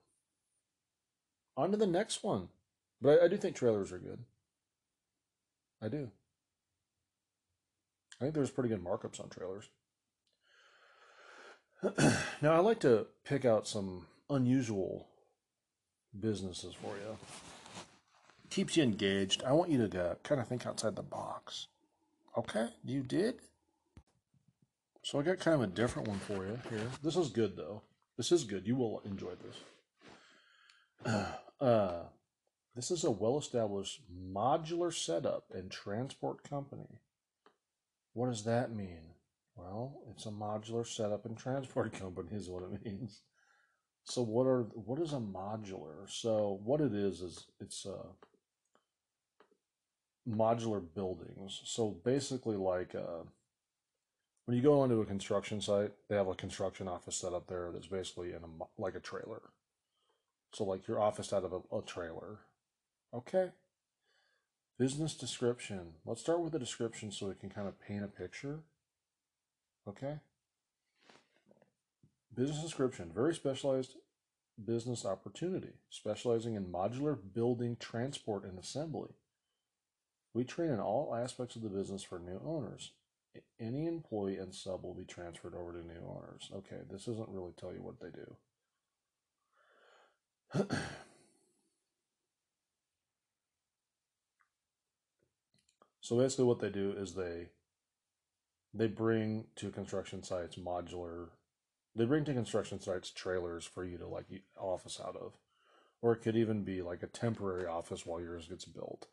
On 1.62 1.70
to 1.70 1.78
the 1.78 1.86
next 1.86 2.24
one, 2.24 2.49
but 3.01 3.22
I, 3.22 3.26
I 3.26 3.28
do 3.28 3.38
think 3.38 3.55
trailers 3.55 3.91
are 3.91 3.99
good. 3.99 4.20
I 5.82 5.89
do. 5.89 6.09
I 8.20 8.26
think 8.26 8.34
there's 8.34 8.51
pretty 8.51 8.70
good 8.70 8.84
markups 8.84 9.20
on 9.20 9.30
trailers. 9.30 9.70
now 12.41 12.53
I 12.53 12.59
like 12.59 12.80
to 12.80 13.07
pick 13.24 13.45
out 13.45 13.68
some 13.68 14.07
unusual 14.30 15.07
businesses 16.20 16.74
for 16.74 16.95
you 16.95 17.18
keeps 18.51 18.78
you 18.78 18.84
engaged. 18.84 19.43
I 19.43 19.53
want 19.53 19.72
you 19.72 19.88
to 19.88 20.03
uh, 20.03 20.16
kind 20.24 20.39
of 20.39 20.47
think 20.47 20.68
outside 20.68 20.95
the 20.95 21.01
box. 21.01 21.68
Okay, 22.38 22.68
you 22.86 23.01
did? 23.01 23.36
So 25.01 25.20
I 25.20 25.24
got 25.24 25.39
kind 25.39 25.55
of 25.55 25.62
a 25.62 25.68
different 25.68 26.07
one 26.07 26.20
for 26.20 26.45
you 26.45 26.59
here. 26.70 26.88
This 27.01 27.16
is 27.16 27.30
good 27.30 27.57
though. 27.57 27.82
This 28.18 28.32
is 28.32 28.43
good. 28.43 28.68
You 28.68 28.76
will 28.76 29.01
enjoy 29.05 29.32
this. 31.05 31.16
this 31.62 32.89
is 32.91 33.03
a 33.03 33.12
well-established 33.12 34.01
modular 34.12 34.93
setup 34.93 35.45
and 35.53 35.70
transport 35.70 36.47
company. 36.47 36.99
What 38.14 38.28
does 38.28 38.43
that 38.45 38.76
mean? 38.76 39.12
Well, 39.55 40.01
it's 40.09 40.26
a 40.26 40.30
modular 40.30 40.88
setup 40.88 41.26
and 41.26 41.38
transport 41.38 41.93
company 41.99 42.30
is 42.32 42.49
what 42.49 42.64
it 42.64 42.86
means. 42.86 43.22
So 44.03 44.24
what 44.24 44.47
are 44.47 44.64
what 44.74 44.99
is 44.99 45.14
a 45.14 45.18
modular? 45.18 46.09
So 46.09 46.59
what 46.64 46.82
it 46.82 46.93
is 46.93 47.22
is 47.22 47.45
it's 47.59 47.86
a 47.86 47.99
modular 50.28 50.82
buildings. 50.93 51.62
So 51.66 51.97
basically, 52.03 52.55
like 52.55 52.95
uh, 52.95 53.26
when 54.45 54.57
you 54.57 54.64
go 54.64 54.82
onto 54.82 55.01
a 55.01 55.05
construction 55.05 55.62
site, 55.62 55.91
they 56.09 56.16
have 56.16 56.28
a 56.28 56.36
construction 56.36 56.88
office 56.88 57.16
set 57.16 57.34
up 57.34 57.47
there 57.47 57.72
that's 57.72 57.88
basically 57.88 58.30
in 58.30 58.43
a 58.43 58.82
like 58.82 58.95
a 58.95 58.99
trailer. 58.99 59.41
So 60.53 60.63
like 60.63 60.87
your 60.87 60.99
office 60.99 61.31
out 61.33 61.43
of 61.43 61.53
a, 61.53 61.77
a 61.77 61.81
trailer. 61.81 62.39
Okay. 63.13 63.49
Business 64.77 65.13
description. 65.13 65.93
Let's 66.05 66.21
start 66.21 66.41
with 66.41 66.53
the 66.53 66.59
description 66.59 67.11
so 67.11 67.27
we 67.27 67.35
can 67.35 67.49
kind 67.49 67.67
of 67.67 67.79
paint 67.79 68.03
a 68.03 68.07
picture. 68.07 68.59
Okay. 69.87 70.19
Business 72.33 72.61
description. 72.61 73.11
Very 73.13 73.33
specialized 73.33 73.95
business 74.65 75.05
opportunity, 75.05 75.73
specializing 75.89 76.55
in 76.55 76.65
modular 76.65 77.17
building, 77.33 77.77
transport, 77.79 78.43
and 78.43 78.59
assembly. 78.59 79.09
We 80.33 80.43
train 80.43 80.71
in 80.71 80.79
all 80.79 81.15
aspects 81.15 81.55
of 81.55 81.61
the 81.61 81.69
business 81.69 82.03
for 82.03 82.19
new 82.19 82.39
owners. 82.45 82.91
Any 83.59 83.87
employee 83.87 84.37
and 84.37 84.53
sub 84.53 84.83
will 84.83 84.93
be 84.93 85.05
transferred 85.05 85.55
over 85.55 85.73
to 85.73 85.85
new 85.85 86.01
owners. 86.07 86.49
Okay, 86.53 86.81
this 86.89 87.05
doesn't 87.05 87.29
really 87.29 87.53
tell 87.57 87.73
you 87.73 87.81
what 87.81 87.99
they 87.99 88.09
do. 88.09 88.35
so 96.01 96.17
basically 96.17 96.45
what 96.45 96.59
they 96.59 96.69
do 96.69 96.91
is 96.97 97.13
they 97.13 97.49
they 98.73 98.87
bring 98.87 99.45
to 99.55 99.69
construction 99.69 100.23
sites 100.23 100.55
modular 100.57 101.29
they 101.95 102.05
bring 102.05 102.23
to 102.25 102.33
construction 102.33 102.79
sites 102.79 103.09
trailers 103.09 103.65
for 103.65 103.83
you 103.85 103.97
to 103.97 104.07
like 104.07 104.25
office 104.57 104.99
out 105.05 105.15
of 105.15 105.33
or 106.01 106.13
it 106.13 106.21
could 106.21 106.35
even 106.35 106.63
be 106.63 106.81
like 106.81 107.03
a 107.03 107.07
temporary 107.07 107.65
office 107.65 108.05
while 108.05 108.19
yours 108.21 108.47
gets 108.47 108.65
built 108.65 109.07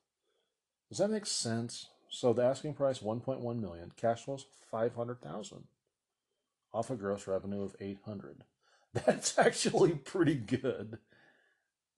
does 0.89 0.99
that 0.99 1.11
make 1.11 1.27
sense? 1.27 1.89
So 2.09 2.33
the 2.33 2.43
asking 2.43 2.75
price 2.75 3.01
1.1 3.01 3.61
million, 3.61 3.93
cash 3.97 4.25
flows 4.25 4.47
500,000 4.71 5.65
off 6.73 6.91
a 6.91 6.97
gross 6.97 7.27
revenue 7.27 7.63
of 7.63 7.77
800. 7.81 8.45
That's 8.95 9.39
actually 9.39 9.93
pretty 9.93 10.35
good. 10.35 10.99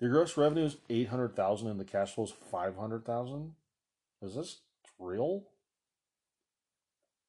The 0.01 0.09
gross 0.09 0.37
revenue 0.37 0.65
is 0.65 0.79
800,000 0.89 1.69
and 1.69 1.79
the 1.79 1.85
cash 1.85 2.15
flow 2.15 2.25
is 2.25 2.33
500,000. 2.51 3.53
Is 4.23 4.35
this 4.35 4.61
real? 4.99 5.45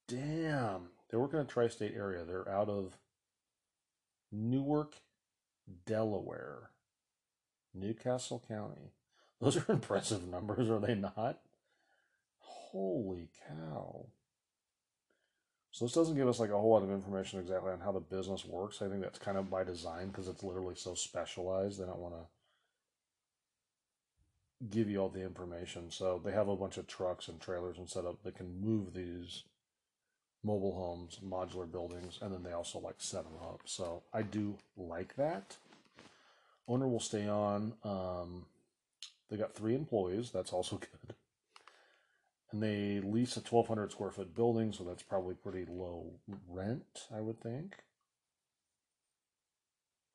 Damn. 0.08 0.88
They 1.10 1.18
work 1.18 1.34
in 1.34 1.40
a 1.40 1.44
tri-state 1.44 1.92
area. 1.94 2.24
They're 2.24 2.48
out 2.48 2.70
of 2.70 2.96
Newark, 4.30 4.94
Delaware, 5.86 6.70
New 7.74 7.92
Castle 7.92 8.42
County. 8.48 8.92
Those 9.40 9.58
are 9.58 9.72
impressive 9.72 10.26
numbers, 10.26 10.70
are 10.70 10.78
they 10.78 10.94
not? 10.94 11.40
Holy 12.38 13.28
cow. 13.46 14.06
So 15.72 15.84
this 15.84 15.94
doesn't 15.94 16.16
give 16.16 16.28
us 16.28 16.38
like 16.38 16.50
a 16.50 16.58
whole 16.58 16.70
lot 16.70 16.82
of 16.82 16.90
information 16.90 17.40
exactly 17.40 17.72
on 17.72 17.80
how 17.80 17.92
the 17.92 18.00
business 18.00 18.46
works. 18.46 18.80
I 18.80 18.88
think 18.88 19.02
that's 19.02 19.18
kind 19.18 19.36
of 19.36 19.50
by 19.50 19.64
design 19.64 20.08
because 20.08 20.28
it's 20.28 20.42
literally 20.42 20.74
so 20.74 20.94
specialized. 20.94 21.78
They 21.78 21.84
don't 21.84 21.98
want 21.98 22.14
to 22.14 22.26
give 24.70 24.88
you 24.88 24.98
all 24.98 25.08
the 25.08 25.22
information. 25.22 25.90
So 25.90 26.20
they 26.24 26.32
have 26.32 26.48
a 26.48 26.56
bunch 26.56 26.78
of 26.78 26.86
trucks 26.86 27.28
and 27.28 27.40
trailers 27.40 27.78
and 27.78 27.88
setup 27.88 28.22
that 28.22 28.36
can 28.36 28.60
move 28.60 28.94
these 28.94 29.44
mobile 30.44 30.74
homes, 30.74 31.18
modular 31.24 31.70
buildings, 31.70 32.18
and 32.20 32.32
then 32.32 32.42
they 32.42 32.52
also 32.52 32.78
like 32.78 32.96
set 32.98 33.24
them 33.24 33.36
up. 33.42 33.60
So 33.64 34.02
I 34.12 34.22
do 34.22 34.58
like 34.76 35.16
that. 35.16 35.56
Owner 36.68 36.88
will 36.88 37.00
stay 37.00 37.28
on. 37.28 37.74
Um, 37.84 38.46
they 39.30 39.36
got 39.36 39.54
three 39.54 39.74
employees. 39.74 40.30
That's 40.30 40.52
also 40.52 40.76
good 41.06 41.16
and 42.52 42.62
they 42.62 43.00
lease 43.00 43.36
a 43.36 43.40
1200 43.40 43.90
square 43.90 44.10
foot 44.10 44.34
building 44.34 44.72
so 44.72 44.84
that's 44.84 45.02
probably 45.02 45.34
pretty 45.34 45.64
low 45.68 46.12
rent 46.48 47.08
i 47.14 47.20
would 47.20 47.40
think 47.40 47.76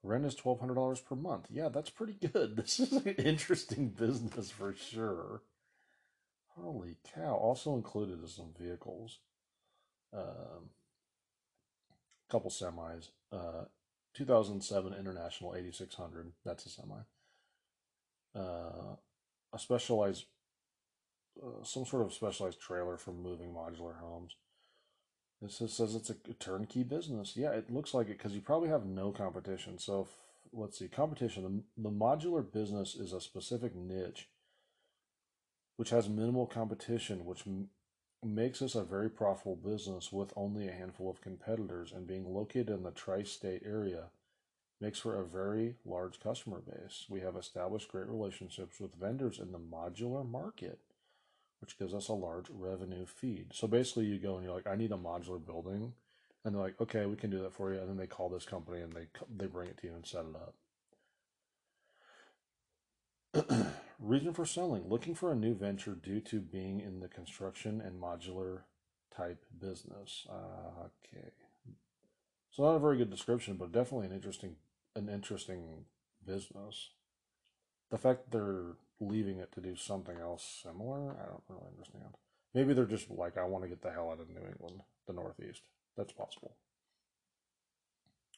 rent 0.04 0.26
is 0.26 0.36
$1200 0.36 1.04
per 1.06 1.16
month. 1.16 1.48
Yeah 1.50 1.70
that's 1.70 1.90
pretty 1.90 2.14
good. 2.14 2.56
This 2.58 2.80
is 2.80 2.92
an 2.94 3.16
interesting 3.16 3.90
business 3.90 4.52
for 4.52 4.74
sure. 4.74 5.42
Holy 6.56 6.98
cow. 7.14 7.36
Also 7.36 7.76
included 7.76 8.24
is 8.24 8.34
some 8.34 8.54
vehicles. 8.60 9.20
Um, 10.14 10.72
a 12.28 12.32
couple 12.32 12.50
semis. 12.50 13.10
Uh, 13.32 13.66
2007 14.14 14.94
international 14.94 15.56
8600 15.56 16.32
that's 16.44 16.66
a 16.66 16.70
semi. 16.70 16.96
Uh, 18.36 18.96
a 19.54 19.60
specialized 19.60 20.26
uh, 21.44 21.64
some 21.64 21.86
sort 21.86 22.04
of 22.04 22.14
specialized 22.14 22.60
trailer 22.60 22.98
for 22.98 23.12
moving 23.12 23.54
modular 23.54 24.00
homes. 24.00 24.36
This 25.42 25.58
says 25.72 25.96
it's 25.96 26.10
a 26.10 26.16
turnkey 26.40 26.84
business. 26.84 27.34
Yeah, 27.36 27.52
it 27.52 27.72
looks 27.72 27.94
like 27.94 28.08
it 28.08 28.18
because 28.18 28.34
you 28.34 28.42
probably 28.42 28.70
have 28.70 28.86
no 28.86 29.12
competition. 29.12 29.78
So, 29.78 30.02
if, 30.02 30.08
let's 30.52 30.80
see, 30.80 30.88
competition. 30.88 31.64
The, 31.78 31.90
the 31.90 31.96
modular 31.96 32.44
business 32.52 32.96
is 32.96 33.14
a 33.14 33.22
specific 33.22 33.76
niche 33.76 34.30
which 35.78 35.92
has 35.92 36.10
minimal 36.10 36.48
competition, 36.48 37.24
which 37.26 37.44
m- 37.48 37.70
makes 38.24 38.62
us 38.62 38.76
a 38.76 38.84
very 38.84 39.10
profitable 39.10 39.56
business 39.56 40.12
with 40.12 40.34
only 40.36 40.68
a 40.68 40.72
handful 40.72 41.10
of 41.10 41.22
competitors. 41.22 41.94
And 41.96 42.08
being 42.08 42.34
located 42.34 42.70
in 42.72 42.84
the 42.84 42.92
tri 42.92 43.24
state 43.24 43.62
area 43.64 44.06
makes 44.82 45.00
for 45.00 45.20
a 45.20 45.26
very 45.26 45.76
large 45.86 46.20
customer 46.20 46.60
base. 46.60 47.06
We 47.10 47.22
have 47.22 47.36
established 47.36 47.90
great 47.90 48.08
relationships 48.08 48.80
with 48.80 48.96
vendors 48.96 49.40
in 49.40 49.52
the 49.52 49.60
modular 49.60 50.28
market 50.28 50.80
which 51.60 51.78
gives 51.78 51.94
us 51.94 52.08
a 52.08 52.14
large 52.14 52.50
revenue 52.50 53.06
feed. 53.06 53.48
So 53.54 53.68
basically, 53.68 54.06
you 54.06 54.20
go 54.20 54.36
and 54.36 54.46
you're 54.46 54.54
like, 54.54 54.68
I 54.68 54.76
need 54.76 54.92
a 54.92 54.98
modular 54.98 55.44
building, 55.44 55.94
and 56.44 56.54
they're 56.54 56.62
like, 56.62 56.80
okay, 56.80 57.06
we 57.06 57.16
can 57.16 57.30
do 57.30 57.42
that 57.42 57.54
for 57.54 57.74
you. 57.74 57.80
And 57.80 57.90
then 57.90 57.98
they 57.98 58.08
call 58.08 58.30
this 58.30 58.46
company 58.46 58.82
and 58.82 58.94
they 58.94 59.08
they 59.36 59.48
bring 59.48 59.70
it 59.70 59.78
to 59.80 59.88
you 59.88 59.94
and 59.94 60.06
set 60.06 60.26
it 60.26 60.36
up. 63.44 63.68
Reason 64.00 64.34
for 64.34 64.46
selling: 64.46 64.88
looking 64.88 65.16
for 65.16 65.32
a 65.32 65.36
new 65.36 65.56
venture 65.56 65.96
due 65.96 66.22
to 66.22 66.40
being 66.40 66.80
in 66.80 67.00
the 67.00 67.08
construction 67.08 67.82
and 67.82 68.02
modular 68.02 68.62
type 69.16 69.44
business. 69.60 70.28
Uh, 70.30 70.86
okay, 70.86 71.32
so 72.52 72.64
not 72.64 72.76
a 72.76 72.80
very 72.80 72.98
good 72.98 73.10
description, 73.12 73.56
but 73.56 73.72
definitely 73.72 74.08
an 74.08 74.14
interesting 74.14 74.56
an 74.96 75.10
interesting 75.10 75.86
business. 76.26 76.92
The 77.90 77.98
fact 77.98 78.32
they're 78.32 78.76
leaving 79.00 79.40
it 79.40 79.52
to 79.54 79.62
do 79.62 79.76
something 79.76 80.18
else 80.20 80.62
similar. 80.64 81.12
I 81.12 81.26
don't 81.26 81.44
really 81.50 81.72
understand. 81.72 82.16
Maybe 82.54 82.74
they're 82.74 82.86
just 82.86 83.10
like, 83.10 83.38
I 83.38 83.44
want 83.44 83.64
to 83.64 83.70
get 83.70 83.82
the 83.82 83.92
hell 83.92 84.10
out 84.12 84.20
of 84.20 84.30
New 84.30 84.48
England, 84.48 84.82
the 85.06 85.14
Northeast. 85.14 85.62
That's 85.96 86.14
possible. 86.14 86.56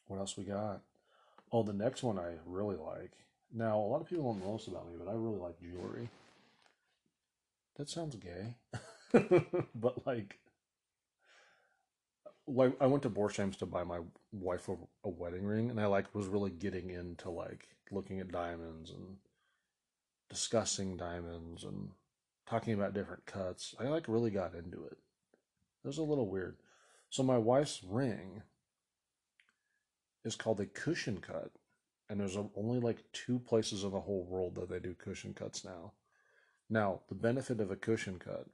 What 0.07 0.19
else 0.19 0.37
we 0.37 0.43
got? 0.43 0.81
Oh, 1.51 1.63
the 1.63 1.73
next 1.73 2.03
one 2.03 2.19
I 2.19 2.33
really 2.45 2.75
like. 2.75 3.11
Now, 3.53 3.79
a 3.79 3.87
lot 3.87 4.01
of 4.01 4.09
people 4.09 4.33
don't 4.33 4.45
know 4.45 4.57
this 4.57 4.67
about 4.67 4.87
me, 4.87 4.95
but 4.97 5.09
I 5.09 5.13
really 5.13 5.39
like 5.39 5.59
jewelry. 5.61 6.09
That 7.77 7.89
sounds 7.89 8.15
gay. 8.15 8.55
but 9.75 10.05
like, 10.05 10.39
like 12.45 12.75
I 12.81 12.87
went 12.87 13.03
to 13.03 13.09
Borsheims 13.09 13.57
to 13.59 13.65
buy 13.65 13.83
my 13.83 13.99
wife 14.31 14.67
a, 14.67 14.75
a 15.03 15.09
wedding 15.09 15.45
ring, 15.45 15.69
and 15.69 15.79
I 15.79 15.85
like 15.85 16.13
was 16.13 16.27
really 16.27 16.51
getting 16.51 16.89
into 16.89 17.29
like 17.29 17.67
looking 17.91 18.19
at 18.19 18.31
diamonds 18.31 18.91
and 18.91 19.17
discussing 20.29 20.97
diamonds 20.97 21.63
and 21.63 21.89
talking 22.47 22.73
about 22.73 22.93
different 22.93 23.25
cuts. 23.25 23.75
I 23.79 23.83
like 23.85 24.07
really 24.07 24.31
got 24.31 24.55
into 24.55 24.85
it. 24.85 24.97
It 25.83 25.87
was 25.87 25.97
a 25.97 26.03
little 26.03 26.29
weird. 26.29 26.57
So 27.09 27.23
my 27.23 27.37
wife's 27.37 27.83
ring 27.83 28.43
is 30.23 30.35
called 30.35 30.59
a 30.59 30.65
cushion 30.65 31.19
cut, 31.19 31.51
and 32.09 32.19
there's 32.19 32.37
only 32.55 32.79
like 32.79 33.03
two 33.13 33.39
places 33.39 33.83
in 33.83 33.91
the 33.91 34.01
whole 34.01 34.25
world 34.25 34.55
that 34.55 34.69
they 34.69 34.79
do 34.79 34.93
cushion 34.93 35.33
cuts 35.33 35.63
now. 35.63 35.93
Now, 36.69 37.01
the 37.07 37.15
benefit 37.15 37.59
of 37.59 37.71
a 37.71 37.75
cushion 37.75 38.19
cut, 38.19 38.45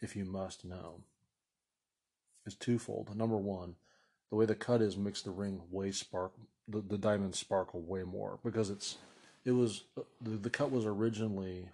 if 0.00 0.16
you 0.16 0.24
must 0.24 0.64
know, 0.64 1.02
is 2.46 2.56
twofold. 2.56 3.14
Number 3.16 3.36
one, 3.36 3.76
the 4.30 4.36
way 4.36 4.46
the 4.46 4.54
cut 4.54 4.82
is 4.82 4.96
makes 4.96 5.22
the 5.22 5.30
ring 5.30 5.60
way 5.70 5.92
spark 5.92 6.32
the, 6.66 6.82
the 6.82 6.98
diamonds 6.98 7.38
sparkle 7.38 7.80
way 7.80 8.02
more 8.02 8.38
because 8.44 8.68
it's 8.68 8.98
it 9.44 9.52
was 9.52 9.84
the, 10.20 10.30
the 10.30 10.50
cut 10.50 10.70
was 10.70 10.86
originally 10.86 11.70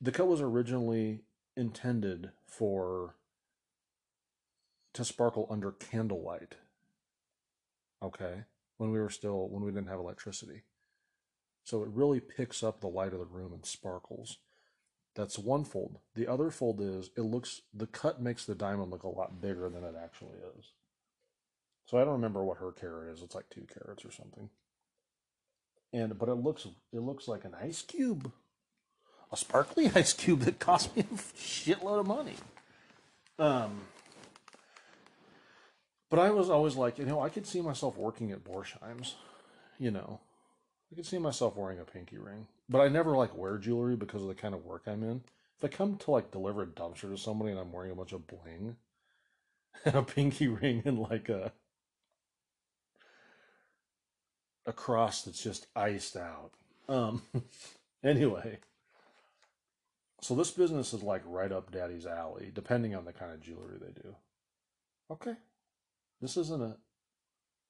the 0.00 0.12
cut 0.12 0.26
was 0.26 0.40
originally 0.40 1.20
intended 1.56 2.30
for 2.46 3.14
to 4.92 5.04
sparkle 5.04 5.46
under 5.50 5.72
candlelight. 5.72 6.54
Okay, 8.02 8.44
when 8.76 8.90
we 8.90 9.00
were 9.00 9.10
still 9.10 9.48
when 9.48 9.64
we 9.64 9.70
didn't 9.70 9.88
have 9.88 9.98
electricity. 9.98 10.62
So 11.64 11.82
it 11.82 11.88
really 11.88 12.20
picks 12.20 12.62
up 12.62 12.80
the 12.80 12.88
light 12.88 13.14
of 13.14 13.18
the 13.18 13.24
room 13.24 13.52
and 13.52 13.64
sparkles. 13.64 14.38
That's 15.14 15.38
one 15.38 15.64
fold. 15.64 15.98
The 16.14 16.26
other 16.26 16.50
fold 16.50 16.80
is 16.80 17.10
it 17.16 17.22
looks 17.22 17.62
the 17.72 17.86
cut 17.86 18.20
makes 18.20 18.44
the 18.44 18.54
diamond 18.54 18.90
look 18.90 19.04
a 19.04 19.08
lot 19.08 19.40
bigger 19.40 19.68
than 19.68 19.84
it 19.84 19.94
actually 20.00 20.38
is. 20.58 20.72
So 21.86 21.98
I 21.98 22.04
don't 22.04 22.14
remember 22.14 22.44
what 22.44 22.58
her 22.58 22.72
carat 22.72 23.12
is. 23.12 23.22
It's 23.22 23.34
like 23.34 23.48
two 23.50 23.66
carats 23.72 24.04
or 24.04 24.10
something. 24.10 24.50
And 25.94 26.18
but 26.18 26.28
it 26.28 26.34
looks 26.34 26.66
it 26.92 26.98
looks 26.98 27.28
like 27.28 27.44
an 27.44 27.54
ice 27.54 27.80
cube, 27.80 28.32
a 29.32 29.36
sparkly 29.36 29.90
ice 29.94 30.12
cube 30.12 30.40
that 30.40 30.58
cost 30.58 30.94
me 30.96 31.04
a 31.10 31.14
shitload 31.14 32.00
of 32.00 32.06
money. 32.08 32.34
Um, 33.38 33.82
but 36.10 36.18
I 36.18 36.30
was 36.30 36.50
always 36.50 36.74
like, 36.74 36.98
you 36.98 37.06
know, 37.06 37.20
I 37.20 37.28
could 37.28 37.46
see 37.46 37.60
myself 37.60 37.96
working 37.96 38.32
at 38.32 38.44
Borsheims, 38.44 39.14
you 39.78 39.92
know, 39.92 40.20
I 40.92 40.96
could 40.96 41.06
see 41.06 41.18
myself 41.18 41.56
wearing 41.56 41.78
a 41.78 41.84
pinky 41.84 42.18
ring, 42.18 42.48
but 42.68 42.80
I 42.80 42.88
never 42.88 43.16
like 43.16 43.36
wear 43.36 43.56
jewelry 43.58 43.96
because 43.96 44.22
of 44.22 44.28
the 44.28 44.34
kind 44.34 44.54
of 44.54 44.64
work 44.64 44.82
I'm 44.86 45.04
in. 45.04 45.22
If 45.58 45.64
I 45.64 45.68
come 45.68 45.96
to 45.98 46.10
like 46.10 46.32
deliver 46.32 46.62
a 46.62 46.66
dumpster 46.66 47.10
to 47.10 47.16
somebody 47.16 47.52
and 47.52 47.60
I'm 47.60 47.72
wearing 47.72 47.92
a 47.92 47.96
bunch 47.96 48.12
of 48.12 48.26
bling 48.26 48.76
and 49.84 49.94
a 49.94 50.02
pinky 50.02 50.48
ring 50.48 50.82
and 50.84 50.98
like 50.98 51.28
a 51.28 51.52
a 54.66 54.72
cross 54.72 55.22
that's 55.22 55.42
just 55.42 55.66
iced 55.76 56.16
out. 56.16 56.52
Um 56.88 57.22
anyway, 58.04 58.58
so 60.20 60.34
this 60.34 60.50
business 60.50 60.92
is 60.92 61.02
like 61.02 61.22
right 61.26 61.52
up 61.52 61.70
daddy's 61.70 62.06
alley 62.06 62.50
depending 62.54 62.94
on 62.94 63.04
the 63.04 63.12
kind 63.12 63.32
of 63.32 63.40
jewelry 63.40 63.78
they 63.80 63.92
do. 63.92 64.16
Okay. 65.10 65.34
This 66.20 66.36
isn't 66.36 66.62
a 66.62 66.76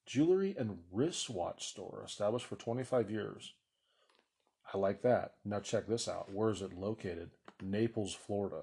jewelry 0.07 0.55
and 0.59 0.79
wristwatch 0.93 1.67
store 1.67 2.03
established 2.05 2.47
for 2.47 2.57
25 2.57 3.11
years. 3.11 3.55
I 4.73 4.79
like 4.79 5.03
that. 5.03 5.35
Now 5.45 5.61
check 5.61 5.87
this 5.87 6.09
out. 6.09 6.33
Where 6.33 6.51
is 6.51 6.63
it 6.63 6.79
located? 6.79 7.31
Naples, 7.63 8.15
Florida. 8.15 8.63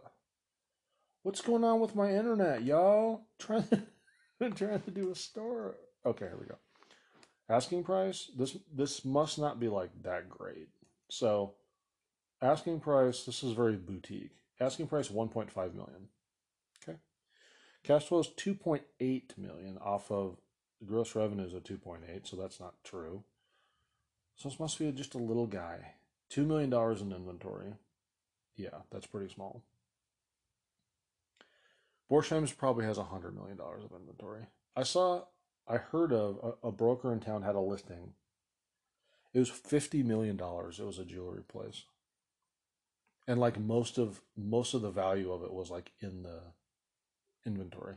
What's 1.24 1.42
going 1.42 1.64
on 1.64 1.80
with 1.80 1.96
my 1.96 2.12
internet, 2.16 2.64
y'all? 2.64 3.28
Trying 3.40 3.68
to, 3.68 4.50
trying 4.56 4.82
to 4.82 4.92
do 4.92 5.12
a 5.12 5.16
store. 5.16 5.76
Okay, 6.06 6.26
here 6.26 6.38
we 6.40 6.48
go. 6.48 6.56
Asking 7.52 7.84
price. 7.84 8.32
This 8.38 8.56
this 8.74 9.04
must 9.04 9.38
not 9.38 9.60
be 9.60 9.68
like 9.68 9.90
that 10.04 10.30
great. 10.30 10.70
So, 11.10 11.56
asking 12.42 12.80
price. 12.80 13.26
This 13.26 13.44
is 13.44 13.52
very 13.52 13.76
boutique. 13.76 14.38
Asking 14.62 14.88
price 14.88 15.10
1.5 15.10 15.54
million. 15.74 16.08
Okay. 16.82 16.98
Cash 17.84 18.06
flow 18.06 18.20
is 18.20 18.30
2.8 18.38 19.38
million 19.38 19.78
off 19.80 20.10
of 20.10 20.38
gross 20.86 21.14
revenues 21.14 21.54
of 21.54 21.64
2.8, 21.64 22.26
so 22.26 22.38
that's 22.38 22.60
not 22.60 22.76
true. 22.86 23.24
So 24.38 24.48
this 24.48 24.60
must 24.60 24.80
be 24.80 24.90
just 24.94 25.14
a 25.16 25.20
little 25.20 25.48
guy. 25.48 25.96
$2 26.32 26.46
million 26.46 26.74
in 26.74 27.12
inventory. 27.12 27.74
Yeah, 28.56 28.80
that's 28.92 29.08
pretty 29.08 29.32
small. 29.32 29.62
Borsheims 32.10 32.56
probably 32.56 32.86
has 32.86 32.98
$100 32.98 33.34
million 33.34 33.60
of 33.60 33.92
inventory. 34.00 34.44
I 34.76 34.84
saw, 34.84 35.24
I 35.72 35.78
heard 35.78 36.12
of 36.14 36.58
a, 36.64 36.68
a 36.68 36.72
broker 36.72 37.14
in 37.14 37.22
town 37.22 37.44
had 37.44 37.56
a 37.56 37.62
listing. 37.62 38.14
It 39.34 39.40
was 39.40 39.50
$50 39.50 40.04
million. 40.06 40.36
It 40.40 40.86
was 40.86 41.00
a 41.00 41.06
jewelry 41.06 41.44
place. 41.44 41.86
And 43.28 43.40
like 43.40 43.60
most 43.60 43.98
of 43.98 44.22
most 44.36 44.74
of 44.74 44.82
the 44.82 44.90
value 44.92 45.32
of 45.32 45.44
it 45.44 45.54
was 45.54 45.70
like 45.72 45.92
in 46.02 46.24
the 46.24 46.42
inventory. 47.46 47.96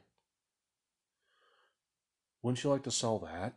Wouldn't 2.43 2.63
you 2.63 2.71
like 2.71 2.85
to 2.85 2.91
sell 2.91 3.19
that? 3.21 3.55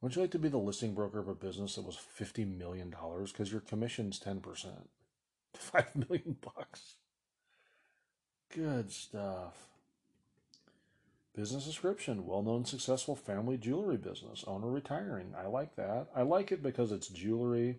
Wouldn't 0.00 0.16
you 0.16 0.22
like 0.22 0.30
to 0.32 0.38
be 0.38 0.48
the 0.48 0.58
listing 0.58 0.94
broker 0.94 1.18
of 1.18 1.28
a 1.28 1.34
business 1.34 1.74
that 1.74 1.84
was 1.84 1.96
fifty 1.96 2.44
million 2.44 2.90
dollars? 2.90 3.32
Because 3.32 3.52
your 3.52 3.60
commission's 3.60 4.18
ten 4.18 4.40
percent. 4.40 4.88
Five 5.54 5.94
million 5.96 6.36
bucks. 6.40 6.96
Good 8.54 8.92
stuff. 8.92 9.69
Business 11.34 11.64
description 11.64 12.26
well 12.26 12.42
known 12.42 12.64
successful 12.64 13.14
family 13.14 13.56
jewelry 13.56 13.96
business, 13.96 14.44
owner 14.46 14.68
retiring. 14.68 15.32
I 15.38 15.46
like 15.46 15.76
that. 15.76 16.08
I 16.14 16.22
like 16.22 16.50
it 16.52 16.62
because 16.62 16.90
it's 16.92 17.08
jewelry. 17.08 17.78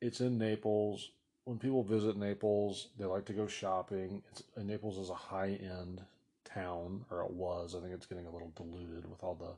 It's 0.00 0.20
in 0.20 0.36
Naples. 0.38 1.10
When 1.44 1.58
people 1.58 1.84
visit 1.84 2.16
Naples, 2.16 2.88
they 2.98 3.04
like 3.04 3.24
to 3.26 3.32
go 3.32 3.46
shopping. 3.46 4.22
It's 4.30 4.42
uh, 4.58 4.62
Naples 4.62 4.98
is 4.98 5.10
a 5.10 5.14
high 5.14 5.58
end 5.62 6.02
town, 6.44 7.04
or 7.10 7.22
it 7.22 7.30
was. 7.30 7.74
I 7.74 7.80
think 7.80 7.92
it's 7.92 8.06
getting 8.06 8.26
a 8.26 8.32
little 8.32 8.52
diluted 8.56 9.08
with 9.08 9.22
all 9.22 9.36
the 9.36 9.54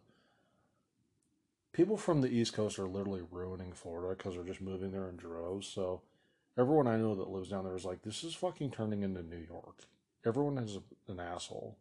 people 1.73 1.97
from 1.97 2.21
the 2.21 2.29
East 2.29 2.55
Coast 2.55 2.79
are 2.79 2.89
literally 2.89 3.23
ruining 3.31 3.73
Florida 3.73 4.17
because 4.17 4.35
they're 4.35 4.45
just 4.45 4.61
moving 4.61 4.91
there 4.91 5.09
in 5.09 5.17
droves. 5.17 5.69
So 5.69 6.03
everyone 6.59 6.89
I 6.89 6.97
know 6.97 7.15
that 7.15 7.31
lives 7.31 7.51
down 7.51 7.65
there 7.65 7.77
is 7.77 7.85
like, 7.85 8.03
this 8.03 8.25
is 8.25 8.35
fucking 8.35 8.73
turning 8.73 9.03
into 9.03 9.23
New 9.23 9.45
York. 9.49 9.85
Everyone 10.27 10.59
is 10.59 10.79
an 11.07 11.21
asshole. 11.21 11.77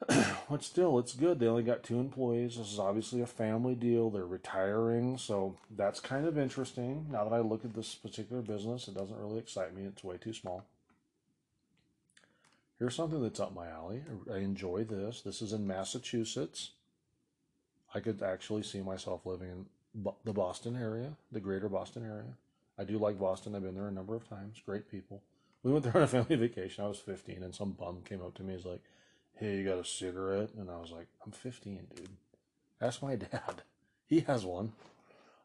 but 0.50 0.62
still, 0.62 0.98
it's 0.98 1.14
good. 1.14 1.38
They 1.38 1.46
only 1.46 1.62
got 1.62 1.82
two 1.82 1.98
employees. 1.98 2.56
This 2.56 2.72
is 2.72 2.78
obviously 2.78 3.22
a 3.22 3.26
family 3.26 3.74
deal. 3.74 4.10
They're 4.10 4.26
retiring, 4.26 5.16
so 5.16 5.56
that's 5.74 6.00
kind 6.00 6.26
of 6.26 6.36
interesting. 6.36 7.06
Now 7.10 7.24
that 7.24 7.34
I 7.34 7.40
look 7.40 7.64
at 7.64 7.74
this 7.74 7.94
particular 7.94 8.42
business, 8.42 8.88
it 8.88 8.94
doesn't 8.94 9.18
really 9.18 9.38
excite 9.38 9.74
me. 9.74 9.84
It's 9.84 10.04
way 10.04 10.18
too 10.18 10.34
small. 10.34 10.64
Here's 12.78 12.94
something 12.94 13.22
that's 13.22 13.40
up 13.40 13.54
my 13.54 13.68
alley. 13.68 14.02
I 14.30 14.38
enjoy 14.38 14.84
this. 14.84 15.22
This 15.22 15.40
is 15.40 15.54
in 15.54 15.66
Massachusetts. 15.66 16.72
I 17.94 18.00
could 18.00 18.22
actually 18.22 18.64
see 18.64 18.82
myself 18.82 19.24
living 19.24 19.48
in 19.48 19.66
the 20.24 20.32
Boston 20.32 20.76
area, 20.76 21.12
the 21.32 21.40
greater 21.40 21.70
Boston 21.70 22.04
area. 22.04 22.34
I 22.78 22.84
do 22.84 22.98
like 22.98 23.18
Boston. 23.18 23.54
I've 23.54 23.62
been 23.62 23.74
there 23.74 23.88
a 23.88 23.92
number 23.92 24.14
of 24.14 24.28
times. 24.28 24.60
Great 24.66 24.90
people. 24.90 25.22
We 25.62 25.72
went 25.72 25.84
there 25.84 25.96
on 25.96 26.02
a 26.02 26.06
family 26.06 26.36
vacation. 26.36 26.84
I 26.84 26.88
was 26.88 26.98
15, 26.98 27.42
and 27.42 27.54
some 27.54 27.72
bum 27.72 28.02
came 28.04 28.20
up 28.20 28.34
to 28.34 28.42
me. 28.42 28.54
He's 28.54 28.66
like, 28.66 28.82
"Hey, 29.36 29.56
you 29.56 29.64
got 29.64 29.78
a 29.78 29.84
cigarette?" 29.84 30.50
And 30.58 30.70
I 30.70 30.78
was 30.78 30.90
like, 30.90 31.06
"I'm 31.24 31.32
15, 31.32 31.86
dude. 31.94 32.08
Ask 32.80 33.02
my 33.02 33.16
dad. 33.32 33.62
He 34.06 34.20
has 34.20 34.44
one." 34.44 34.72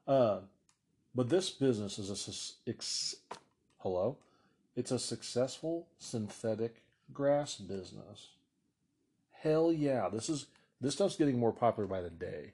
Uh, 0.07 0.39
but 1.13 1.29
this 1.29 1.49
business 1.49 1.99
is 1.99 2.09
a 2.09 2.69
ex, 2.69 3.15
hello. 3.79 4.17
It's 4.75 4.91
a 4.91 4.99
successful 4.99 5.87
synthetic 5.97 6.81
grass 7.13 7.55
business. 7.55 8.29
Hell 9.31 9.71
yeah, 9.73 10.07
this 10.09 10.29
is 10.29 10.47
this 10.79 10.95
stuff's 10.95 11.17
getting 11.17 11.39
more 11.39 11.51
popular 11.51 11.87
by 11.87 12.01
the 12.01 12.09
day. 12.09 12.53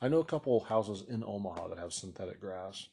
I 0.00 0.08
know 0.08 0.18
a 0.18 0.24
couple 0.24 0.60
houses 0.60 1.02
in 1.08 1.24
Omaha 1.24 1.68
that 1.68 1.78
have 1.78 1.92
synthetic 1.92 2.40
grass. 2.40 2.88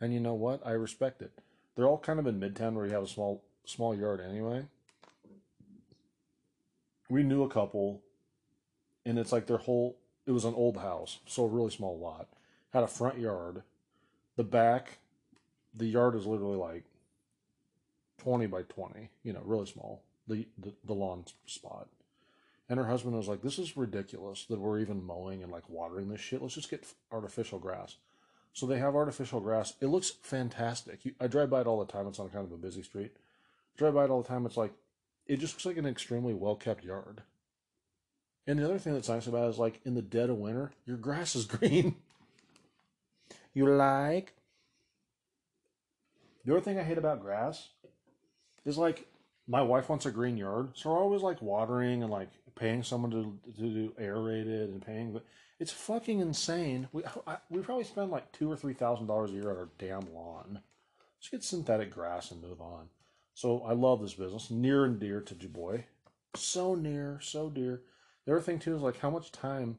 And 0.00 0.12
you 0.12 0.20
know 0.20 0.34
what? 0.34 0.64
I 0.66 0.72
respect 0.72 1.22
it. 1.22 1.32
They're 1.74 1.86
all 1.86 1.98
kind 1.98 2.18
of 2.18 2.26
in 2.26 2.40
Midtown 2.40 2.74
where 2.74 2.86
you 2.86 2.92
have 2.92 3.02
a 3.02 3.08
small 3.08 3.42
small 3.64 3.94
yard 3.94 4.20
anyway. 4.20 4.66
We 7.08 7.22
knew 7.22 7.42
a 7.42 7.48
couple 7.48 8.02
and 9.04 9.18
it's 9.18 9.32
like 9.32 9.46
their 9.46 9.58
whole 9.58 9.96
it 10.26 10.30
was 10.30 10.44
an 10.46 10.54
old 10.54 10.78
house, 10.78 11.18
so 11.26 11.44
a 11.44 11.48
really 11.48 11.70
small 11.70 11.98
lot. 11.98 12.28
Had 12.72 12.82
a 12.82 12.88
front 12.88 13.18
yard. 13.18 13.62
The 14.36 14.44
back 14.44 14.98
the 15.74 15.86
yard 15.86 16.14
is 16.14 16.26
literally 16.26 16.56
like 16.56 16.84
20 18.18 18.46
by 18.46 18.62
20, 18.62 19.10
you 19.22 19.32
know, 19.32 19.42
really 19.44 19.66
small, 19.66 20.02
the, 20.28 20.46
the, 20.58 20.72
the 20.84 20.94
lawn 20.94 21.24
spot. 21.46 21.88
And 22.68 22.78
her 22.78 22.86
husband 22.86 23.16
was 23.16 23.28
like, 23.28 23.42
This 23.42 23.58
is 23.58 23.76
ridiculous 23.76 24.46
that 24.46 24.60
we're 24.60 24.78
even 24.78 25.04
mowing 25.04 25.42
and 25.42 25.52
like 25.52 25.68
watering 25.68 26.08
this 26.08 26.20
shit. 26.20 26.40
Let's 26.40 26.54
just 26.54 26.70
get 26.70 26.86
artificial 27.12 27.58
grass. 27.58 27.96
So 28.52 28.66
they 28.66 28.78
have 28.78 28.94
artificial 28.94 29.40
grass. 29.40 29.74
It 29.80 29.86
looks 29.86 30.10
fantastic. 30.10 31.00
I 31.20 31.26
drive 31.26 31.50
by 31.50 31.62
it 31.62 31.66
all 31.66 31.84
the 31.84 31.92
time. 31.92 32.06
It's 32.06 32.20
on 32.20 32.30
kind 32.30 32.46
of 32.46 32.52
a 32.52 32.56
busy 32.56 32.82
street. 32.82 33.12
I 33.16 33.78
drive 33.78 33.94
by 33.94 34.04
it 34.04 34.10
all 34.10 34.22
the 34.22 34.28
time. 34.28 34.46
It's 34.46 34.56
like 34.56 34.72
it 35.26 35.38
just 35.38 35.54
looks 35.54 35.66
like 35.66 35.76
an 35.76 35.86
extremely 35.86 36.34
well 36.34 36.56
kept 36.56 36.84
yard. 36.84 37.22
And 38.46 38.58
the 38.58 38.64
other 38.64 38.78
thing 38.78 38.92
that's 38.92 39.08
nice 39.08 39.26
about 39.26 39.46
it 39.46 39.50
is 39.50 39.58
like 39.58 39.80
in 39.84 39.94
the 39.94 40.02
dead 40.02 40.30
of 40.30 40.36
winter, 40.36 40.72
your 40.86 40.96
grass 40.96 41.34
is 41.34 41.44
green. 41.46 41.96
you 43.54 43.66
like? 43.66 44.34
The 46.44 46.52
other 46.52 46.60
thing 46.60 46.78
I 46.78 46.82
hate 46.82 46.98
about 46.98 47.22
grass 47.22 47.68
is 48.66 48.76
like 48.76 49.06
my 49.46 49.62
wife 49.62 49.88
wants 49.88 50.06
a 50.06 50.10
green 50.10 50.36
yard, 50.36 50.70
so 50.74 50.90
we're 50.90 50.98
always 50.98 51.22
like 51.22 51.40
watering 51.40 52.02
and 52.02 52.12
like 52.12 52.28
paying 52.54 52.82
someone 52.82 53.10
to 53.10 53.38
to 53.56 53.62
do 53.62 53.92
aerated 53.98 54.68
and 54.70 54.84
paying. 54.84 55.12
But 55.12 55.24
it's 55.58 55.72
fucking 55.72 56.20
insane. 56.20 56.88
We 56.92 57.02
I, 57.26 57.38
we 57.48 57.60
probably 57.60 57.84
spend 57.84 58.10
like 58.10 58.30
two 58.32 58.50
or 58.50 58.56
three 58.56 58.74
thousand 58.74 59.06
dollars 59.06 59.30
a 59.30 59.34
year 59.34 59.50
on 59.50 59.56
our 59.56 59.68
damn 59.78 60.12
lawn. 60.14 60.60
Let's 61.18 61.28
get 61.30 61.44
synthetic 61.44 61.90
grass 61.90 62.30
and 62.30 62.42
move 62.42 62.60
on. 62.60 62.88
So 63.34 63.62
I 63.62 63.72
love 63.72 64.00
this 64.00 64.14
business, 64.14 64.50
near 64.50 64.84
and 64.84 64.98
dear 64.98 65.20
to 65.20 65.34
Dubois. 65.34 65.80
So 66.36 66.76
near, 66.76 67.18
so 67.20 67.50
dear. 67.50 67.82
The 68.24 68.32
other 68.32 68.40
thing 68.40 68.60
too 68.60 68.76
is 68.76 68.82
like 68.82 69.00
how 69.00 69.10
much 69.10 69.32
time, 69.32 69.78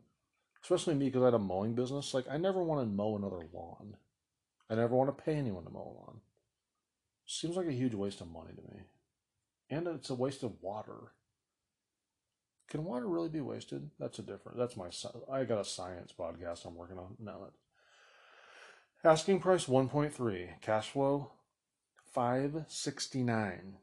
especially 0.62 0.94
me 0.94 1.06
because 1.06 1.22
I 1.22 1.26
had 1.26 1.34
a 1.34 1.40
mowing 1.40 1.74
business. 1.74 2.14
Like 2.14 2.26
I 2.30 2.38
never 2.38 2.62
want 2.62 2.82
to 2.82 2.94
mow 2.94 3.16
another 3.16 3.48
lawn. 3.54 3.96
I 4.70 4.76
never 4.76 4.96
want 4.96 5.18
to 5.18 5.24
pay 5.24 5.36
anyone 5.36 5.64
to 5.64 5.70
mow 5.70 5.80
a 5.80 5.98
lawn. 6.02 6.20
Seems 7.26 7.56
like 7.56 7.68
a 7.68 7.72
huge 7.72 7.94
waste 7.94 8.22
of 8.22 8.28
money 8.28 8.54
to 8.54 8.62
me, 8.62 8.82
and 9.70 9.88
it's 9.88 10.10
a 10.10 10.16
waste 10.16 10.44
of 10.44 10.62
water. 10.62 11.14
Can 12.70 12.84
water 12.84 13.08
really 13.08 13.30
be 13.30 13.42
wasted? 13.42 13.90
That's 14.00 14.20
a 14.20 14.24
different. 14.24 14.58
That's 14.58 14.76
my. 14.76 14.90
I 15.32 15.46
got 15.46 15.62
a 15.62 15.66
science 15.66 16.14
podcast 16.18 16.66
I'm 16.66 16.76
working 16.76 17.00
on. 17.00 17.16
No, 17.20 17.52
asking 19.04 19.40
price 19.40 19.66
1.3, 19.66 20.62
cash 20.62 20.90
flow 20.90 21.32
569, 22.16 23.76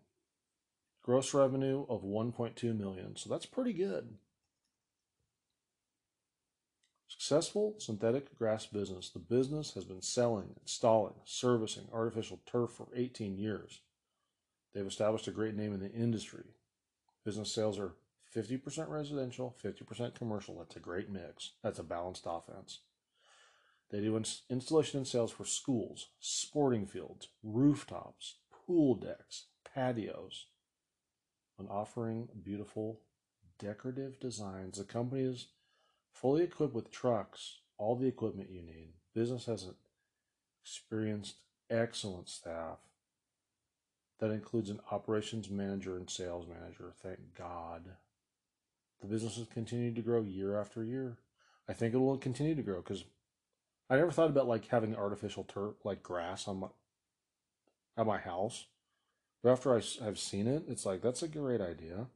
gross 1.02 1.34
revenue 1.34 1.84
of 1.86 2.02
1.2 2.02 2.74
million. 2.74 3.14
So 3.14 3.28
that's 3.28 3.44
pretty 3.44 3.74
good. 3.74 4.14
Successful 7.08 7.74
synthetic 7.76 8.38
grass 8.38 8.64
business. 8.64 9.10
The 9.10 9.18
business 9.18 9.74
has 9.74 9.84
been 9.84 10.00
selling, 10.00 10.54
installing, 10.62 11.12
servicing 11.26 11.88
artificial 11.92 12.40
turf 12.46 12.70
for 12.70 12.88
18 12.96 13.36
years. 13.36 13.82
They've 14.72 14.86
established 14.86 15.28
a 15.28 15.32
great 15.32 15.54
name 15.54 15.74
in 15.74 15.80
the 15.80 15.92
industry. 15.92 16.54
Business 17.26 17.52
sales 17.52 17.78
are 17.78 17.96
50% 18.34 18.88
residential, 18.88 19.54
50% 19.62 20.14
commercial. 20.14 20.56
That's 20.58 20.76
a 20.76 20.80
great 20.80 21.10
mix. 21.10 21.50
That's 21.62 21.78
a 21.78 21.84
balanced 21.84 22.26
offense. 22.26 22.78
They 23.92 24.00
do 24.00 24.16
ins- 24.16 24.42
installation 24.48 24.98
and 24.98 25.06
sales 25.06 25.30
for 25.30 25.44
schools, 25.44 26.08
sporting 26.18 26.86
fields, 26.86 27.28
rooftops, 27.42 28.36
pool 28.50 28.94
decks, 28.94 29.46
patios, 29.74 30.46
and 31.58 31.68
offering 31.68 32.28
beautiful 32.42 33.02
decorative 33.58 34.18
designs. 34.18 34.78
The 34.78 34.84
company 34.84 35.22
is 35.22 35.48
fully 36.10 36.42
equipped 36.42 36.74
with 36.74 36.90
trucks, 36.90 37.58
all 37.76 37.94
the 37.94 38.06
equipment 38.06 38.50
you 38.50 38.62
need. 38.62 38.94
Business 39.14 39.44
has 39.44 39.64
an 39.64 39.74
experienced, 40.64 41.36
excellent 41.68 42.30
staff 42.30 42.78
that 44.20 44.30
includes 44.30 44.70
an 44.70 44.80
operations 44.90 45.50
manager 45.50 45.96
and 45.98 46.08
sales 46.08 46.46
manager. 46.46 46.92
Thank 47.02 47.34
God. 47.36 47.82
The 49.02 49.06
business 49.06 49.36
has 49.36 49.48
continued 49.48 49.96
to 49.96 50.02
grow 50.02 50.22
year 50.22 50.58
after 50.58 50.82
year. 50.82 51.18
I 51.68 51.74
think 51.74 51.92
it 51.92 51.98
will 51.98 52.16
continue 52.16 52.54
to 52.54 52.62
grow 52.62 52.76
because 52.76 53.04
I 53.92 53.96
never 53.96 54.10
thought 54.10 54.30
about 54.30 54.48
like 54.48 54.68
having 54.68 54.96
artificial 54.96 55.44
turf, 55.44 55.74
like 55.84 56.02
grass 56.02 56.48
on 56.48 56.60
my 56.60 56.68
at 57.94 58.06
my 58.06 58.16
house. 58.16 58.64
But 59.42 59.52
after 59.52 59.76
I 59.76 59.82
have 60.02 60.18
seen 60.18 60.46
it, 60.46 60.62
it's 60.66 60.86
like 60.86 61.02
that's 61.02 61.22
a 61.22 61.28
great 61.28 61.60
idea. 61.60 62.06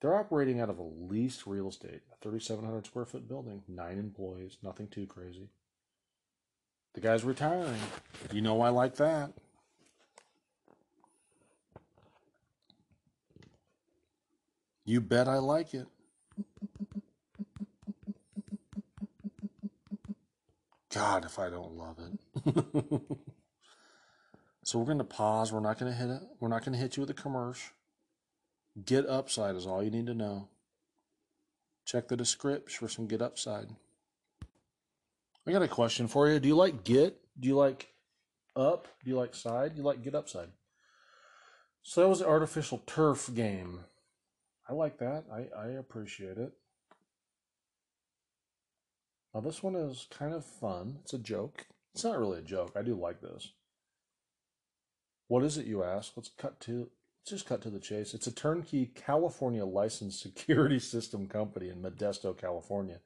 They're 0.00 0.14
operating 0.14 0.60
out 0.60 0.70
of 0.70 0.78
a 0.78 0.84
leased 0.84 1.44
real 1.44 1.68
estate, 1.68 2.02
a 2.12 2.16
3,700 2.22 2.86
square 2.86 3.04
foot 3.04 3.26
building, 3.26 3.64
nine 3.66 3.98
employees, 3.98 4.58
nothing 4.62 4.86
too 4.86 5.06
crazy. 5.06 5.48
The 6.94 7.00
guy's 7.00 7.24
retiring. 7.24 7.80
You 8.32 8.42
know 8.42 8.60
I 8.60 8.68
like 8.68 8.94
that. 8.96 9.32
You 14.84 15.00
bet 15.00 15.26
I 15.26 15.38
like 15.38 15.74
it. 15.74 15.88
God, 20.96 21.26
if 21.26 21.38
I 21.38 21.50
don't 21.50 21.76
love 21.76 21.98
it. 21.98 23.18
so 24.64 24.78
we're 24.78 24.86
going 24.86 24.96
to 24.96 25.04
pause. 25.04 25.52
We're 25.52 25.60
not 25.60 25.78
going 25.78 25.92
to 25.92 25.98
hit 25.98 26.08
it. 26.08 26.22
We're 26.40 26.48
not 26.48 26.64
going 26.64 26.72
to 26.72 26.78
hit 26.78 26.96
you 26.96 27.02
with 27.02 27.10
a 27.10 27.14
commercial. 27.14 27.72
Get 28.82 29.06
upside 29.06 29.56
is 29.56 29.66
all 29.66 29.82
you 29.82 29.90
need 29.90 30.06
to 30.06 30.14
know. 30.14 30.48
Check 31.84 32.08
the 32.08 32.16
description 32.16 32.78
for 32.78 32.90
some 32.90 33.06
get 33.06 33.20
upside. 33.20 33.68
I 35.46 35.52
got 35.52 35.60
a 35.60 35.68
question 35.68 36.08
for 36.08 36.30
you. 36.30 36.40
Do 36.40 36.48
you 36.48 36.56
like 36.56 36.82
get? 36.82 37.20
Do 37.38 37.46
you 37.46 37.56
like 37.56 37.88
up? 38.56 38.88
Do 39.04 39.10
you 39.10 39.18
like 39.18 39.34
side? 39.34 39.74
Do 39.74 39.82
you 39.82 39.86
like 39.86 40.02
get 40.02 40.14
upside? 40.14 40.48
So 41.82 42.00
that 42.00 42.08
was 42.08 42.20
the 42.20 42.26
artificial 42.26 42.82
turf 42.86 43.28
game. 43.34 43.80
I 44.66 44.72
like 44.72 44.96
that. 44.98 45.24
I, 45.30 45.48
I 45.56 45.66
appreciate 45.72 46.38
it. 46.38 46.52
Now 49.36 49.42
this 49.42 49.62
one 49.62 49.74
is 49.74 50.06
kind 50.08 50.32
of 50.32 50.46
fun. 50.46 51.00
It's 51.02 51.12
a 51.12 51.18
joke. 51.18 51.66
It's 51.94 52.04
not 52.04 52.18
really 52.18 52.38
a 52.38 52.42
joke. 52.42 52.72
I 52.74 52.80
do 52.80 52.94
like 52.94 53.20
this. 53.20 53.52
What 55.28 55.44
is 55.44 55.58
it, 55.58 55.66
you 55.66 55.84
ask? 55.84 56.12
Let's 56.16 56.30
cut 56.38 56.58
to 56.60 56.88
let's 57.20 57.32
just 57.32 57.44
cut 57.44 57.60
to 57.60 57.68
the 57.68 57.78
chase. 57.78 58.14
It's 58.14 58.26
a 58.26 58.32
turnkey 58.32 58.86
California 58.94 59.66
licensed 59.66 60.22
security 60.22 60.78
system 60.78 61.28
company 61.28 61.68
in 61.68 61.82
Modesto, 61.82 62.34
California. 62.34 63.00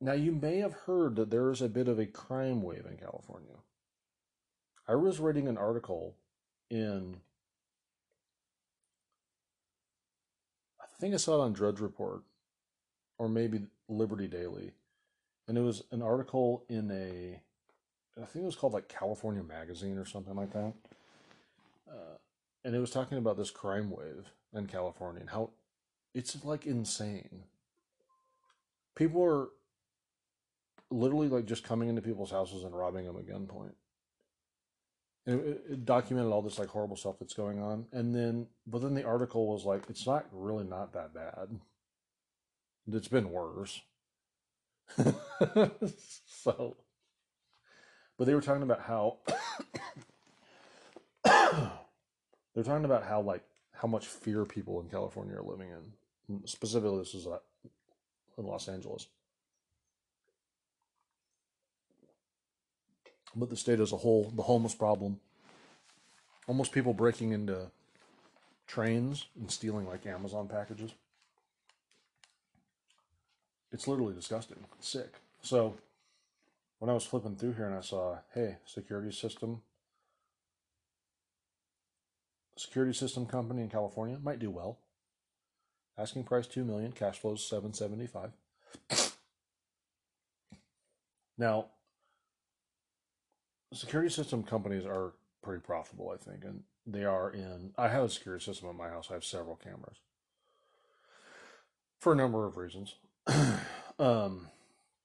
Now 0.00 0.12
you 0.12 0.30
may 0.30 0.58
have 0.58 0.84
heard 0.86 1.16
that 1.16 1.30
there 1.30 1.50
is 1.50 1.60
a 1.60 1.68
bit 1.68 1.88
of 1.88 1.98
a 1.98 2.06
crime 2.06 2.62
wave 2.62 2.86
in 2.88 2.96
California. 2.96 3.56
I 4.86 4.94
was 4.94 5.18
reading 5.18 5.48
an 5.48 5.58
article 5.58 6.14
in 6.70 7.16
I 10.80 10.86
think 11.00 11.12
I 11.12 11.16
saw 11.16 11.42
it 11.42 11.44
on 11.44 11.54
Drudge 11.54 11.80
Report 11.80 12.22
or 13.18 13.28
maybe 13.28 13.62
Liberty 13.88 14.28
Daily. 14.28 14.72
And 15.46 15.56
it 15.56 15.62
was 15.62 15.82
an 15.90 16.02
article 16.02 16.64
in 16.68 16.90
a, 16.90 17.40
I 18.20 18.26
think 18.26 18.42
it 18.42 18.46
was 18.46 18.56
called 18.56 18.74
like 18.74 18.88
California 18.88 19.42
Magazine 19.42 19.96
or 19.96 20.04
something 20.04 20.34
like 20.34 20.52
that. 20.52 20.72
Uh, 21.88 22.16
and 22.64 22.74
it 22.74 22.80
was 22.80 22.90
talking 22.90 23.18
about 23.18 23.36
this 23.36 23.50
crime 23.50 23.90
wave 23.90 24.26
in 24.54 24.66
California 24.66 25.20
and 25.20 25.30
how 25.30 25.50
it's 26.14 26.44
like 26.44 26.66
insane. 26.66 27.44
People 28.94 29.24
are 29.24 29.48
literally 30.90 31.28
like 31.28 31.46
just 31.46 31.64
coming 31.64 31.88
into 31.88 32.02
people's 32.02 32.30
houses 32.30 32.64
and 32.64 32.74
robbing 32.76 33.04
them 33.04 33.16
at 33.16 33.26
gunpoint 33.26 33.74
it, 35.28 35.62
it 35.70 35.84
documented 35.84 36.32
all 36.32 36.42
this 36.42 36.58
like 36.58 36.68
horrible 36.68 36.96
stuff 36.96 37.16
that's 37.18 37.34
going 37.34 37.60
on 37.60 37.86
and 37.92 38.14
then 38.14 38.46
but 38.66 38.80
then 38.80 38.94
the 38.94 39.04
article 39.04 39.46
was 39.46 39.64
like 39.64 39.84
it's 39.88 40.06
not 40.06 40.26
really 40.32 40.64
not 40.64 40.92
that 40.92 41.12
bad 41.14 41.48
it's 42.92 43.08
been 43.08 43.30
worse. 43.30 43.80
So 46.26 46.76
but 48.18 48.26
they 48.26 48.34
were 48.34 48.40
talking 48.40 48.62
about 48.64 48.80
how 48.82 49.18
they're 52.54 52.64
talking 52.64 52.84
about 52.84 53.04
how 53.04 53.20
like 53.20 53.42
how 53.72 53.88
much 53.88 54.06
fear 54.06 54.44
people 54.44 54.80
in 54.80 54.88
california 54.88 55.36
are 55.36 55.42
living 55.42 55.68
in. 55.70 56.42
Specifically 56.46 56.98
this 56.98 57.14
is 57.14 57.26
uh, 57.26 57.38
in 58.36 58.44
los 58.44 58.68
angeles. 58.68 59.06
But 63.36 63.50
the 63.50 63.56
state 63.56 63.78
as 63.78 63.92
a 63.92 63.96
whole, 63.98 64.32
the 64.34 64.42
homeless 64.42 64.74
problem, 64.74 65.20
almost 66.46 66.72
people 66.72 66.94
breaking 66.94 67.32
into 67.32 67.70
trains 68.66 69.26
and 69.38 69.50
stealing 69.50 69.86
like 69.86 70.06
Amazon 70.06 70.48
packages. 70.48 70.92
It's 73.72 73.86
literally 73.86 74.14
disgusting. 74.14 74.58
It's 74.78 74.88
sick. 74.88 75.14
So 75.42 75.74
when 76.78 76.90
I 76.90 76.94
was 76.94 77.04
flipping 77.04 77.36
through 77.36 77.54
here 77.54 77.66
and 77.66 77.76
I 77.76 77.80
saw, 77.80 78.18
hey, 78.34 78.56
security 78.64 79.12
system, 79.12 79.62
security 82.56 82.92
system 82.92 83.26
company 83.26 83.62
in 83.62 83.68
California 83.68 84.18
might 84.22 84.38
do 84.38 84.50
well. 84.50 84.78
Asking 85.96 86.24
price 86.24 86.46
two 86.46 86.64
million, 86.64 86.92
cash 86.92 87.18
flows 87.18 87.44
seven 87.44 87.72
seventy 87.72 88.06
five. 88.06 88.30
Now, 91.36 91.66
security 93.72 94.10
system 94.10 94.42
companies 94.44 94.84
are 94.86 95.12
pretty 95.42 95.60
profitable, 95.60 96.10
I 96.14 96.16
think, 96.16 96.44
and 96.44 96.62
they 96.86 97.04
are 97.04 97.30
in. 97.30 97.72
I 97.76 97.88
have 97.88 98.04
a 98.04 98.08
security 98.08 98.44
system 98.44 98.68
in 98.68 98.76
my 98.76 98.88
house. 98.88 99.08
I 99.10 99.14
have 99.14 99.24
several 99.24 99.56
cameras 99.56 99.96
for 101.98 102.12
a 102.12 102.16
number 102.16 102.46
of 102.46 102.56
reasons. 102.56 102.94
um, 103.98 104.48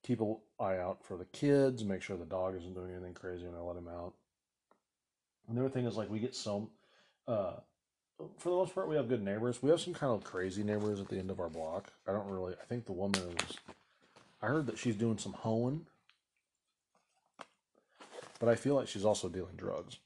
keep 0.03 0.21
an 0.21 0.37
eye 0.59 0.77
out 0.77 1.03
for 1.03 1.17
the 1.17 1.25
kids, 1.25 1.83
make 1.83 2.01
sure 2.01 2.17
the 2.17 2.25
dog 2.25 2.55
isn't 2.55 2.73
doing 2.73 2.91
anything 2.91 3.13
crazy 3.13 3.45
when 3.45 3.55
I 3.55 3.59
let 3.59 3.77
him 3.77 3.87
out. 3.87 4.13
Another 5.49 5.69
thing 5.69 5.85
is 5.85 5.97
like 5.97 6.09
we 6.09 6.19
get 6.19 6.35
some, 6.35 6.69
Uh, 7.27 7.53
for 8.37 8.49
the 8.49 8.55
most 8.55 8.73
part, 8.75 8.87
we 8.87 8.95
have 8.95 9.09
good 9.09 9.23
neighbors. 9.23 9.61
We 9.61 9.69
have 9.69 9.81
some 9.81 9.93
kind 9.93 10.13
of 10.13 10.23
crazy 10.23 10.63
neighbors 10.63 10.99
at 10.99 11.07
the 11.07 11.17
end 11.17 11.31
of 11.31 11.39
our 11.39 11.49
block. 11.49 11.91
I 12.07 12.11
don't 12.13 12.27
really. 12.27 12.53
I 12.61 12.65
think 12.65 12.85
the 12.85 12.93
woman 12.93 13.21
is. 13.21 13.57
I 14.41 14.47
heard 14.47 14.67
that 14.67 14.77
she's 14.77 14.95
doing 14.95 15.17
some 15.17 15.33
hoeing, 15.33 15.85
but 18.39 18.49
I 18.49 18.55
feel 18.55 18.75
like 18.75 18.87
she's 18.87 19.05
also 19.05 19.29
dealing 19.29 19.55
drugs. 19.55 19.97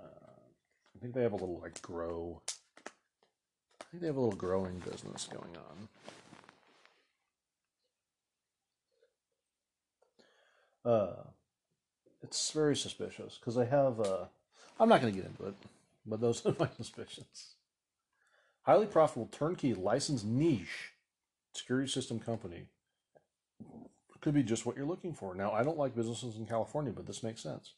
Uh, 0.00 0.04
I 0.04 0.98
think 1.00 1.14
they 1.14 1.22
have 1.22 1.32
a 1.32 1.36
little 1.36 1.60
like 1.60 1.80
grow. 1.82 2.40
I 3.80 3.84
think 3.90 4.00
they 4.02 4.06
have 4.08 4.16
a 4.16 4.20
little 4.20 4.38
growing 4.38 4.78
business 4.80 5.28
going 5.30 5.56
on. 5.56 5.88
Uh, 10.84 11.24
it's 12.22 12.50
very 12.50 12.76
suspicious 12.76 13.38
because 13.38 13.54
they 13.54 13.66
have. 13.66 14.00
Uh, 14.00 14.24
I'm 14.80 14.88
not 14.88 15.00
going 15.00 15.12
to 15.12 15.18
get 15.18 15.28
into 15.28 15.46
it, 15.46 15.54
but 16.06 16.20
those 16.20 16.44
are 16.46 16.54
my 16.58 16.68
suspicions. 16.76 17.54
Highly 18.62 18.86
profitable 18.86 19.28
turnkey 19.32 19.74
licensed 19.74 20.24
niche 20.24 20.92
security 21.52 21.90
system 21.90 22.20
company 22.20 22.66
could 24.20 24.34
be 24.34 24.42
just 24.42 24.66
what 24.66 24.76
you're 24.76 24.86
looking 24.86 25.14
for. 25.14 25.34
Now, 25.34 25.52
I 25.52 25.62
don't 25.62 25.78
like 25.78 25.94
businesses 25.94 26.36
in 26.36 26.46
California, 26.46 26.92
but 26.94 27.06
this 27.06 27.22
makes 27.22 27.42
sense. 27.42 27.74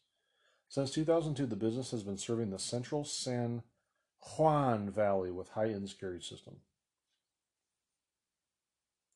Since 0.68 0.92
2002, 0.92 1.46
the 1.46 1.56
business 1.56 1.90
has 1.90 2.02
been 2.02 2.16
serving 2.16 2.50
the 2.50 2.58
central 2.58 3.04
San 3.04 3.62
Joaquin 4.38 4.90
Valley 4.90 5.30
with 5.30 5.50
high 5.50 5.68
end 5.68 5.88
security 5.88 6.24
system. 6.24 6.56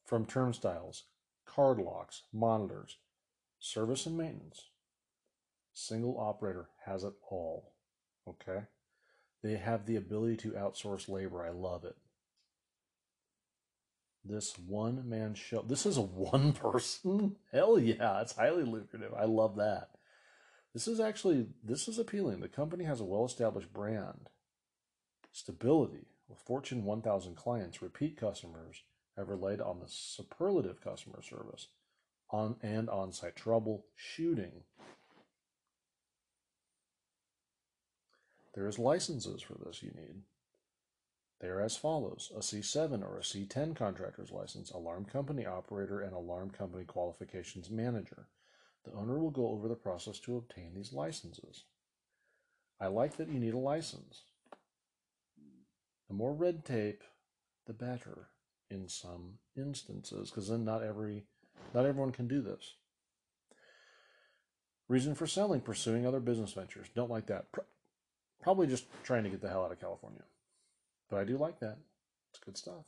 From 0.05 0.27
turnstiles, 0.27 1.05
card 1.47 1.79
locks, 1.79 2.23
monitors, 2.33 2.99
service 3.65 4.05
and 4.05 4.19
maintenance. 4.19 4.69
Single 5.73 6.19
operator 6.21 6.69
has 6.85 7.03
it 7.03 7.15
all. 7.31 7.73
Okay? 8.29 8.65
They 9.43 9.57
have 9.57 9.87
the 9.87 9.97
ability 9.97 10.37
to 10.39 10.51
outsource 10.51 11.09
labor. 11.09 11.45
I 11.45 11.51
love 11.51 11.85
it. 11.85 11.97
This 14.25 14.59
one 14.59 15.09
man 15.09 15.35
show. 15.35 15.63
This 15.63 15.87
is 15.87 15.97
a 15.97 16.03
one 16.03 16.53
person? 16.55 17.37
Hell 17.53 17.79
yeah, 17.79 18.21
it's 18.21 18.37
highly 18.37 18.65
lucrative. 18.65 19.13
I 19.15 19.25
love 19.25 19.57
that. 19.57 19.91
This 20.73 20.87
is 20.87 21.01
actually 21.01 21.47
this 21.63 21.89
is 21.89 21.99
appealing. 21.99 22.41
The 22.41 22.49
company 22.49 22.85
has 22.85 23.01
a 23.01 23.05
well-established 23.05 23.73
brand. 23.73 24.29
Stability 25.33 26.07
with 26.29 26.39
Fortune 26.39 26.85
1000 26.85 27.37
clients, 27.37 27.83
repeat 27.83 28.19
customers 28.19 28.83
have 29.17 29.29
relied 29.29 29.61
on 29.61 29.81
the 29.81 29.89
superlative 29.89 30.81
customer 30.83 31.23
service 31.23 31.69
on 32.31 32.57
and 32.63 32.89
on-site 32.89 33.37
troubleshooting. 33.37 34.63
There 38.55 38.69
is 38.69 38.79
licenses 38.79 39.43
for 39.43 39.55
this 39.55 39.83
you 39.83 39.91
need. 39.91 40.23
They 41.41 41.49
are 41.49 41.61
as 41.61 41.77
follows 41.77 42.33
a 42.35 42.39
C7 42.39 43.03
or 43.03 43.19
a 43.19 43.23
C10 43.23 43.77
contractor's 43.77 44.31
license, 44.31 44.71
alarm 44.71 45.05
company 45.05 45.45
operator, 45.45 46.01
and 46.01 46.15
alarm 46.15 46.51
company 46.51 46.85
qualifications 46.85 47.71
manager. 47.71 48.29
The 48.85 48.93
owner 48.93 49.19
will 49.19 49.31
go 49.31 49.49
over 49.49 49.69
the 49.69 49.75
process 49.75 50.19
to 50.21 50.37
obtain 50.37 50.75
these 50.75 50.93
licenses. 50.93 51.65
I 52.81 52.87
like 52.87 53.17
that 53.17 53.29
you 53.29 53.39
need 53.39 53.55
a 53.55 53.59
license. 53.59 54.23
The 56.09 56.15
more 56.15 56.35
red 56.35 56.65
tape, 56.65 57.03
the 57.67 57.73
better 57.73 58.29
in 58.71 58.89
some 58.89 59.39
instances, 59.57 60.31
because 60.31 60.49
then 60.49 60.65
not 60.65 60.83
every 60.83 61.27
not 61.75 61.87
everyone 61.87 62.13
can 62.13 62.29
do 62.29 62.41
this. 62.41 62.75
Reason 64.89 65.15
for 65.15 65.27
selling, 65.27 65.61
pursuing 65.61 66.07
other 66.07 66.21
business 66.21 66.53
ventures. 66.53 66.89
Don't 66.95 67.11
like 67.11 67.27
that. 67.27 67.47
Probably 68.43 68.67
just 68.67 68.87
trying 69.03 69.25
to 69.25 69.31
get 69.31 69.41
the 69.41 69.49
hell 69.49 69.65
out 69.65 69.73
of 69.73 69.81
California. 69.81 70.23
But 71.11 71.21
I 71.21 71.25
do 71.25 71.39
like 71.39 71.61
that. 71.61 71.79
It's 72.31 72.45
good 72.45 72.59
stuff. 72.59 72.85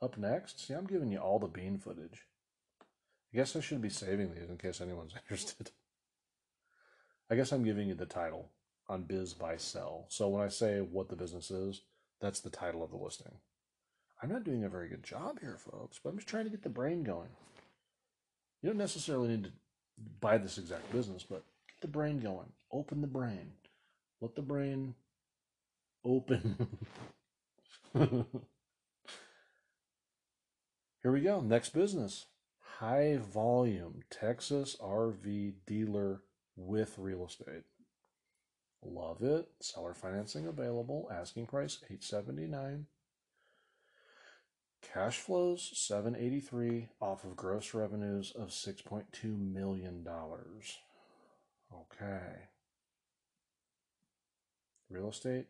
Up 0.00 0.16
next, 0.16 0.66
see, 0.66 0.74
I'm 0.74 0.86
giving 0.86 1.10
you 1.10 1.18
all 1.18 1.38
the 1.38 1.48
bean 1.48 1.78
footage. 1.78 2.24
I 3.32 3.36
guess 3.36 3.56
I 3.56 3.60
should 3.60 3.82
be 3.82 3.90
saving 3.90 4.32
these 4.32 4.48
in 4.48 4.56
case 4.56 4.80
anyone's 4.80 5.14
interested. 5.24 5.70
I 7.30 7.34
guess 7.34 7.52
I'm 7.52 7.64
giving 7.64 7.88
you 7.88 7.94
the 7.94 8.06
title 8.06 8.50
on 8.88 9.04
BizBuySell. 9.04 10.04
So 10.08 10.28
when 10.28 10.42
I 10.42 10.48
say 10.48 10.78
what 10.78 11.10
the 11.10 11.16
business 11.16 11.50
is, 11.50 11.82
that's 12.20 12.40
the 12.40 12.50
title 12.50 12.82
of 12.82 12.90
the 12.90 12.96
listing. 12.96 13.34
I'm 14.22 14.30
not 14.30 14.44
doing 14.44 14.64
a 14.64 14.68
very 14.68 14.88
good 14.88 15.04
job 15.04 15.38
here, 15.40 15.58
folks, 15.58 16.00
but 16.02 16.10
I'm 16.10 16.16
just 16.16 16.28
trying 16.28 16.44
to 16.44 16.50
get 16.50 16.62
the 16.62 16.68
brain 16.68 17.04
going. 17.04 17.28
You 18.62 18.70
don't 18.70 18.78
necessarily 18.78 19.28
need 19.28 19.44
to 19.44 19.52
buy 20.20 20.38
this 20.38 20.58
exact 20.58 20.90
business, 20.92 21.24
but 21.28 21.44
get 21.68 21.80
the 21.80 21.88
brain 21.88 22.18
going. 22.18 22.52
Open 22.72 23.00
the 23.00 23.06
brain. 23.06 23.52
Let 24.20 24.34
the 24.34 24.42
brain 24.42 24.94
open. 26.04 26.68
Here 31.02 31.12
we 31.12 31.20
go. 31.20 31.40
Next 31.40 31.70
business. 31.70 32.26
High 32.78 33.18
volume 33.18 34.02
Texas 34.10 34.76
RV 34.80 35.52
dealer 35.66 36.22
with 36.56 36.98
real 36.98 37.24
estate. 37.26 37.64
Love 38.84 39.22
it. 39.22 39.48
Seller 39.60 39.94
financing 39.94 40.46
available. 40.46 41.08
Asking 41.12 41.46
price 41.46 41.78
879. 41.84 42.86
Cash 44.82 45.18
flows 45.18 45.70
783 45.74 46.88
off 47.00 47.24
of 47.24 47.36
gross 47.36 47.74
revenues 47.74 48.32
of 48.36 48.48
6.2 48.48 49.06
million 49.38 50.02
dollars. 50.02 50.78
Okay. 51.72 52.48
Real 54.88 55.10
estate 55.10 55.46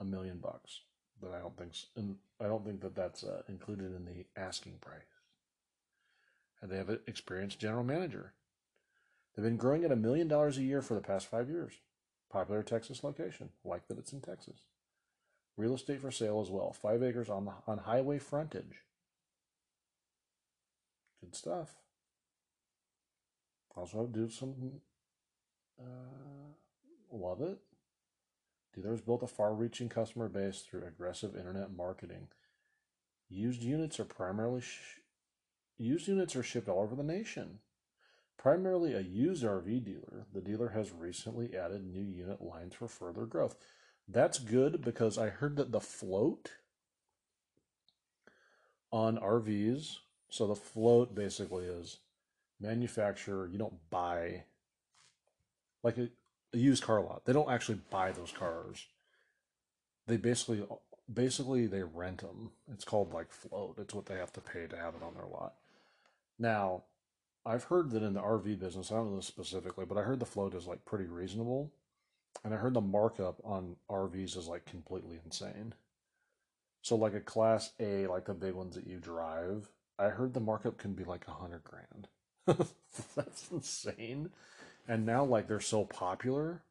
a 0.00 0.04
million 0.04 0.38
bucks, 0.38 0.80
but 1.20 1.32
I 1.32 1.38
don't 1.38 1.56
think 1.56 1.74
I 2.40 2.46
don't 2.46 2.64
think 2.64 2.80
that 2.80 2.94
that's 2.94 3.22
uh, 3.22 3.42
included 3.48 3.94
in 3.94 4.06
the 4.06 4.24
asking 4.40 4.78
price. 4.80 5.02
And 6.60 6.70
they 6.70 6.76
have 6.76 6.88
an 6.88 7.00
experienced 7.06 7.60
general 7.60 7.84
manager. 7.84 8.32
They've 9.34 9.44
been 9.44 9.56
growing 9.56 9.84
at 9.84 9.92
a 9.92 9.96
million 9.96 10.26
dollars 10.26 10.58
a 10.58 10.62
year 10.62 10.82
for 10.82 10.94
the 10.94 11.00
past 11.00 11.26
five 11.26 11.48
years. 11.48 11.74
Popular 12.30 12.62
Texas 12.62 13.04
location, 13.04 13.50
like 13.64 13.86
that 13.88 13.98
it's 13.98 14.12
in 14.12 14.20
Texas. 14.20 14.60
Real 15.56 15.74
estate 15.74 16.00
for 16.00 16.10
sale 16.10 16.40
as 16.40 16.50
well. 16.50 16.72
Five 16.72 17.02
acres 17.02 17.28
on 17.28 17.44
the 17.44 17.52
on 17.66 17.78
highway 17.78 18.18
frontage. 18.18 18.84
Good 21.20 21.34
stuff. 21.34 21.74
Also 23.76 24.06
do 24.06 24.28
some 24.28 24.80
uh, 25.78 26.52
love 27.12 27.40
it. 27.40 27.58
Dealers 28.74 29.00
built 29.00 29.22
a 29.22 29.26
far-reaching 29.26 29.88
customer 29.88 30.28
base 30.28 30.60
through 30.62 30.84
aggressive 30.84 31.34
internet 31.36 31.74
marketing. 31.76 32.28
Used 33.28 33.62
units 33.62 33.98
are 33.98 34.04
primarily 34.04 34.60
sh- 34.60 35.00
used 35.76 36.08
units 36.08 36.36
are 36.36 36.42
shipped 36.42 36.68
all 36.68 36.82
over 36.82 36.94
the 36.94 37.02
nation. 37.02 37.58
Primarily 38.38 38.94
a 38.94 39.00
used 39.00 39.44
RV 39.44 39.84
dealer, 39.84 40.26
the 40.32 40.40
dealer 40.40 40.70
has 40.70 40.92
recently 40.92 41.56
added 41.56 41.84
new 41.84 42.04
unit 42.04 42.40
lines 42.40 42.74
for 42.74 42.88
further 42.88 43.26
growth. 43.26 43.56
That's 44.12 44.38
good 44.38 44.82
because 44.82 45.18
I 45.18 45.28
heard 45.28 45.56
that 45.56 45.70
the 45.70 45.80
float 45.80 46.52
on 48.92 49.18
RVs, 49.18 49.98
so 50.28 50.46
the 50.48 50.56
float 50.56 51.14
basically 51.14 51.64
is 51.64 51.98
manufacturer, 52.60 53.46
you 53.46 53.56
don't 53.56 53.88
buy 53.88 54.44
like 55.84 55.96
a, 55.96 56.08
a 56.52 56.58
used 56.58 56.82
car 56.82 57.00
lot. 57.00 57.24
They 57.24 57.32
don't 57.32 57.50
actually 57.50 57.80
buy 57.88 58.10
those 58.10 58.32
cars. 58.32 58.86
They 60.08 60.16
basically 60.16 60.66
basically 61.12 61.66
they 61.66 61.82
rent 61.82 62.18
them. 62.18 62.50
It's 62.72 62.84
called 62.84 63.14
like 63.14 63.30
float. 63.30 63.76
It's 63.78 63.94
what 63.94 64.06
they 64.06 64.16
have 64.16 64.32
to 64.32 64.40
pay 64.40 64.66
to 64.66 64.76
have 64.76 64.94
it 64.94 65.04
on 65.04 65.14
their 65.14 65.26
lot. 65.26 65.54
Now, 66.36 66.82
I've 67.46 67.64
heard 67.64 67.90
that 67.90 68.02
in 68.02 68.14
the 68.14 68.22
RV 68.22 68.58
business, 68.58 68.90
I 68.90 68.96
don't 68.96 69.10
know 69.10 69.16
this 69.16 69.26
specifically, 69.26 69.84
but 69.84 69.98
I 69.98 70.02
heard 70.02 70.18
the 70.18 70.26
float 70.26 70.54
is 70.54 70.66
like 70.66 70.84
pretty 70.84 71.06
reasonable. 71.06 71.70
And 72.44 72.54
I 72.54 72.56
heard 72.56 72.74
the 72.74 72.80
markup 72.80 73.40
on 73.44 73.76
RVs 73.90 74.36
is 74.36 74.46
like 74.46 74.64
completely 74.64 75.20
insane. 75.24 75.74
So 76.82 76.96
like 76.96 77.14
a 77.14 77.20
class 77.20 77.72
A, 77.78 78.06
like 78.06 78.24
the 78.24 78.34
big 78.34 78.54
ones 78.54 78.74
that 78.74 78.86
you 78.86 78.98
drive, 78.98 79.68
I 79.98 80.08
heard 80.08 80.32
the 80.32 80.40
markup 80.40 80.78
can 80.78 80.94
be 80.94 81.04
like 81.04 81.28
a 81.28 81.32
hundred 81.32 81.62
grand. 81.64 82.08
That's 82.46 83.50
insane. 83.50 84.30
And 84.88 85.04
now 85.04 85.24
like 85.24 85.46
they're 85.46 85.60
so 85.60 85.84
popular 85.84 86.62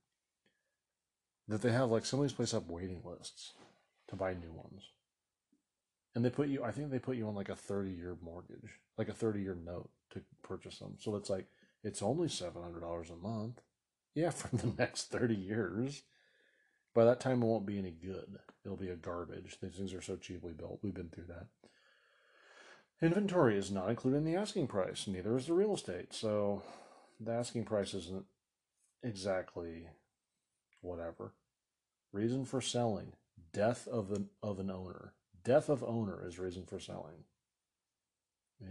that 1.48 1.62
they 1.62 1.72
have 1.72 1.90
like 1.90 2.06
some 2.06 2.20
of 2.20 2.26
these 2.26 2.34
places 2.34 2.54
have 2.54 2.70
waiting 2.70 3.02
lists 3.06 3.54
to 4.08 4.16
buy 4.16 4.34
new 4.34 4.52
ones. 4.52 4.90
And 6.16 6.26
they 6.26 6.32
put 6.32 6.48
you 6.48 6.64
I 6.64 6.72
think 6.72 6.90
they 6.90 7.00
put 7.00 7.18
you 7.18 7.28
on 7.28 7.36
like 7.36 7.50
a 7.50 7.56
30 7.56 7.92
year 7.92 8.18
mortgage, 8.22 8.80
like 8.98 9.10
a 9.10 9.14
30 9.14 9.42
year 9.42 9.58
note 9.64 9.90
to 10.12 10.22
purchase 10.42 10.80
them. 10.80 10.96
So 11.00 11.16
it's 11.16 11.30
like 11.30 11.46
it's 11.84 12.02
only 12.02 12.28
$700 12.28 13.12
a 13.12 13.16
month. 13.16 13.62
Yeah, 14.20 14.30
for 14.32 14.56
the 14.56 14.74
next 14.78 15.12
30 15.12 15.34
years. 15.34 16.04
By 16.94 17.06
that 17.06 17.22
time, 17.22 17.42
it 17.42 17.46
won't 17.46 17.66
be 17.66 17.78
any 17.78 17.92
good. 17.92 18.40
It'll 18.66 18.78
be 18.78 18.90
a 18.90 18.96
garbage. 18.96 19.58
These 19.62 19.72
things 19.72 19.94
are 19.94 20.02
so 20.02 20.18
cheaply 20.18 20.52
built. 20.52 20.80
We've 20.82 20.94
been 20.94 21.10
through 21.10 21.28
that. 21.28 21.48
Inventory 23.02 23.58
is 23.58 23.72
not 23.72 23.90
included 23.90 24.18
in 24.18 24.26
the 24.26 24.36
asking 24.36 24.68
price, 24.68 25.08
neither 25.08 25.38
is 25.38 25.46
the 25.46 25.54
real 25.54 25.74
estate. 25.74 26.14
So 26.14 26.64
the 27.18 27.32
asking 27.32 27.64
price 27.64 27.94
isn't 27.94 28.26
exactly 29.02 29.88
whatever. 30.82 31.32
Reason 32.12 32.44
for 32.44 32.60
selling. 32.60 33.14
Death 33.54 33.88
of 33.88 34.12
an 34.12 34.30
of 34.44 34.60
an 34.60 34.70
owner. 34.70 35.14
Death 35.46 35.70
of 35.70 35.82
owner 35.82 36.28
is 36.28 36.38
reason 36.38 36.66
for 36.66 36.80
selling. 36.80 37.24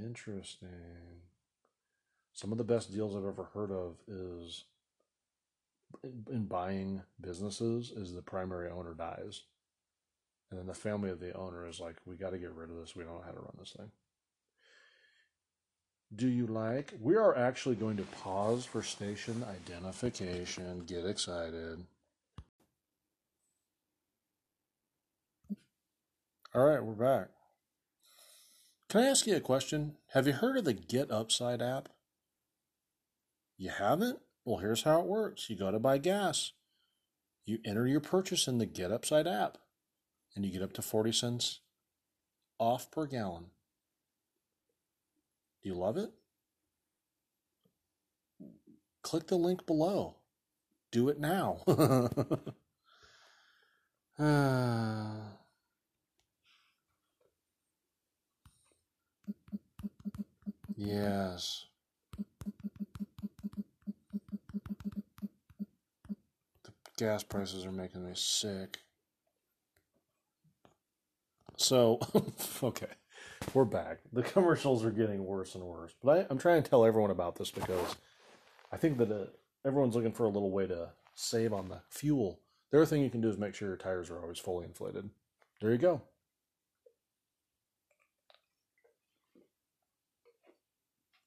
Interesting. 0.04 1.22
Some 2.34 2.52
of 2.52 2.58
the 2.58 2.64
best 2.64 2.92
deals 2.92 3.16
I've 3.16 3.24
ever 3.24 3.48
heard 3.54 3.72
of 3.72 3.96
is 4.06 4.64
in 6.30 6.46
buying 6.46 7.02
businesses 7.20 7.90
is 7.90 8.12
the 8.14 8.22
primary 8.22 8.70
owner 8.70 8.94
dies. 8.94 9.42
And 10.50 10.58
then 10.58 10.66
the 10.66 10.74
family 10.74 11.10
of 11.10 11.20
the 11.20 11.34
owner 11.34 11.66
is 11.66 11.80
like, 11.80 11.96
we 12.06 12.16
got 12.16 12.30
to 12.30 12.38
get 12.38 12.54
rid 12.54 12.70
of 12.70 12.76
this. 12.76 12.96
We 12.96 13.04
don't 13.04 13.14
know 13.14 13.24
how 13.24 13.32
to 13.32 13.40
run 13.40 13.56
this 13.58 13.74
thing. 13.76 13.90
Do 16.14 16.26
you 16.26 16.46
like? 16.46 16.94
We 17.00 17.16
are 17.16 17.36
actually 17.36 17.74
going 17.74 17.98
to 17.98 18.02
pause 18.02 18.64
for 18.64 18.82
station 18.82 19.44
identification. 19.66 20.84
Get 20.86 21.04
excited. 21.04 21.84
All 26.54 26.64
right, 26.64 26.82
we're 26.82 26.94
back. 26.94 27.28
Can 28.88 29.02
I 29.02 29.06
ask 29.08 29.26
you 29.26 29.36
a 29.36 29.40
question? 29.40 29.96
Have 30.14 30.26
you 30.26 30.32
heard 30.32 30.56
of 30.56 30.64
the 30.64 30.72
Get 30.72 31.10
Upside 31.10 31.60
app? 31.60 31.90
You 33.58 33.68
haven't? 33.68 34.18
Well, 34.48 34.60
here's 34.60 34.84
how 34.84 35.00
it 35.00 35.06
works 35.06 35.50
you 35.50 35.56
go 35.56 35.70
to 35.70 35.78
buy 35.78 35.98
gas, 35.98 36.52
you 37.44 37.58
enter 37.66 37.86
your 37.86 38.00
purchase 38.00 38.48
in 38.48 38.56
the 38.56 38.64
Get 38.64 38.90
Upside 38.90 39.26
app, 39.26 39.58
and 40.34 40.42
you 40.42 40.50
get 40.50 40.62
up 40.62 40.72
to 40.72 40.80
40 40.80 41.12
cents 41.12 41.60
off 42.58 42.90
per 42.90 43.04
gallon. 43.04 43.48
Do 45.62 45.68
you 45.68 45.74
love 45.74 45.98
it? 45.98 46.12
Click 49.02 49.26
the 49.26 49.36
link 49.36 49.66
below. 49.66 50.16
Do 50.92 51.10
it 51.10 51.20
now. 51.20 51.60
uh, 54.18 55.14
yes. 60.74 61.66
Gas 66.98 67.22
prices 67.22 67.64
are 67.64 67.72
making 67.72 68.04
me 68.04 68.12
sick. 68.14 68.80
So, 71.56 71.98
okay 72.62 72.88
we're 73.54 73.64
back. 73.64 73.98
The 74.12 74.22
commercials 74.22 74.84
are 74.84 74.90
getting 74.90 75.24
worse 75.24 75.54
and 75.54 75.64
worse. 75.64 75.94
But 76.02 76.28
I, 76.30 76.32
am 76.32 76.38
trying 76.38 76.62
to 76.62 76.68
tell 76.68 76.84
everyone 76.84 77.10
about 77.10 77.36
this 77.36 77.50
because 77.50 77.96
I 78.72 78.76
think 78.76 78.98
that 78.98 79.10
uh, 79.10 79.26
everyone's 79.66 79.94
looking 79.94 80.12
for 80.12 80.24
a 80.24 80.30
little 80.30 80.50
way 80.50 80.66
to 80.66 80.90
save 81.14 81.52
on 81.52 81.68
the 81.68 81.80
fuel. 81.88 82.40
The 82.70 82.78
other 82.78 82.86
thing 82.86 83.02
you 83.02 83.10
can 83.10 83.20
do 83.20 83.28
is 83.28 83.38
make 83.38 83.54
sure 83.54 83.68
your 83.68 83.76
tires 83.76 84.10
are 84.10 84.20
always 84.20 84.38
fully 84.38 84.64
inflated. 84.66 85.08
There 85.60 85.72
you 85.72 85.78
go. 85.78 86.02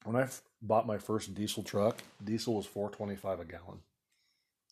When 0.04 0.16
I 0.16 0.22
f- 0.22 0.42
bought 0.60 0.86
my 0.86 0.98
first 0.98 1.34
diesel 1.34 1.62
truck, 1.62 1.98
diesel 2.24 2.56
was 2.56 2.66
4.25 2.66 3.40
a 3.40 3.44
gallon. 3.44 3.80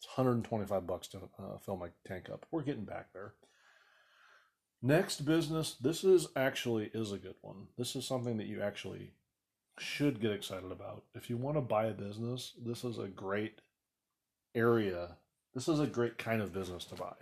It's 0.01 0.09
125 0.17 0.87
bucks 0.87 1.09
to 1.09 1.19
uh, 1.39 1.59
fill 1.59 1.77
my 1.77 1.89
tank 2.09 2.31
up. 2.33 2.47
We're 2.51 2.63
getting 2.63 2.87
back 2.87 3.13
there. 3.13 3.35
Next 4.81 5.27
business, 5.27 5.75
this 5.75 6.05
is 6.05 6.29
actually 6.35 6.91
is 6.95 7.13
a 7.13 7.19
good 7.19 7.35
one. 7.43 7.67
This 7.77 7.95
is 7.95 8.07
something 8.07 8.39
that 8.39 8.47
you 8.47 8.63
actually 8.63 9.13
should 9.79 10.19
get 10.19 10.31
excited 10.31 10.73
about. 10.73 11.05
If 11.15 11.29
you 11.29 11.37
want 11.37 11.59
to 11.59 11.61
buy 11.61 11.85
a 11.85 11.93
business, 11.93 12.55
this 12.59 12.83
is 12.83 12.97
a 12.97 13.09
great 13.09 13.61
area. 14.55 15.17
This 15.53 15.69
is 15.69 15.81
a 15.81 15.87
great 15.87 16.17
kind 16.17 16.41
of 16.41 16.55
business 16.55 16.87
to 16.87 16.95
buy. 16.95 17.13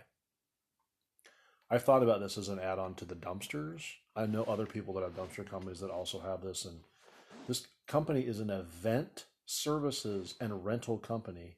I've 1.69 1.83
thought 1.83 2.01
about 2.01 2.21
this 2.21 2.37
as 2.37 2.47
an 2.47 2.59
add-on 2.59 2.95
to 2.95 3.05
the 3.05 3.13
dumpsters. 3.13 3.83
I 4.15 4.25
know 4.25 4.43
other 4.43 4.65
people 4.65 4.93
that 4.93 5.03
have 5.03 5.17
dumpster 5.17 5.45
companies 5.45 5.81
that 5.81 5.91
also 5.91 6.21
have 6.21 6.41
this 6.41 6.63
and 6.63 6.79
this 7.45 7.67
company 7.87 8.21
is 8.21 8.39
an 8.39 8.49
event 8.49 9.25
services 9.45 10.35
and 10.39 10.63
rental 10.63 10.97
company 10.97 11.57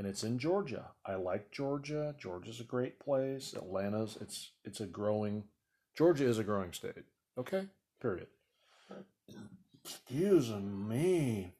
and 0.00 0.08
it's 0.08 0.24
in 0.24 0.38
Georgia. 0.38 0.86
I 1.04 1.16
like 1.16 1.50
Georgia. 1.50 2.14
Georgia's 2.18 2.58
a 2.58 2.64
great 2.64 2.98
place. 2.98 3.52
Atlanta's 3.52 4.16
it's 4.18 4.52
it's 4.64 4.80
a 4.80 4.86
growing 4.86 5.44
Georgia 5.94 6.24
is 6.24 6.38
a 6.38 6.42
growing 6.42 6.72
state. 6.72 7.04
Okay? 7.36 7.66
Period. 8.00 8.28
Excuse 9.84 10.48
me. 10.52 11.52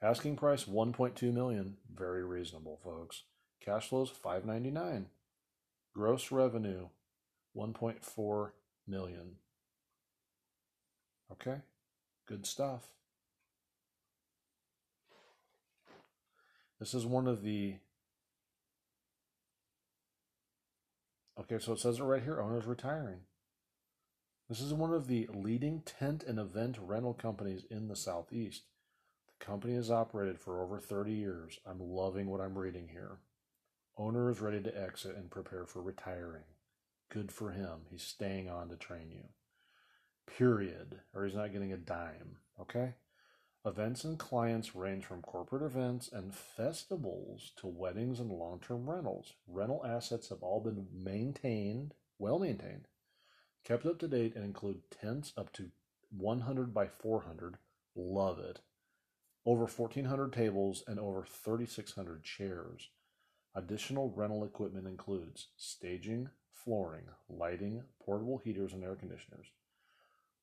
Asking 0.00 0.36
price 0.36 0.62
1.2 0.62 1.34
million. 1.34 1.76
Very 1.92 2.22
reasonable, 2.22 2.78
folks. 2.84 3.24
Cash 3.60 3.88
flows 3.88 4.10
599. 4.10 5.06
Gross 5.92 6.30
revenue 6.30 6.86
1.4 7.56 8.50
million. 8.86 9.38
Okay? 11.32 11.56
Good 12.28 12.46
stuff. 12.46 12.90
This 16.82 16.94
is 16.94 17.06
one 17.06 17.28
of 17.28 17.42
the. 17.44 17.76
Okay, 21.38 21.60
so 21.60 21.74
it 21.74 21.78
says 21.78 22.00
it 22.00 22.02
right 22.02 22.24
here 22.24 22.40
owner's 22.40 22.66
retiring. 22.66 23.20
This 24.48 24.60
is 24.60 24.74
one 24.74 24.92
of 24.92 25.06
the 25.06 25.28
leading 25.32 25.82
tent 25.82 26.24
and 26.26 26.40
event 26.40 26.78
rental 26.82 27.14
companies 27.14 27.62
in 27.70 27.86
the 27.86 27.94
Southeast. 27.94 28.64
The 29.28 29.44
company 29.46 29.74
has 29.76 29.92
operated 29.92 30.40
for 30.40 30.60
over 30.60 30.80
30 30.80 31.12
years. 31.12 31.60
I'm 31.64 31.78
loving 31.78 32.26
what 32.26 32.40
I'm 32.40 32.58
reading 32.58 32.88
here. 32.88 33.18
Owner 33.96 34.28
is 34.28 34.40
ready 34.40 34.60
to 34.60 34.82
exit 34.82 35.14
and 35.14 35.30
prepare 35.30 35.66
for 35.66 35.80
retiring. 35.80 36.42
Good 37.12 37.30
for 37.30 37.52
him. 37.52 37.82
He's 37.92 38.02
staying 38.02 38.50
on 38.50 38.70
to 38.70 38.76
train 38.76 39.12
you. 39.12 39.26
Period. 40.26 40.98
Or 41.14 41.26
he's 41.26 41.36
not 41.36 41.52
getting 41.52 41.72
a 41.72 41.76
dime. 41.76 42.38
Okay? 42.60 42.94
Events 43.64 44.02
and 44.02 44.18
clients 44.18 44.74
range 44.74 45.04
from 45.04 45.22
corporate 45.22 45.62
events 45.62 46.10
and 46.12 46.34
festivals 46.34 47.52
to 47.56 47.68
weddings 47.68 48.18
and 48.18 48.32
long 48.32 48.58
term 48.58 48.90
rentals. 48.90 49.34
Rental 49.46 49.86
assets 49.86 50.30
have 50.30 50.42
all 50.42 50.60
been 50.60 50.88
maintained, 50.92 51.94
well 52.18 52.40
maintained, 52.40 52.88
kept 53.64 53.86
up 53.86 54.00
to 54.00 54.08
date, 54.08 54.34
and 54.34 54.44
include 54.44 54.90
tents 54.90 55.32
up 55.36 55.52
to 55.52 55.70
100 56.10 56.74
by 56.74 56.88
400. 56.88 57.56
Love 57.94 58.40
it. 58.40 58.58
Over 59.46 59.66
1,400 59.66 60.32
tables 60.32 60.82
and 60.88 60.98
over 60.98 61.24
3,600 61.24 62.24
chairs. 62.24 62.88
Additional 63.54 64.10
rental 64.10 64.42
equipment 64.42 64.88
includes 64.88 65.48
staging, 65.56 66.30
flooring, 66.52 67.04
lighting, 67.28 67.84
portable 68.04 68.38
heaters, 68.38 68.72
and 68.72 68.82
air 68.82 68.96
conditioners. 68.96 69.46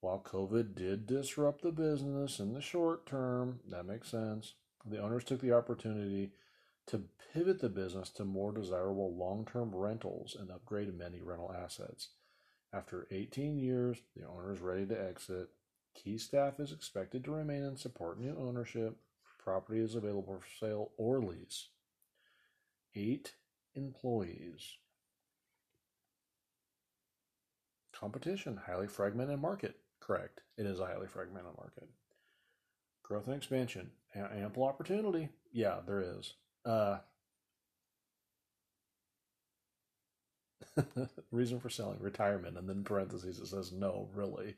While 0.02 0.24
COVID 0.26 0.76
did 0.76 1.08
disrupt 1.08 1.62
the 1.62 1.72
business 1.72 2.39
in 2.39 2.54
the 2.54 2.62
short 2.62 3.06
term, 3.06 3.60
that 3.70 3.86
makes 3.86 4.10
sense, 4.10 4.54
the 4.86 5.00
owners 5.00 5.26
took 5.26 5.41
the 5.41 5.52
opportunity 5.52 6.32
to 6.88 7.04
pivot 7.34 7.60
the 7.60 7.70
business 7.70 8.10
to 8.12 8.24
more 8.24 8.52
desirable 8.52 9.14
long 9.14 9.45
term 9.45 9.76
rentals 9.76 10.38
and 10.39 10.50
upgrade 10.50 10.97
many 10.97 11.22
rental 11.22 11.54
assets. 11.54 12.10
After 12.72 13.08
18 13.12 13.58
years, 13.58 13.97
the 14.16 14.26
owner 14.26 14.54
is 14.54 14.62
ready 14.62 14.86
to 14.86 15.00
exit. 15.00 15.50
Key 15.95 16.18
staff 16.18 16.60
is 16.60 16.72
expected 16.72 17.24
to 17.26 17.32
remain 17.32 17.64
and 17.64 17.78
support 17.78 18.20
new 18.20 18.36
ownership. 18.39 18.97
Property 19.43 19.80
is 19.80 19.95
available 19.95 20.39
for 20.39 20.66
sale 20.66 20.91
or 20.97 21.22
lease. 21.22 21.70
Eight 22.95 23.34
employees. 23.76 24.78
Competition, 27.91 28.62
highly 28.66 28.88
fragmented 28.88 29.41
market. 29.41 29.76
Correct. 30.10 30.41
It 30.57 30.66
is 30.66 30.80
a 30.80 30.88
highly 30.88 31.05
fragmented 31.05 31.51
market. 31.55 31.88
Growth 33.03 33.28
and 33.28 33.36
expansion. 33.36 33.91
A- 34.16 34.34
ample 34.38 34.64
opportunity. 34.64 35.30
Yeah, 35.53 35.82
there 35.86 36.01
is. 36.01 36.34
Uh, 36.66 36.97
reason 41.32 41.60
for 41.60 41.70
selling 41.70 41.99
retirement 41.99 42.57
and 42.57 42.68
then 42.68 42.84
parentheses 42.84 43.38
it 43.39 43.47
says 43.47 43.72
no 43.72 44.07
really 44.14 44.55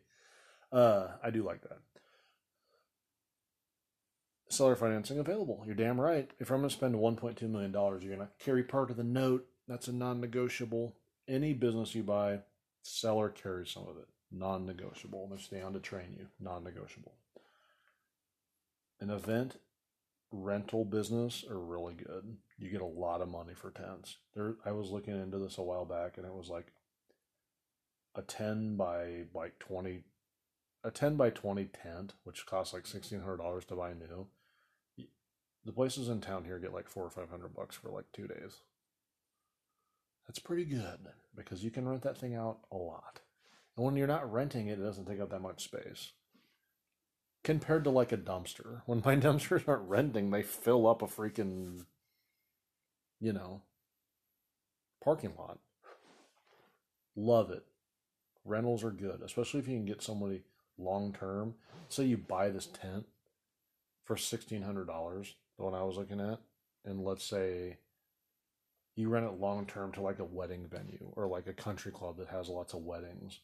uh 0.72 1.08
i 1.24 1.30
do 1.30 1.44
like 1.44 1.62
that 1.62 1.80
seller 4.50 4.76
financing 4.76 5.20
available 5.20 5.64
you're 5.66 5.76
damn 5.76 6.00
right 6.00 6.32
if 6.40 6.52
i'm 6.52 6.58
going 6.60 6.70
to 6.70 6.76
spend 6.76 6.96
1.2 6.96 7.42
million 7.50 7.72
dollars 7.72 8.04
you're 8.04 8.16
going 8.16 8.28
to 8.28 8.44
carry 8.44 8.64
part 8.64 8.92
of 8.92 8.98
the 8.98 9.04
note 9.04 9.48
that's 9.68 9.88
a 9.88 9.94
non-negotiable 9.94 10.96
any 11.28 11.54
business 11.54 11.96
you 11.96 12.04
buy 12.04 12.40
seller 12.84 13.30
carries 13.30 13.72
some 13.72 13.84
of 13.88 13.98
it 13.98 14.08
non 14.32 14.66
negotiable. 14.66 15.32
They're 15.50 15.66
on 15.66 15.74
to 15.74 15.80
train 15.80 16.16
you, 16.18 16.28
non 16.40 16.64
negotiable. 16.64 17.14
An 19.00 19.10
event 19.10 19.58
rental 20.32 20.86
business 20.86 21.44
are 21.50 21.60
really 21.60 21.94
good. 21.94 22.38
You 22.58 22.70
get 22.70 22.82
a 22.82 22.86
lot 22.86 23.22
of 23.22 23.30
money 23.30 23.54
for 23.54 23.72
tents. 23.72 24.18
There, 24.34 24.56
I 24.66 24.72
was 24.72 24.90
looking 24.90 25.20
into 25.20 25.38
this 25.38 25.58
a 25.58 25.64
while 25.64 25.86
back, 25.86 26.18
and 26.18 26.26
it 26.26 26.34
was 26.34 26.50
like 26.50 26.72
a 28.16 28.22
ten 28.22 28.78
by 28.78 29.24
like 29.34 29.60
twenty, 29.60 30.04
a 30.84 30.92
ten 30.92 31.16
by 31.16 31.30
twenty 31.30 31.66
tent, 31.66 32.14
which 32.24 32.46
costs 32.46 32.74
like 32.74 32.88
sixteen 32.88 33.22
hundred 33.22 33.38
dollars 33.38 33.66
to 33.66 33.76
buy 33.76 33.94
new. 33.94 34.28
The 35.64 35.72
places 35.72 36.10
in 36.10 36.22
town 36.22 36.46
here 36.46 36.60
get 36.60 36.74
like 36.74 36.90
four 36.90 37.04
or 37.04 37.12
five 37.12 37.30
hundred 37.30 37.54
bucks 37.54 37.76
for 37.76 37.90
like 37.90 38.06
two 38.14 38.28
days. 38.28 38.62
That's 40.28 40.40
pretty 40.40 40.66
good 40.66 41.00
because 41.36 41.64
you 41.64 41.72
can 41.72 41.88
rent 41.88 42.04
that 42.04 42.18
thing 42.18 42.36
out 42.36 42.60
a 42.72 42.78
lot. 42.78 43.20
And 43.82 43.88
when 43.88 43.96
you're 43.96 44.06
not 44.06 44.32
renting 44.32 44.68
it, 44.68 44.78
it 44.78 44.84
doesn't 44.84 45.08
take 45.08 45.20
up 45.20 45.32
that 45.32 45.42
much 45.42 45.64
space. 45.64 46.12
Compared 47.44 47.84
to 47.86 47.90
like 47.90 48.12
a 48.12 48.18
dumpster. 48.18 48.84
When 48.86 49.02
my 49.04 49.16
dumpsters 49.16 49.68
aren't 49.68 49.90
renting, 49.90 50.30
they 50.30 50.44
fill 50.44 50.86
up 50.86 51.02
a 51.02 51.08
freaking, 51.08 51.86
you 53.20 53.34
know, 53.34 53.64
parking 55.04 55.34
lot. 55.36 55.58
Love 57.16 57.50
it. 57.50 57.66
Rentals 58.46 58.84
are 58.84 58.92
good, 58.92 59.24
especially 59.26 59.62
if 59.62 59.68
you 59.68 59.78
can 59.78 59.86
get 59.86 60.04
somebody 60.04 60.44
long 60.78 61.12
term. 61.12 61.56
Say 61.90 62.04
you 62.04 62.18
buy 62.18 62.50
this 62.50 62.68
tent 62.68 63.08
for 64.06 64.16
sixteen 64.16 64.62
hundred 64.62 64.86
dollars, 64.86 65.34
the 65.58 65.66
one 65.66 65.74
I 65.74 65.82
was 65.82 65.98
looking 65.98 66.22
at, 66.22 66.38
and 66.86 67.04
let's 67.04 67.24
say 67.24 67.78
you 68.96 69.10
rent 69.10 69.26
it 69.26 69.40
long 69.40 69.66
term 69.66 69.92
to 69.94 70.02
like 70.02 70.20
a 70.20 70.24
wedding 70.24 70.68
venue 70.68 71.12
or 71.16 71.28
like 71.28 71.48
a 71.48 71.54
country 71.54 71.92
club 71.92 72.18
that 72.20 72.28
has 72.28 72.48
lots 72.48 72.76
of 72.76 72.82
weddings. 72.82 73.40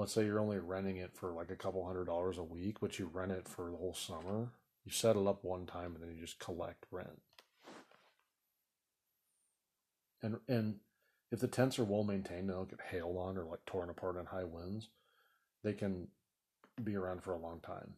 Let's 0.00 0.14
say 0.14 0.24
you're 0.24 0.40
only 0.40 0.58
renting 0.58 0.96
it 0.96 1.10
for 1.12 1.30
like 1.30 1.50
a 1.50 1.56
couple 1.56 1.84
hundred 1.84 2.06
dollars 2.06 2.38
a 2.38 2.42
week, 2.42 2.80
but 2.80 2.98
you 2.98 3.10
rent 3.12 3.32
it 3.32 3.46
for 3.46 3.70
the 3.70 3.76
whole 3.76 3.92
summer. 3.92 4.48
You 4.86 4.92
set 4.92 5.14
it 5.14 5.26
up 5.26 5.44
one 5.44 5.66
time 5.66 5.94
and 5.94 6.02
then 6.02 6.10
you 6.10 6.18
just 6.18 6.38
collect 6.38 6.86
rent. 6.90 7.20
And 10.22 10.38
and 10.48 10.76
if 11.30 11.40
the 11.40 11.48
tents 11.48 11.78
are 11.78 11.84
well 11.84 12.02
maintained 12.02 12.48
and 12.48 12.52
don't 12.52 12.70
get 12.70 12.80
hailed 12.90 13.18
on 13.18 13.36
or 13.36 13.44
like 13.44 13.66
torn 13.66 13.90
apart 13.90 14.16
in 14.16 14.24
high 14.24 14.44
winds, 14.44 14.88
they 15.62 15.74
can 15.74 16.08
be 16.82 16.96
around 16.96 17.22
for 17.22 17.34
a 17.34 17.38
long 17.38 17.60
time. 17.60 17.92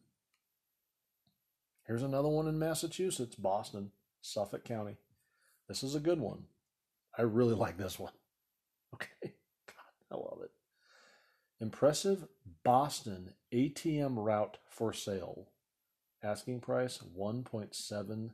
Here's 1.87 2.03
another 2.03 2.27
one 2.27 2.49
in 2.49 2.59
Massachusetts, 2.59 3.35
Boston, 3.35 3.91
Suffolk 4.21 4.65
County. 4.65 4.97
This 5.69 5.83
is 5.83 5.95
a 5.95 6.01
good 6.01 6.19
one. 6.19 6.47
I 7.17 7.21
really 7.21 7.55
like 7.55 7.77
this 7.77 7.97
one. 7.97 8.11
Okay. 8.93 9.07
God, 9.67 10.11
I 10.11 10.15
love 10.15 10.39
it. 10.43 10.51
Impressive 11.63 12.27
Boston 12.65 13.33
ATM 13.53 14.15
route 14.17 14.57
for 14.67 14.91
sale. 14.91 15.47
Asking 16.21 16.59
price 16.59 16.99
1.795 17.17 18.29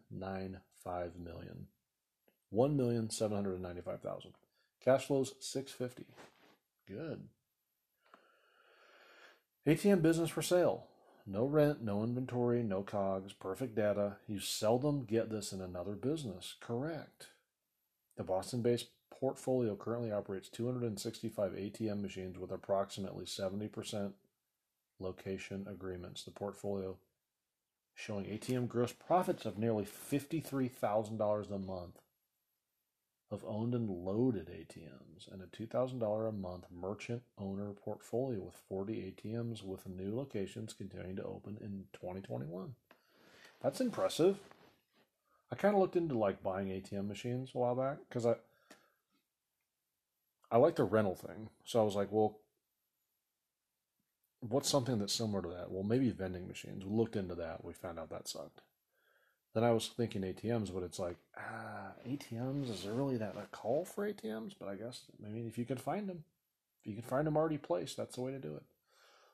million. 1.15 1.67
1,795,000. 2.51 4.33
Cash 4.83 5.05
flows 5.05 5.35
650. 5.39 6.11
Good. 6.87 7.27
ATM 9.67 10.01
business 10.01 10.31
for 10.31 10.41
sale. 10.41 10.87
No 11.27 11.45
rent, 11.45 11.83
no 11.83 12.03
inventory, 12.03 12.63
no 12.63 12.81
cogs, 12.81 13.33
perfect 13.33 13.75
data. 13.75 14.15
You 14.25 14.39
seldom 14.39 15.05
get 15.05 15.29
this 15.29 15.53
in 15.53 15.61
another 15.61 15.93
business. 15.93 16.55
Correct. 16.59 17.27
The 18.17 18.23
Boston 18.23 18.63
based 18.63 18.87
portfolio 19.19 19.75
currently 19.75 20.11
operates 20.11 20.49
265 20.49 21.51
ATM 21.51 22.01
machines 22.01 22.37
with 22.37 22.51
approximately 22.51 23.25
70% 23.25 24.13
location 24.99 25.65
agreements. 25.69 26.23
The 26.23 26.31
portfolio 26.31 26.97
showing 27.93 28.25
ATM 28.25 28.67
gross 28.67 28.93
profits 28.93 29.45
of 29.45 29.57
nearly 29.57 29.85
$53,000 29.85 31.51
a 31.51 31.59
month 31.59 31.99
of 33.31 33.43
owned 33.45 33.75
and 33.75 33.89
loaded 33.89 34.47
ATMs 34.47 35.31
and 35.31 35.41
a 35.41 35.45
$2,000 35.45 36.29
a 36.29 36.31
month 36.31 36.65
merchant 36.71 37.21
owner 37.37 37.71
portfolio 37.73 38.39
with 38.39 38.55
40 38.67 39.13
ATMs 39.13 39.63
with 39.63 39.87
new 39.87 40.15
locations 40.15 40.73
continuing 40.73 41.17
to 41.17 41.23
open 41.23 41.57
in 41.61 41.85
2021. 41.93 42.73
That's 43.61 43.81
impressive. 43.81 44.37
I 45.51 45.55
kind 45.55 45.75
of 45.75 45.81
looked 45.81 45.95
into 45.95 46.17
like 46.17 46.41
buying 46.41 46.69
ATM 46.69 47.07
machines 47.07 47.51
a 47.53 47.57
while 47.57 47.75
back 47.75 47.97
because 48.07 48.25
I 48.25 48.35
I 50.51 50.57
like 50.57 50.75
the 50.75 50.83
rental 50.83 51.15
thing. 51.15 51.49
So 51.63 51.79
I 51.79 51.83
was 51.83 51.95
like, 51.95 52.11
well, 52.11 52.39
what's 54.41 54.69
something 54.69 54.99
that's 54.99 55.13
similar 55.13 55.41
to 55.41 55.49
that? 55.49 55.71
Well, 55.71 55.83
maybe 55.83 56.09
vending 56.09 56.47
machines. 56.47 56.85
We 56.85 56.95
looked 56.95 57.15
into 57.15 57.35
that. 57.35 57.63
We 57.63 57.73
found 57.73 57.99
out 57.99 58.09
that 58.09 58.27
sucked. 58.27 58.61
Then 59.53 59.63
I 59.63 59.71
was 59.71 59.87
thinking 59.87 60.21
ATMs, 60.21 60.73
but 60.73 60.83
it's 60.83 60.99
like, 60.99 61.17
ah, 61.37 61.91
ATMs, 62.07 62.69
is 62.69 62.83
there 62.83 62.93
really 62.93 63.17
that 63.17 63.35
a 63.35 63.47
call 63.51 63.83
for 63.83 64.07
ATMs? 64.07 64.53
But 64.59 64.69
I 64.69 64.75
guess, 64.75 65.03
I 65.25 65.29
mean, 65.29 65.47
if 65.47 65.57
you 65.57 65.65
can 65.65 65.77
find 65.77 66.07
them, 66.07 66.23
if 66.81 66.87
you 66.87 66.93
can 66.93 67.03
find 67.03 67.25
them 67.25 67.35
already 67.35 67.57
placed, 67.57 67.97
that's 67.97 68.15
the 68.15 68.21
way 68.21 68.31
to 68.31 68.39
do 68.39 68.55
it. 68.55 68.63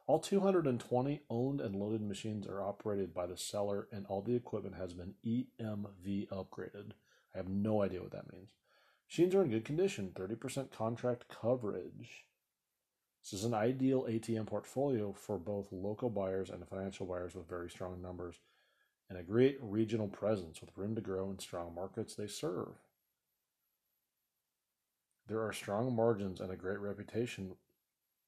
All 0.07 0.19
220 0.19 1.21
owned 1.29 1.59
and 1.59 1.75
loaded 1.75 2.01
machines 2.01 2.47
are 2.47 2.61
operated 2.61 3.13
by 3.13 3.25
the 3.25 3.37
seller, 3.37 3.87
and 3.91 4.05
all 4.05 4.21
the 4.21 4.35
equipment 4.35 4.75
has 4.75 4.93
been 4.93 5.15
EMV 5.25 6.29
upgraded. 6.29 6.91
I 7.33 7.37
have 7.37 7.49
no 7.49 7.81
idea 7.81 8.01
what 8.01 8.11
that 8.11 8.31
means. 8.31 8.51
Machines 9.09 9.35
are 9.35 9.43
in 9.43 9.49
good 9.49 9.65
condition, 9.65 10.11
30% 10.15 10.71
contract 10.71 11.25
coverage. 11.29 12.25
This 13.21 13.33
is 13.33 13.43
an 13.43 13.53
ideal 13.53 14.03
ATM 14.03 14.47
portfolio 14.47 15.13
for 15.13 15.37
both 15.37 15.71
local 15.71 16.09
buyers 16.09 16.49
and 16.49 16.67
financial 16.67 17.05
buyers 17.05 17.33
with 17.33 17.49
very 17.49 17.69
strong 17.69 18.01
numbers 18.01 18.35
and 19.09 19.17
a 19.17 19.23
great 19.23 19.57
regional 19.61 20.07
presence 20.07 20.61
with 20.61 20.75
room 20.75 20.95
to 20.95 21.01
grow 21.01 21.29
in 21.29 21.39
strong 21.39 21.73
markets 21.73 22.15
they 22.15 22.27
serve. 22.27 22.75
There 25.27 25.41
are 25.41 25.53
strong 25.53 25.95
margins 25.95 26.39
and 26.39 26.51
a 26.51 26.55
great 26.55 26.79
reputation, 26.79 27.53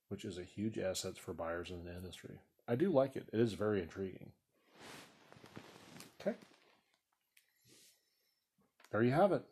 which 0.09 0.25
is 0.25 0.37
a 0.37 0.43
huge 0.43 0.79
asset 0.79 1.17
for 1.17 1.33
buyers 1.33 1.69
in 1.69 1.83
the 1.83 1.95
industry. 1.95 2.39
I 2.67 2.75
do 2.75 2.89
like 2.89 3.15
it. 3.15 3.29
It 3.31 3.39
is 3.39 3.53
very 3.53 3.81
intriguing. 3.81 4.31
Okay. 6.19 6.35
There 8.91 9.03
you 9.03 9.11
have 9.11 9.31
it. 9.31 9.43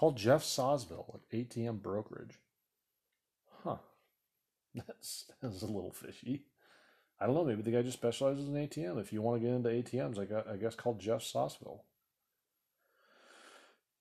Call 0.00 0.12
Jeff 0.12 0.42
Sawsville 0.42 1.14
at 1.14 1.30
ATM 1.30 1.82
Brokerage. 1.82 2.38
Huh. 3.62 3.76
That's, 4.74 5.26
that's 5.42 5.60
a 5.60 5.66
little 5.66 5.92
fishy. 5.92 6.44
I 7.20 7.26
don't 7.26 7.34
know. 7.34 7.44
Maybe 7.44 7.60
the 7.60 7.72
guy 7.72 7.82
just 7.82 7.98
specializes 7.98 8.48
in 8.48 8.54
ATM. 8.54 8.98
If 8.98 9.12
you 9.12 9.20
want 9.20 9.42
to 9.42 9.46
get 9.46 9.54
into 9.54 9.68
ATMs, 9.68 10.18
I, 10.18 10.24
got, 10.24 10.48
I 10.48 10.56
guess 10.56 10.74
call 10.74 10.94
Jeff 10.94 11.20
Sauceville. 11.20 11.80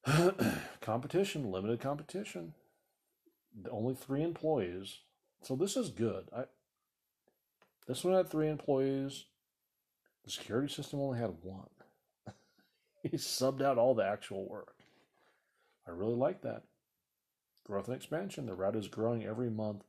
competition, 0.81 1.51
limited 1.51 1.81
competition. 1.81 2.53
Only 3.69 3.95
three 3.95 4.23
employees. 4.23 4.99
So 5.41 5.57
this 5.57 5.75
is 5.75 5.89
good. 5.89 6.29
I 6.33 6.43
this 7.87 8.05
one 8.05 8.13
had 8.13 8.29
three 8.29 8.47
employees. 8.47 9.25
The 10.23 10.31
security 10.31 10.71
system 10.71 11.01
only 11.01 11.19
had 11.19 11.33
one. 11.41 11.69
he 13.03 13.17
subbed 13.17 13.61
out 13.61 13.77
all 13.77 13.95
the 13.95 14.05
actual 14.05 14.47
work. 14.47 14.78
I 15.89 15.93
really 15.93 16.15
like 16.15 16.41
that. 16.43 16.63
Growth 17.65 17.87
and 17.87 17.95
expansion. 17.95 18.45
The 18.45 18.53
route 18.53 18.75
is 18.75 18.87
growing 18.87 19.25
every 19.25 19.49
month 19.49 19.83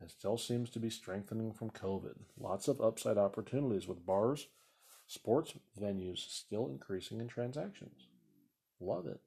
and 0.00 0.10
still 0.10 0.38
seems 0.38 0.70
to 0.70 0.78
be 0.78 0.90
strengthening 0.90 1.52
from 1.52 1.70
COVID. 1.70 2.14
Lots 2.38 2.68
of 2.68 2.80
upside 2.80 3.18
opportunities 3.18 3.88
with 3.88 4.06
bars, 4.06 4.48
sports 5.06 5.54
venues 5.80 6.18
still 6.18 6.68
increasing 6.68 7.20
in 7.20 7.28
transactions. 7.28 8.06
Love 8.80 9.06
it. 9.06 9.20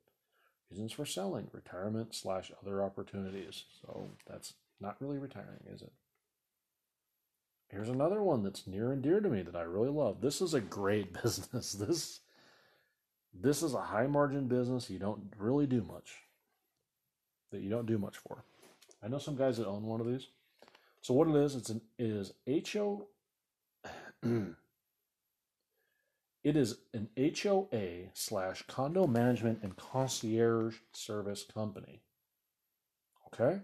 Reasons 0.72 0.92
for 0.92 1.06
selling, 1.06 1.50
retirement 1.52 2.14
slash 2.14 2.52
other 2.62 2.84
opportunities. 2.84 3.66
So 3.82 4.12
that's 4.28 4.54
not 4.80 4.98
really 5.02 5.18
retiring, 5.18 5.66
is 5.74 5.82
it? 5.82 5.92
Here's 7.70 7.90
another 7.90 8.22
one 8.22 8.44
that's 8.44 8.68
near 8.68 8.92
and 8.92 9.02
dear 9.02 9.20
to 9.20 9.30
me 9.30 9.42
that 9.42 9.56
I 9.56 9.62
really 9.62 9.90
love. 9.90 10.22
This 10.22 10.42
is 10.42 10.54
a 10.54 10.62
great 10.62 11.14
business. 11.24 11.74
This 11.74 12.22
this 13.34 13.64
is 13.64 13.74
a 13.74 13.82
high 13.82 14.08
margin 14.08 14.48
business 14.48 14.90
you 14.90 15.00
don't 15.00 15.34
really 15.38 15.68
do 15.68 15.82
much. 15.82 16.16
That 17.52 17.62
you 17.62 17.70
don't 17.70 17.88
do 17.88 17.98
much 17.98 18.18
for. 18.18 18.44
I 19.04 19.08
know 19.08 19.18
some 19.18 19.36
guys 19.36 19.58
that 19.58 19.68
own 19.68 19.84
one 19.84 20.02
of 20.02 20.08
these. 20.08 20.28
So 21.02 21.14
what 21.14 21.28
it 21.28 21.36
is, 21.36 21.56
it's 21.56 21.70
an 21.70 21.82
it 21.98 22.10
is 22.10 22.34
HO 22.74 23.08
it 26.44 26.56
is 26.56 26.78
an 26.94 27.10
HOA 27.18 28.10
slash 28.14 28.64
condo 28.68 29.08
management 29.08 29.60
and 29.64 29.76
concierge 29.78 30.78
service 30.92 31.44
company. 31.44 32.02
Okay? 33.28 33.62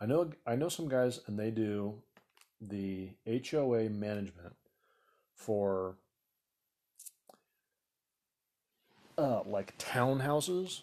I 0.00 0.06
know 0.06 0.30
I 0.46 0.54
know 0.54 0.68
some 0.68 0.88
guys 0.88 1.20
and 1.26 1.38
they 1.38 1.50
do 1.50 1.94
the 2.60 3.10
HOA 3.26 3.88
management 3.90 4.54
for 5.34 5.96
uh, 9.18 9.42
like 9.44 9.76
townhouses, 9.78 10.82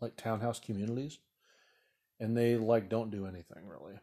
like 0.00 0.16
townhouse 0.16 0.58
communities 0.58 1.18
and 2.18 2.36
they 2.36 2.56
like 2.56 2.88
don't 2.88 3.10
do 3.10 3.26
anything 3.26 3.66
really. 3.66 3.98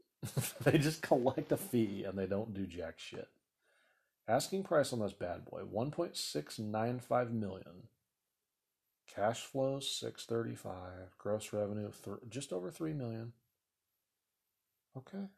they 0.64 0.78
just 0.78 1.02
collect 1.02 1.52
a 1.52 1.56
fee 1.56 2.04
and 2.04 2.18
they 2.18 2.26
don't 2.26 2.54
do 2.54 2.66
jack 2.66 2.98
shit. 2.98 3.28
Asking 4.26 4.62
price 4.62 4.92
on 4.92 5.00
this 5.00 5.12
bad 5.12 5.44
boy 5.44 5.62
1.695 5.62 7.30
million. 7.30 7.88
Cash 9.14 9.40
flows 9.40 9.90
635, 9.90 11.16
gross 11.16 11.52
revenue 11.52 11.90
th- 12.04 12.18
just 12.28 12.52
over 12.52 12.70
3 12.70 12.92
million. 12.92 13.32
Okay. 14.96 15.28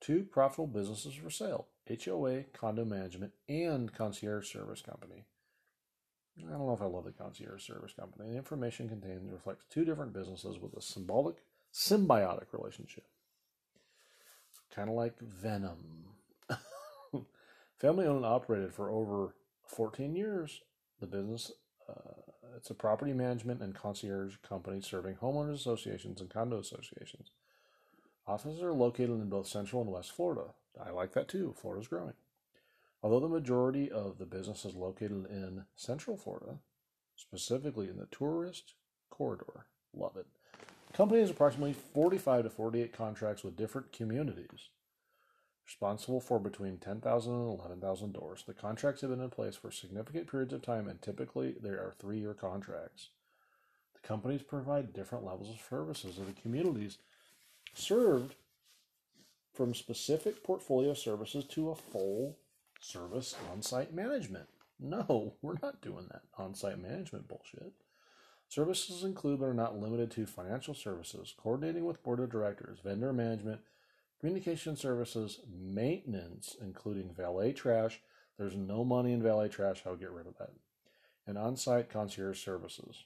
Two 0.00 0.24
profitable 0.24 0.66
businesses 0.66 1.14
for 1.14 1.30
sale 1.30 1.66
HOA, 1.88 2.44
condo 2.54 2.84
management, 2.86 3.32
and 3.48 3.92
concierge 3.92 4.50
service 4.50 4.80
company. 4.80 5.24
I 6.38 6.50
don't 6.50 6.66
know 6.66 6.74
if 6.74 6.82
I 6.82 6.86
love 6.86 7.04
the 7.04 7.12
concierge 7.12 7.64
service 7.64 7.92
company. 7.92 8.30
The 8.30 8.36
information 8.36 8.88
contained 8.88 9.32
reflects 9.32 9.66
two 9.70 9.84
different 9.84 10.12
businesses 10.12 10.58
with 10.58 10.74
a 10.74 10.82
symbolic, 10.82 11.36
symbiotic 11.72 12.46
relationship. 12.52 13.04
Kind 14.74 14.88
of 14.88 14.96
like 14.96 15.18
Venom. 15.20 16.06
Family 17.78 18.06
owned 18.06 18.18
and 18.18 18.26
operated 18.26 18.74
for 18.74 18.90
over 18.90 19.34
14 19.66 20.16
years. 20.16 20.60
The 21.00 21.06
business, 21.06 21.52
uh, 21.88 22.32
it's 22.56 22.70
a 22.70 22.74
property 22.74 23.12
management 23.12 23.60
and 23.60 23.74
concierge 23.74 24.36
company 24.48 24.80
serving 24.80 25.16
homeowners 25.16 25.54
associations 25.54 26.20
and 26.20 26.30
condo 26.30 26.58
associations. 26.58 27.30
Offices 28.26 28.62
are 28.62 28.72
located 28.72 29.10
in 29.10 29.28
both 29.28 29.46
Central 29.46 29.82
and 29.82 29.90
West 29.90 30.12
Florida. 30.12 30.54
I 30.82 30.90
like 30.90 31.12
that 31.12 31.28
too. 31.28 31.54
Florida's 31.60 31.88
growing. 31.88 32.14
Although 33.04 33.20
the 33.20 33.28
majority 33.28 33.90
of 33.90 34.16
the 34.16 34.24
business 34.24 34.64
is 34.64 34.74
located 34.74 35.26
in 35.28 35.66
Central 35.76 36.16
Florida, 36.16 36.60
specifically 37.16 37.86
in 37.90 37.98
the 37.98 38.06
tourist 38.06 38.72
corridor, 39.10 39.66
love 39.92 40.16
it. 40.16 40.26
The 40.86 40.96
company 40.96 41.20
has 41.20 41.28
approximately 41.28 41.74
45 41.74 42.44
to 42.44 42.50
48 42.50 42.96
contracts 42.96 43.44
with 43.44 43.58
different 43.58 43.92
communities, 43.92 44.70
responsible 45.66 46.18
for 46.18 46.40
between 46.40 46.78
10,000 46.78 47.30
and 47.30 47.60
11,000 47.60 48.12
doors. 48.14 48.42
The 48.46 48.54
contracts 48.54 49.02
have 49.02 49.10
been 49.10 49.20
in 49.20 49.28
place 49.28 49.56
for 49.56 49.70
significant 49.70 50.30
periods 50.30 50.54
of 50.54 50.62
time, 50.62 50.88
and 50.88 51.02
typically 51.02 51.56
there 51.60 51.80
are 51.80 51.92
three 51.98 52.20
year 52.20 52.32
contracts. 52.32 53.10
The 54.00 54.08
companies 54.08 54.42
provide 54.42 54.94
different 54.94 55.26
levels 55.26 55.50
of 55.50 55.60
services 55.68 56.14
to 56.14 56.22
the 56.22 56.32
communities 56.32 56.96
served 57.74 58.36
from 59.52 59.74
specific 59.74 60.42
portfolio 60.42 60.94
services 60.94 61.44
to 61.48 61.68
a 61.68 61.74
full 61.74 62.38
service 62.84 63.34
on 63.50 63.62
site 63.62 63.94
management. 63.94 64.48
No, 64.78 65.34
we're 65.42 65.56
not 65.62 65.80
doing 65.80 66.06
that 66.10 66.22
on 66.36 66.54
site 66.54 66.78
management 66.78 67.28
bullshit. 67.28 67.72
Services 68.48 69.02
include 69.02 69.40
but 69.40 69.46
are 69.46 69.54
not 69.54 69.78
limited 69.78 70.10
to 70.12 70.26
financial 70.26 70.74
services, 70.74 71.34
coordinating 71.36 71.84
with 71.84 72.02
board 72.02 72.20
of 72.20 72.30
directors, 72.30 72.78
vendor 72.84 73.12
management, 73.12 73.60
communication 74.20 74.76
services, 74.76 75.40
maintenance, 75.50 76.56
including 76.60 77.12
valet 77.12 77.52
trash. 77.52 78.00
There's 78.38 78.54
no 78.54 78.84
money 78.84 79.12
in 79.12 79.22
valet 79.22 79.48
trash. 79.48 79.82
I'll 79.86 79.96
get 79.96 80.10
rid 80.10 80.26
of 80.26 80.36
that. 80.38 80.50
And 81.26 81.38
on 81.38 81.56
site 81.56 81.88
concierge 81.88 82.44
services. 82.44 83.04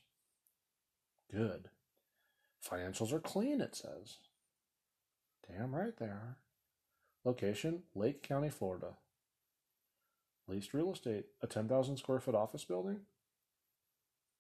Good. 1.31 1.68
Financials 2.68 3.12
are 3.12 3.20
clean, 3.20 3.61
it 3.61 3.76
says. 3.76 4.18
Damn 5.49 5.74
right 5.74 5.97
they 5.97 6.07
are. 6.07 6.39
Location 7.24 7.85
Lake 7.95 8.22
County, 8.22 8.51
Florida. 8.51 8.95
Leased 10.49 10.72
real 10.72 10.92
estate, 10.92 11.26
a 11.42 11.46
10,000 11.46 11.99
square 11.99 12.20
foot 12.20 12.34
office 12.34 12.64
building? 12.64 13.01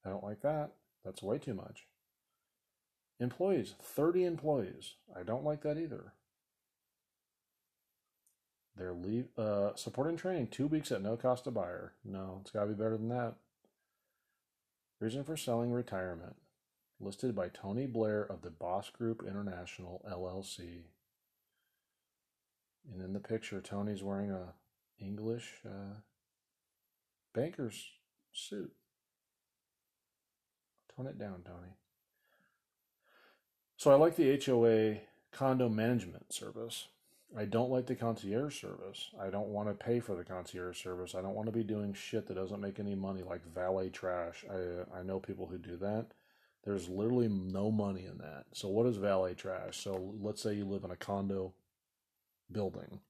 I 0.04 0.08
don't 0.08 0.24
like 0.24 0.40
that. 0.40 0.72
That's 1.04 1.22
way 1.22 1.38
too 1.38 1.54
much. 1.54 1.86
Employees, 3.20 3.74
30 3.82 4.24
employees. 4.24 4.94
I 5.14 5.22
don't 5.22 5.44
like 5.44 5.62
that 5.62 5.76
either. 5.76 6.14
They're 8.76 8.94
leave, 8.94 9.26
uh, 9.36 9.74
support 9.74 10.08
and 10.08 10.18
training, 10.18 10.48
two 10.48 10.68
weeks 10.68 10.92
at 10.92 11.02
no 11.02 11.16
cost 11.16 11.44
to 11.44 11.50
buyer. 11.50 11.94
No, 12.04 12.38
it's 12.40 12.52
got 12.52 12.62
to 12.62 12.68
be 12.68 12.74
better 12.74 12.96
than 12.96 13.08
that. 13.08 13.34
Reason 15.00 15.24
for 15.24 15.36
selling 15.36 15.72
retirement. 15.72 16.36
Listed 17.00 17.34
by 17.34 17.48
Tony 17.48 17.86
Blair 17.86 18.22
of 18.22 18.42
the 18.42 18.50
Boss 18.50 18.90
Group 18.90 19.24
International 19.26 20.04
LLC. 20.08 20.84
And 22.92 23.02
in 23.02 23.12
the 23.12 23.20
picture, 23.20 23.60
Tony's 23.60 24.02
wearing 24.02 24.30
a 24.30 24.54
English 25.00 25.54
uh, 25.64 26.00
banker's 27.34 27.90
suit. 28.32 28.72
Tone 30.96 31.06
it 31.06 31.18
down, 31.18 31.42
Tony. 31.44 31.74
So 33.76 33.92
I 33.92 33.94
like 33.94 34.16
the 34.16 34.40
HOA 34.44 35.00
condo 35.30 35.68
management 35.68 36.32
service. 36.32 36.88
I 37.36 37.44
don't 37.44 37.70
like 37.70 37.86
the 37.86 37.94
concierge 37.94 38.58
service. 38.58 39.10
I 39.20 39.28
don't 39.28 39.48
want 39.48 39.68
to 39.68 39.74
pay 39.74 40.00
for 40.00 40.16
the 40.16 40.24
concierge 40.24 40.82
service. 40.82 41.14
I 41.14 41.20
don't 41.20 41.34
want 41.34 41.46
to 41.46 41.52
be 41.52 41.62
doing 41.62 41.92
shit 41.92 42.26
that 42.26 42.34
doesn't 42.34 42.60
make 42.60 42.80
any 42.80 42.94
money 42.94 43.22
like 43.22 43.42
valet 43.54 43.90
trash. 43.90 44.44
I 44.50 44.98
I 44.98 45.02
know 45.02 45.20
people 45.20 45.46
who 45.46 45.58
do 45.58 45.76
that. 45.76 46.06
There's 46.64 46.88
literally 46.88 47.28
no 47.28 47.70
money 47.70 48.06
in 48.06 48.18
that. 48.18 48.46
So 48.52 48.68
what 48.68 48.86
is 48.86 48.96
valet 48.96 49.34
trash? 49.34 49.76
So 49.76 50.14
let's 50.20 50.42
say 50.42 50.54
you 50.54 50.64
live 50.64 50.84
in 50.84 50.90
a 50.90 50.96
condo 50.96 51.52
building 52.50 53.00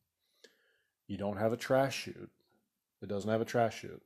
you 1.09 1.17
don't 1.17 1.39
have 1.39 1.53
a 1.53 1.57
trash 1.57 2.05
chute. 2.05 2.31
It 3.03 3.09
doesn't 3.09 3.31
have 3.31 3.41
a 3.41 3.47
trash 3.47 3.81
chute. 3.81 4.03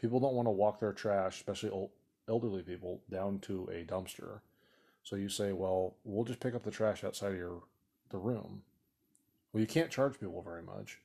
People 0.00 0.18
don't 0.18 0.34
want 0.34 0.46
to 0.46 0.52
walk 0.52 0.80
their 0.80 0.92
trash, 0.92 1.36
especially 1.36 1.70
old, 1.70 1.90
elderly 2.28 2.62
people, 2.62 3.00
down 3.10 3.38
to 3.40 3.68
a 3.70 3.84
dumpster. 3.84 4.40
So 5.02 5.16
you 5.16 5.28
say, 5.28 5.52
well, 5.52 5.96
we'll 6.04 6.24
just 6.24 6.40
pick 6.40 6.54
up 6.54 6.64
the 6.64 6.70
trash 6.70 7.04
outside 7.04 7.32
of 7.32 7.38
your 7.38 7.62
the 8.10 8.18
room. 8.18 8.62
Well, 9.52 9.60
you 9.60 9.66
can't 9.66 9.90
charge 9.90 10.18
people 10.18 10.42
very 10.42 10.62
much. 10.62 11.00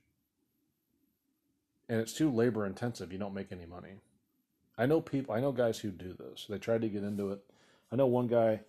And 1.89 1.99
it's 1.99 2.13
too 2.13 2.31
labor 2.31 2.65
intensive. 2.65 3.11
You 3.11 3.17
don't 3.17 3.33
make 3.33 3.51
any 3.51 3.65
money. 3.65 3.99
I 4.77 4.85
know 4.85 5.01
people, 5.01 5.35
I 5.35 5.39
know 5.39 5.51
guys 5.51 5.79
who 5.79 5.91
do 5.91 6.13
this. 6.13 6.45
They 6.49 6.57
tried 6.57 6.81
to 6.81 6.89
get 6.89 7.03
into 7.03 7.31
it. 7.31 7.41
I 7.91 7.95
know 7.95 8.07
one 8.07 8.27
guy, 8.27 8.61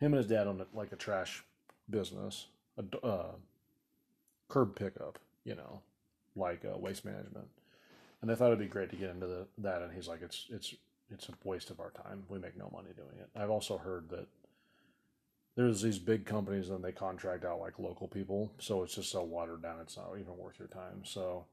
him 0.00 0.12
and 0.12 0.16
his 0.16 0.26
dad 0.26 0.46
own 0.46 0.64
like 0.72 0.92
a 0.92 0.96
trash 0.96 1.44
business, 1.88 2.46
a 2.76 3.06
uh, 3.06 3.32
curb 4.48 4.74
pickup, 4.74 5.18
you 5.44 5.54
know, 5.54 5.82
like 6.38 6.64
uh, 6.64 6.76
waste 6.78 7.04
management, 7.04 7.48
and 8.20 8.30
they 8.30 8.34
thought 8.34 8.48
it'd 8.48 8.58
be 8.58 8.66
great 8.66 8.90
to 8.90 8.96
get 8.96 9.10
into 9.10 9.26
the, 9.26 9.46
that. 9.58 9.82
And 9.82 9.92
he's 9.92 10.08
like, 10.08 10.22
it's 10.22 10.46
it's 10.50 10.74
it's 11.10 11.28
a 11.28 11.32
waste 11.44 11.70
of 11.70 11.80
our 11.80 11.90
time. 11.90 12.24
We 12.28 12.38
make 12.38 12.56
no 12.56 12.70
money 12.72 12.90
doing 12.96 13.18
it. 13.18 13.28
I've 13.36 13.50
also 13.50 13.78
heard 13.78 14.08
that 14.10 14.26
there's 15.56 15.82
these 15.82 15.98
big 15.98 16.24
companies 16.24 16.68
and 16.70 16.84
they 16.84 16.92
contract 16.92 17.44
out 17.44 17.60
like 17.60 17.78
local 17.78 18.08
people, 18.08 18.52
so 18.58 18.82
it's 18.82 18.94
just 18.94 19.10
so 19.10 19.22
watered 19.22 19.62
down. 19.62 19.80
It's 19.80 19.96
not 19.96 20.12
even 20.18 20.36
worth 20.36 20.58
your 20.58 20.68
time. 20.68 21.02
So. 21.04 21.46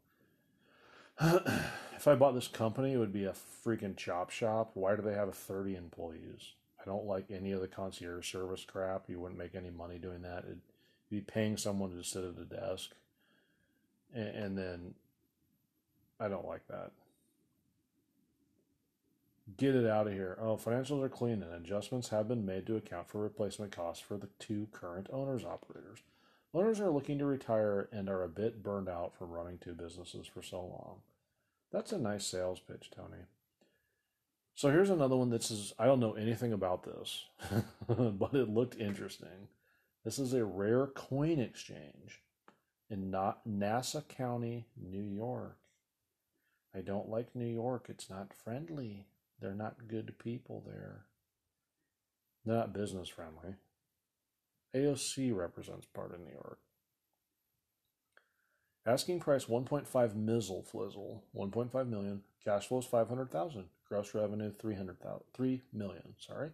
if 1.22 2.10
I 2.10 2.16
bought 2.16 2.36
this 2.36 2.50
company, 2.50 2.92
it 2.92 2.98
would 2.98 3.14
be 3.14 3.24
a 3.24 3.34
freaking 3.66 3.96
chop 3.96 4.32
shop. 4.32 4.72
Why 4.74 4.98
do 4.98 5.02
they 5.02 5.14
have 5.14 5.34
30 5.34 5.78
employees? 5.78 6.52
I 6.86 6.86
don't 6.86 7.06
like 7.06 7.32
any 7.32 7.52
of 7.52 7.62
the 7.62 7.68
concierge 7.68 8.32
service 8.32 8.64
crap. 8.64 9.06
You 9.08 9.20
wouldn't 9.20 9.40
make 9.40 9.56
any 9.56 9.72
money 9.72 9.98
doing 9.98 10.22
that. 10.22 10.44
It'd 10.44 10.62
be 11.10 11.22
paying 11.22 11.58
someone 11.58 11.92
to 11.92 12.04
sit 12.04 12.24
at 12.24 12.40
a 12.40 12.46
desk 12.46 12.92
and, 14.16 14.28
and 14.28 14.58
then 14.58 14.94
I 16.20 16.28
don't 16.28 16.48
like 16.48 16.66
that. 16.68 16.92
Get 19.58 19.76
it 19.76 19.86
out 19.86 20.08
of 20.08 20.14
here. 20.14 20.38
Oh, 20.42 20.56
financials 20.58 21.04
are 21.04 21.10
clean 21.10 21.44
and 21.44 21.54
adjustments 21.54 22.10
have 22.10 22.28
been 22.28 22.46
made 22.46 22.66
to 22.66 22.78
account 22.78 23.10
for 23.10 23.22
replacement 23.22 23.76
costs 23.76 24.04
for 24.04 24.18
the 24.18 24.30
two 24.40 24.68
current 24.72 25.08
owners 25.14 25.46
operators. 25.46 26.00
Owners 26.54 26.80
are 26.80 26.90
looking 26.90 27.20
to 27.20 27.26
retire 27.26 27.90
and 27.92 28.10
are 28.10 28.24
a 28.24 28.30
bit 28.30 28.64
burned 28.64 28.90
out 28.90 29.16
from 29.16 29.30
running 29.30 29.60
two 29.60 29.74
businesses 29.74 30.26
for 30.26 30.42
so 30.42 30.62
long. 30.62 31.02
That's 31.72 31.92
a 31.92 32.00
nice 32.00 32.26
sales 32.26 32.60
pitch, 32.60 32.90
Tony. 32.96 33.26
So 34.56 34.72
here's 34.72 34.90
another 34.90 35.18
one 35.18 35.30
that 35.32 35.44
says 35.44 35.74
I 35.78 35.86
don't 35.86 36.00
know 36.00 36.14
anything 36.14 36.54
about 36.54 36.84
this, 36.84 37.26
but 37.88 38.34
it 38.34 38.50
looked 38.50 38.80
interesting. 38.80 39.50
This 40.04 40.18
is 40.18 40.34
a 40.34 40.46
rare 40.46 40.88
coin 40.88 41.40
exchange 41.40 42.22
in 42.90 43.16
Nassau 43.46 44.02
County, 44.02 44.66
New 44.78 45.04
York. 45.04 45.58
I 46.76 46.82
don't 46.82 47.10
like 47.10 47.36
New 47.36 47.46
York. 47.46 47.88
It's 47.90 48.10
not 48.10 48.34
friendly. 48.34 49.08
They're 49.40 49.54
not 49.54 49.88
good 49.88 50.18
people 50.20 50.64
there. 50.66 51.06
They're 52.46 52.56
not 52.56 52.74
business 52.74 53.10
friendly. 53.10 53.56
AOC 54.76 55.36
represents 55.36 55.86
part 55.86 56.14
of 56.14 56.20
New 56.20 56.32
York. 56.32 56.60
Asking 58.86 59.20
price 59.20 59.46
1.5 59.46 60.16
mizzle 60.16 60.64
flizzle, 60.72 61.22
1.5 61.36 61.88
million. 61.88 62.22
Cash 62.44 62.68
flow 62.68 62.80
is 62.80 62.86
500,000. 62.86 63.66
Gross 63.88 64.14
revenue 64.14 64.52
300,000. 64.52 65.22
3 65.34 65.62
million, 65.74 66.16
sorry. 66.20 66.52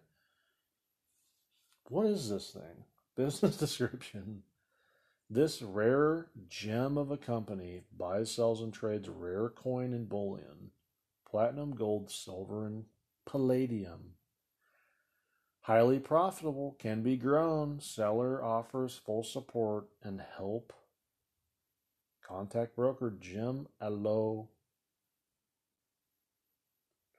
What 1.90 2.06
is 2.06 2.30
this 2.30 2.52
thing? 2.52 2.86
Business 3.18 3.58
description. 3.58 4.44
This 5.34 5.62
rare 5.62 6.28
gem 6.50 6.98
of 6.98 7.10
a 7.10 7.16
company 7.16 7.84
buys, 7.98 8.30
sells, 8.30 8.62
and 8.62 8.74
trades 8.74 9.08
rare 9.08 9.48
coin 9.48 9.94
and 9.94 10.10
bullion, 10.10 10.72
platinum, 11.26 11.74
gold, 11.74 12.12
silver, 12.12 12.66
and 12.66 12.84
palladium. 13.26 14.16
Highly 15.62 16.00
profitable, 16.00 16.76
can 16.78 17.02
be 17.02 17.16
grown. 17.16 17.80
Seller 17.80 18.44
offers 18.44 18.98
full 18.98 19.24
support 19.24 19.88
and 20.04 20.22
help. 20.36 20.74
Contact 22.22 22.76
broker 22.76 23.16
Jim 23.18 23.70
Allo. 23.80 24.50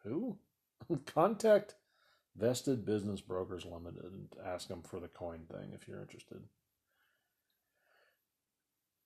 Who? 0.04 0.36
Contact 1.06 1.76
Vested 2.36 2.84
Business 2.84 3.22
Brokers 3.22 3.64
Limited 3.64 4.04
and 4.04 4.28
ask 4.44 4.68
them 4.68 4.82
for 4.82 5.00
the 5.00 5.08
coin 5.08 5.46
thing 5.50 5.70
if 5.72 5.88
you're 5.88 6.02
interested. 6.02 6.42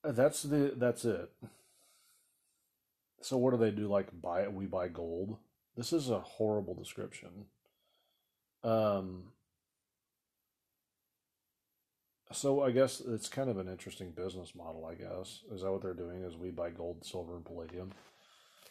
That's 0.08 0.42
the 0.42 0.72
that's 0.76 1.04
it. 1.04 1.30
So 3.20 3.36
what 3.36 3.50
do 3.50 3.56
they 3.56 3.72
do? 3.72 3.88
Like 3.88 4.08
buy 4.20 4.46
we 4.46 4.66
buy 4.66 4.88
gold? 4.88 5.36
This 5.76 5.92
is 5.92 6.10
a 6.10 6.20
horrible 6.20 6.74
description. 6.74 7.46
Um, 8.62 9.24
so 12.32 12.62
I 12.62 12.70
guess 12.70 13.00
it's 13.00 13.28
kind 13.28 13.50
of 13.50 13.58
an 13.58 13.68
interesting 13.68 14.12
business 14.12 14.54
model. 14.54 14.86
I 14.86 14.94
guess 14.94 15.42
is 15.52 15.62
that 15.62 15.72
what 15.72 15.82
they're 15.82 15.94
doing? 15.94 16.22
Is 16.22 16.36
we 16.36 16.50
buy 16.50 16.70
gold, 16.70 17.04
silver, 17.04 17.36
and 17.36 17.44
palladium. 17.44 17.90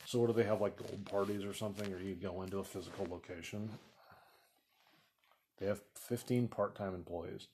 So 0.06 0.20
what 0.20 0.28
do 0.28 0.34
they 0.34 0.48
have 0.48 0.62
like 0.62 0.78
gold 0.78 1.06
parties 1.06 1.44
or 1.44 1.54
something, 1.54 1.92
or 1.94 2.00
you 2.00 2.16
go 2.16 2.44
into 2.44 2.60
a 2.60 2.64
physical 2.64 3.08
location? 3.10 3.70
They 5.60 5.66
have 5.66 5.82
fifteen 5.96 6.48
part-time 6.48 6.94
employees. 6.96 7.48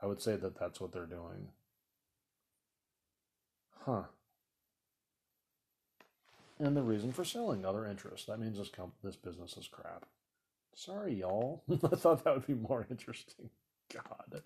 I 0.00 0.06
would 0.06 0.20
say 0.22 0.36
that 0.36 0.58
that's 0.58 0.80
what 0.80 0.92
they're 0.92 1.06
doing. 1.06 1.48
Huh. 3.86 4.02
And 6.58 6.76
the 6.76 6.82
reason 6.82 7.12
for 7.12 7.24
selling 7.24 7.64
other 7.64 7.86
interests. 7.86 8.26
That 8.26 8.40
means 8.40 8.58
this 8.58 8.70
comp- 8.70 9.00
this 9.04 9.16
business 9.16 9.56
is 9.56 9.68
crap. 9.68 10.06
Sorry, 10.74 11.14
y'all. 11.14 11.62
I 11.84 11.96
thought 11.96 12.24
that 12.24 12.34
would 12.34 12.46
be 12.46 12.54
more 12.54 12.86
interesting. 12.90 13.50
God. 13.94 14.42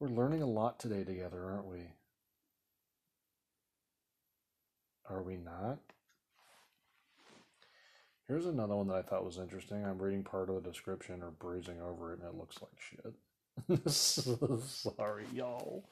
We're 0.00 0.08
learning 0.08 0.42
a 0.42 0.46
lot 0.46 0.80
today 0.80 1.04
together, 1.04 1.44
aren't 1.44 1.66
we? 1.66 1.80
Are 5.10 5.22
we 5.22 5.36
not? 5.36 5.78
Here's 8.28 8.46
another 8.46 8.74
one 8.76 8.88
that 8.88 8.96
I 8.96 9.02
thought 9.02 9.24
was 9.24 9.38
interesting. 9.38 9.84
I'm 9.84 10.02
reading 10.02 10.24
part 10.24 10.48
of 10.48 10.56
the 10.56 10.70
description 10.70 11.22
or 11.22 11.30
breezing 11.30 11.80
over 11.80 12.12
it, 12.12 12.20
and 12.20 12.28
it 12.28 12.36
looks 12.36 12.58
like 12.62 12.72
shit. 12.80 13.88
Sorry, 13.92 15.26
y'all. 15.32 15.84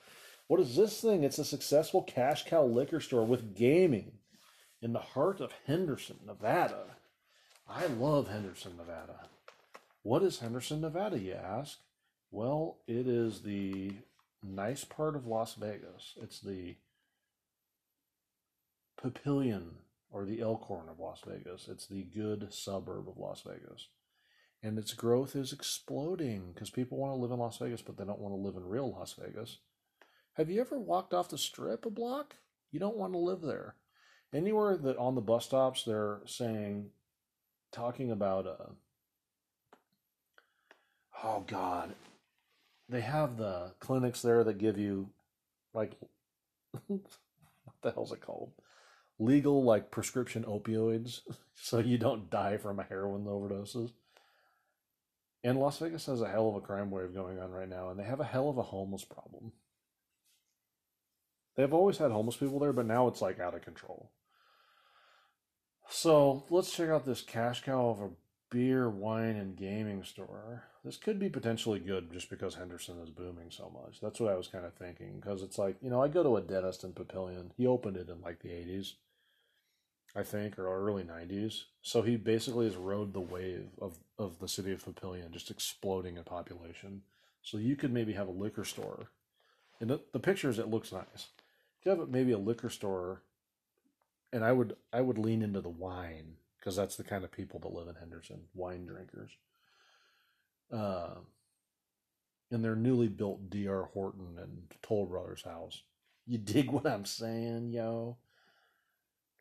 What 0.46 0.60
is 0.60 0.76
this 0.76 1.00
thing? 1.00 1.24
It's 1.24 1.38
a 1.38 1.44
successful 1.44 2.02
cash 2.02 2.44
cow 2.44 2.64
liquor 2.64 3.00
store 3.00 3.24
with 3.24 3.56
gaming 3.56 4.12
in 4.82 4.92
the 4.92 4.98
heart 4.98 5.40
of 5.40 5.52
Henderson, 5.66 6.16
Nevada. 6.26 6.96
I 7.68 7.86
love 7.86 8.28
Henderson, 8.28 8.76
Nevada. 8.76 9.20
What 10.02 10.22
is 10.22 10.40
Henderson, 10.40 10.82
Nevada, 10.82 11.18
you 11.18 11.32
ask? 11.32 11.78
Well, 12.30 12.78
it 12.86 13.06
is 13.06 13.40
the 13.40 13.92
nice 14.42 14.84
part 14.84 15.16
of 15.16 15.26
Las 15.26 15.54
Vegas. 15.54 16.14
It's 16.20 16.40
the 16.40 16.76
Papillion 19.02 19.76
or 20.10 20.26
the 20.26 20.42
Elkhorn 20.42 20.90
of 20.90 21.00
Las 21.00 21.22
Vegas. 21.26 21.68
It's 21.68 21.86
the 21.86 22.02
good 22.02 22.52
suburb 22.52 23.08
of 23.08 23.16
Las 23.16 23.42
Vegas. 23.46 23.88
And 24.62 24.78
its 24.78 24.92
growth 24.92 25.34
is 25.34 25.52
exploding 25.52 26.52
because 26.52 26.70
people 26.70 26.98
want 26.98 27.12
to 27.14 27.20
live 27.20 27.30
in 27.30 27.38
Las 27.38 27.56
Vegas, 27.56 27.80
but 27.80 27.96
they 27.96 28.04
don't 28.04 28.20
want 28.20 28.34
to 28.34 28.40
live 28.40 28.56
in 28.56 28.68
real 28.68 28.90
Las 28.92 29.14
Vegas. 29.18 29.58
Have 30.34 30.50
you 30.50 30.60
ever 30.60 30.78
walked 30.78 31.14
off 31.14 31.28
the 31.28 31.38
strip 31.38 31.86
a 31.86 31.90
block? 31.90 32.36
You 32.70 32.80
don't 32.80 32.96
want 32.96 33.12
to 33.12 33.18
live 33.18 33.40
there. 33.40 33.76
Anywhere 34.32 34.76
that 34.76 34.96
on 34.98 35.14
the 35.14 35.20
bus 35.20 35.44
stops 35.46 35.84
they're 35.84 36.20
saying, 36.26 36.90
talking 37.72 38.10
about, 38.10 38.46
uh, 38.46 38.72
oh 41.22 41.44
God, 41.46 41.94
they 42.88 43.00
have 43.00 43.36
the 43.36 43.74
clinics 43.78 44.22
there 44.22 44.42
that 44.44 44.58
give 44.58 44.76
you, 44.76 45.10
like, 45.72 45.92
what 46.88 47.00
the 47.82 47.92
hell's 47.92 48.12
it 48.12 48.20
called? 48.20 48.50
legal 49.18 49.62
like 49.62 49.90
prescription 49.90 50.44
opioids 50.44 51.20
so 51.54 51.78
you 51.78 51.98
don't 51.98 52.30
die 52.30 52.56
from 52.56 52.78
heroin 52.78 53.24
overdoses. 53.24 53.92
And 55.42 55.58
Las 55.58 55.78
Vegas 55.78 56.06
has 56.06 56.22
a 56.22 56.28
hell 56.28 56.48
of 56.48 56.56
a 56.56 56.60
crime 56.60 56.90
wave 56.90 57.12
going 57.12 57.38
on 57.38 57.50
right 57.50 57.68
now, 57.68 57.90
and 57.90 58.00
they 58.00 58.04
have 58.04 58.20
a 58.20 58.24
hell 58.24 58.48
of 58.48 58.56
a 58.56 58.62
homeless 58.62 59.04
problem. 59.04 59.52
They've 61.56 61.72
always 61.72 61.98
had 61.98 62.10
homeless 62.10 62.36
people 62.36 62.58
there, 62.58 62.72
but 62.72 62.86
now 62.86 63.06
it's 63.08 63.22
like 63.22 63.38
out 63.38 63.54
of 63.54 63.62
control. 63.62 64.10
So 65.88 66.44
let's 66.50 66.74
check 66.74 66.88
out 66.88 67.06
this 67.06 67.22
cash 67.22 67.62
cow 67.62 67.90
of 67.90 68.00
a 68.00 68.10
beer, 68.50 68.88
wine, 68.88 69.36
and 69.36 69.56
gaming 69.56 70.02
store. 70.02 70.64
This 70.84 70.96
could 70.96 71.18
be 71.18 71.28
potentially 71.28 71.78
good 71.78 72.12
just 72.12 72.28
because 72.28 72.54
Henderson 72.54 73.00
is 73.00 73.10
booming 73.10 73.50
so 73.50 73.70
much. 73.82 74.00
That's 74.00 74.20
what 74.20 74.32
I 74.32 74.36
was 74.36 74.48
kind 74.48 74.64
of 74.64 74.74
thinking. 74.74 75.20
Because 75.20 75.42
it's 75.42 75.58
like, 75.58 75.76
you 75.80 75.90
know, 75.90 76.02
I 76.02 76.08
go 76.08 76.22
to 76.22 76.36
a 76.36 76.42
dentist 76.42 76.84
in 76.84 76.92
Papillion. 76.92 77.50
He 77.56 77.66
opened 77.66 77.96
it 77.96 78.08
in 78.08 78.20
like 78.20 78.40
the 78.40 78.50
80s, 78.50 78.94
I 80.14 80.22
think, 80.22 80.58
or 80.58 80.68
early 80.68 81.04
90s. 81.04 81.62
So 81.82 82.02
he 82.02 82.16
basically 82.16 82.66
has 82.66 82.76
rode 82.76 83.12
the 83.12 83.20
wave 83.20 83.70
of, 83.80 83.98
of 84.18 84.38
the 84.40 84.48
city 84.48 84.72
of 84.72 84.84
Papillion 84.84 85.30
just 85.30 85.50
exploding 85.50 86.16
in 86.16 86.24
population. 86.24 87.02
So 87.42 87.58
you 87.58 87.76
could 87.76 87.92
maybe 87.92 88.12
have 88.12 88.28
a 88.28 88.32
liquor 88.32 88.64
store. 88.64 89.10
In 89.80 89.88
the, 89.88 90.00
the 90.12 90.20
pictures, 90.20 90.58
it 90.58 90.70
looks 90.70 90.92
nice. 90.92 91.28
You 91.84 91.90
have 91.90 92.08
maybe 92.08 92.32
a 92.32 92.38
liquor 92.38 92.70
store, 92.70 93.22
and 94.32 94.44
I 94.44 94.52
would 94.52 94.76
I 94.92 95.00
would 95.00 95.18
lean 95.18 95.42
into 95.42 95.60
the 95.60 95.68
wine 95.68 96.36
because 96.58 96.76
that's 96.76 96.96
the 96.96 97.04
kind 97.04 97.24
of 97.24 97.32
people 97.32 97.60
that 97.60 97.74
live 97.74 97.88
in 97.88 97.96
Henderson, 97.96 98.44
wine 98.54 98.86
drinkers. 98.86 99.30
Uh, 100.72 101.16
in 102.50 102.62
their 102.62 102.76
newly 102.76 103.08
built 103.08 103.50
D.R. 103.50 103.90
Horton 103.92 104.38
and 104.38 104.62
Toll 104.82 105.06
Brothers 105.06 105.42
house. 105.42 105.82
You 106.26 106.38
dig 106.38 106.70
what 106.70 106.86
I'm 106.86 107.04
saying, 107.04 107.70
yo? 107.70 108.16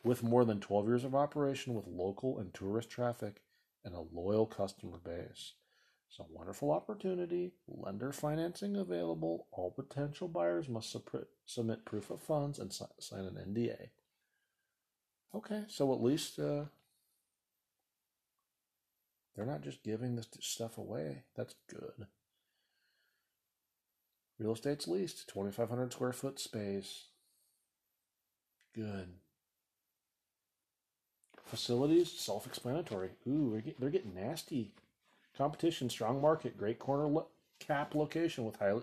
With 0.05 0.23
more 0.23 0.47
than 0.47 0.61
12 0.61 0.87
years 0.87 1.05
of 1.05 1.15
operation 1.15 1.75
with 1.75 1.87
local 1.87 2.39
and 2.39 2.55
tourist 2.55 2.89
traffic 2.89 3.43
and 3.85 3.95
a 3.95 4.05
loyal 4.13 4.47
customer 4.47 4.97
base. 4.97 5.53
It's 6.11 6.19
a 6.19 6.25
wonderful 6.29 6.73
opportunity. 6.73 7.53
Lender 7.69 8.11
financing 8.11 8.77
available. 8.77 9.47
All 9.53 9.71
potential 9.71 10.27
buyers 10.27 10.69
must 10.69 10.97
submit 11.47 11.85
proof 11.85 12.11
of 12.11 12.21
funds 12.21 12.59
and 12.59 12.73
sign 12.73 13.21
an 13.21 13.39
NDA. 13.55 13.91
Okay, 15.33 15.63
so 15.69 15.93
at 15.95 16.03
least 16.03 16.41
uh, 16.41 16.65
they're 19.37 19.47
not 19.47 19.63
just 19.63 19.85
giving 19.85 20.17
this 20.17 20.27
stuff 20.41 20.79
away. 20.79 21.23
That's 21.37 21.55
good. 21.69 22.09
Real 24.41 24.55
estate's 24.55 24.89
leased, 24.89 25.29
2,500 25.29 25.93
square 25.93 26.13
foot 26.13 26.41
space. 26.41 27.05
Good. 28.75 29.11
Facilities, 31.45 32.11
self 32.11 32.47
explanatory. 32.49 33.11
Ooh, 33.29 33.63
they're 33.79 33.91
getting 33.91 34.15
nasty. 34.17 34.73
Competition, 35.37 35.89
strong 35.89 36.21
market, 36.21 36.59
great 36.59 36.79
corner 36.79 37.07
lo- 37.07 37.29
cap 37.59 37.95
location 37.95 38.45
with 38.45 38.57
high, 38.57 38.75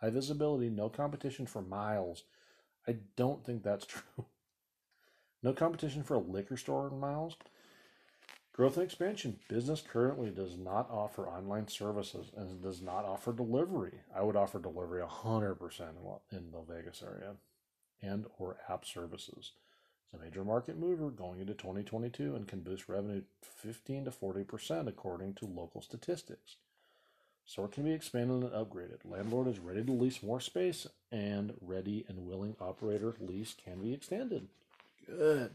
high 0.00 0.10
visibility, 0.10 0.68
no 0.68 0.88
competition 0.88 1.46
for 1.46 1.62
miles. 1.62 2.24
I 2.86 2.96
don't 3.16 3.44
think 3.44 3.62
that's 3.62 3.86
true. 3.86 4.26
No 5.42 5.52
competition 5.52 6.02
for 6.02 6.14
a 6.14 6.18
liquor 6.20 6.56
store 6.56 6.88
in 6.88 6.98
miles. 6.98 7.36
Growth 8.54 8.76
and 8.76 8.84
expansion. 8.84 9.40
Business 9.48 9.82
currently 9.82 10.30
does 10.30 10.56
not 10.56 10.88
offer 10.88 11.28
online 11.28 11.66
services 11.66 12.30
and 12.36 12.62
does 12.62 12.80
not 12.80 13.04
offer 13.04 13.32
delivery. 13.32 14.00
I 14.14 14.22
would 14.22 14.36
offer 14.36 14.60
delivery 14.60 15.02
100% 15.02 15.96
in 16.30 16.52
the 16.52 16.60
Vegas 16.60 17.02
area 17.02 17.34
and 18.00 18.26
or 18.38 18.58
app 18.68 18.84
services. 18.84 19.52
It's 20.04 20.20
a 20.20 20.24
major 20.24 20.44
market 20.44 20.78
mover 20.78 21.10
going 21.10 21.40
into 21.40 21.54
2022 21.54 22.34
and 22.34 22.46
can 22.46 22.60
boost 22.60 22.88
revenue 22.88 23.22
15 23.42 24.06
to 24.06 24.10
40% 24.10 24.88
according 24.88 25.34
to 25.34 25.46
local 25.46 25.80
statistics. 25.82 26.56
Store 27.46 27.68
can 27.68 27.84
be 27.84 27.92
expanded 27.92 28.42
and 28.42 28.52
upgraded. 28.52 28.98
Landlord 29.04 29.48
is 29.48 29.58
ready 29.58 29.84
to 29.84 29.92
lease 29.92 30.22
more 30.22 30.40
space 30.40 30.86
and 31.12 31.54
ready 31.60 32.04
and 32.08 32.26
willing 32.26 32.56
operator 32.60 33.14
lease 33.20 33.54
can 33.62 33.82
be 33.82 33.92
extended. 33.92 34.48
Good. 35.06 35.50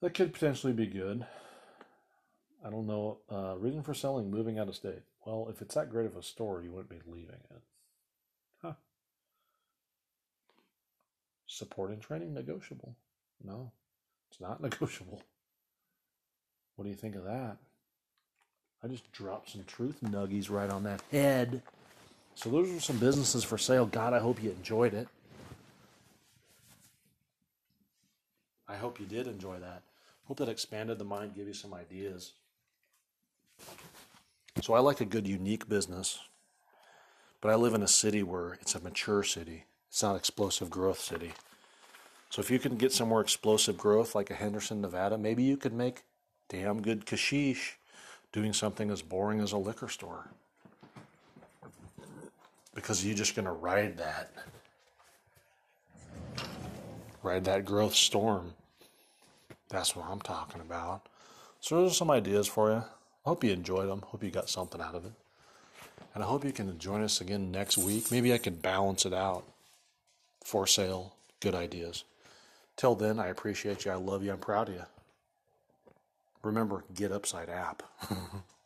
That 0.00 0.14
could 0.14 0.32
potentially 0.32 0.72
be 0.72 0.86
good. 0.86 1.26
I 2.64 2.70
don't 2.70 2.86
know. 2.86 3.18
Uh, 3.30 3.56
reason 3.56 3.82
for 3.82 3.94
selling, 3.94 4.30
moving 4.30 4.58
out 4.58 4.68
of 4.68 4.76
state. 4.76 5.02
Well, 5.24 5.48
if 5.50 5.60
it's 5.60 5.74
that 5.74 5.90
great 5.90 6.06
of 6.06 6.16
a 6.16 6.22
store, 6.22 6.62
you 6.62 6.70
wouldn't 6.70 6.90
be 6.90 7.00
leaving 7.10 7.40
it. 7.50 7.62
Huh. 8.62 8.72
Support 11.48 11.90
and 11.90 12.00
training 12.00 12.34
negotiable. 12.34 12.94
No, 13.42 13.72
it's 14.30 14.40
not 14.40 14.60
negotiable. 14.62 15.22
What 16.76 16.84
do 16.84 16.90
you 16.90 16.96
think 16.96 17.16
of 17.16 17.24
that? 17.24 17.56
I 18.84 18.86
just 18.86 19.10
dropped 19.10 19.50
some 19.50 19.64
truth 19.64 19.96
nuggies 20.04 20.50
right 20.50 20.70
on 20.70 20.84
that 20.84 21.02
head. 21.10 21.62
So 22.36 22.50
those 22.50 22.70
are 22.70 22.78
some 22.78 22.98
businesses 22.98 23.42
for 23.42 23.58
sale. 23.58 23.86
God, 23.86 24.12
I 24.12 24.20
hope 24.20 24.40
you 24.40 24.50
enjoyed 24.50 24.94
it. 24.94 25.08
I 28.68 28.76
hope 28.76 29.00
you 29.00 29.06
did 29.06 29.26
enjoy 29.26 29.58
that. 29.58 29.82
Hope 30.24 30.36
that 30.36 30.48
expanded 30.48 30.98
the 30.98 31.04
mind, 31.04 31.34
gave 31.34 31.48
you 31.48 31.54
some 31.54 31.74
ideas. 31.74 32.34
So 34.60 34.74
I 34.74 34.80
like 34.80 35.00
a 35.00 35.06
good 35.06 35.26
unique 35.26 35.68
business, 35.68 36.20
but 37.40 37.50
I 37.50 37.54
live 37.54 37.74
in 37.74 37.82
a 37.82 37.88
city 37.88 38.22
where 38.22 38.58
it's 38.60 38.74
a 38.74 38.80
mature 38.80 39.22
city. 39.22 39.64
It's 39.88 40.02
not 40.02 40.16
explosive 40.16 40.70
growth 40.70 41.00
city. 41.00 41.32
So 42.30 42.40
if 42.40 42.50
you 42.50 42.58
can 42.58 42.76
get 42.76 42.92
somewhere 42.92 43.20
explosive 43.20 43.78
growth 43.78 44.14
like 44.14 44.30
a 44.30 44.34
Henderson, 44.34 44.80
Nevada, 44.80 45.16
maybe 45.16 45.42
you 45.42 45.56
could 45.56 45.72
make 45.72 46.02
damn 46.48 46.82
good 46.82 47.06
kashish 47.06 47.74
doing 48.32 48.52
something 48.52 48.90
as 48.90 49.02
boring 49.02 49.40
as 49.40 49.52
a 49.52 49.58
liquor 49.58 49.88
store. 49.88 50.28
Because 52.74 53.04
you're 53.04 53.16
just 53.16 53.34
going 53.34 53.46
to 53.46 53.52
ride 53.52 53.96
that. 53.98 54.30
Ride 57.22 57.44
that 57.46 57.64
growth 57.64 57.94
storm. 57.94 58.54
That's 59.68 59.96
what 59.96 60.06
I'm 60.08 60.20
talking 60.20 60.60
about. 60.60 61.06
So 61.60 61.76
those 61.76 61.92
are 61.92 61.94
some 61.94 62.10
ideas 62.10 62.46
for 62.46 62.70
you. 62.70 62.76
I 62.76 63.28
hope 63.28 63.42
you 63.42 63.52
enjoyed 63.52 63.88
them. 63.88 64.02
Hope 64.06 64.22
you 64.22 64.30
got 64.30 64.48
something 64.48 64.80
out 64.80 64.94
of 64.94 65.04
it. 65.04 65.12
And 66.14 66.22
I 66.22 66.26
hope 66.26 66.44
you 66.44 66.52
can 66.52 66.78
join 66.78 67.02
us 67.02 67.20
again 67.20 67.50
next 67.50 67.76
week. 67.76 68.10
Maybe 68.10 68.32
I 68.32 68.38
can 68.38 68.54
balance 68.54 69.04
it 69.04 69.12
out. 69.12 69.44
For 70.48 70.66
sale, 70.66 71.14
good 71.40 71.54
ideas. 71.54 72.04
Till 72.74 72.94
then, 72.94 73.18
I 73.18 73.26
appreciate 73.26 73.84
you. 73.84 73.90
I 73.90 73.96
love 73.96 74.24
you. 74.24 74.32
I'm 74.32 74.38
proud 74.38 74.70
of 74.70 74.76
you. 74.76 74.82
Remember, 76.42 76.84
Get 76.94 77.12
Upside 77.12 77.50
app. 77.50 77.82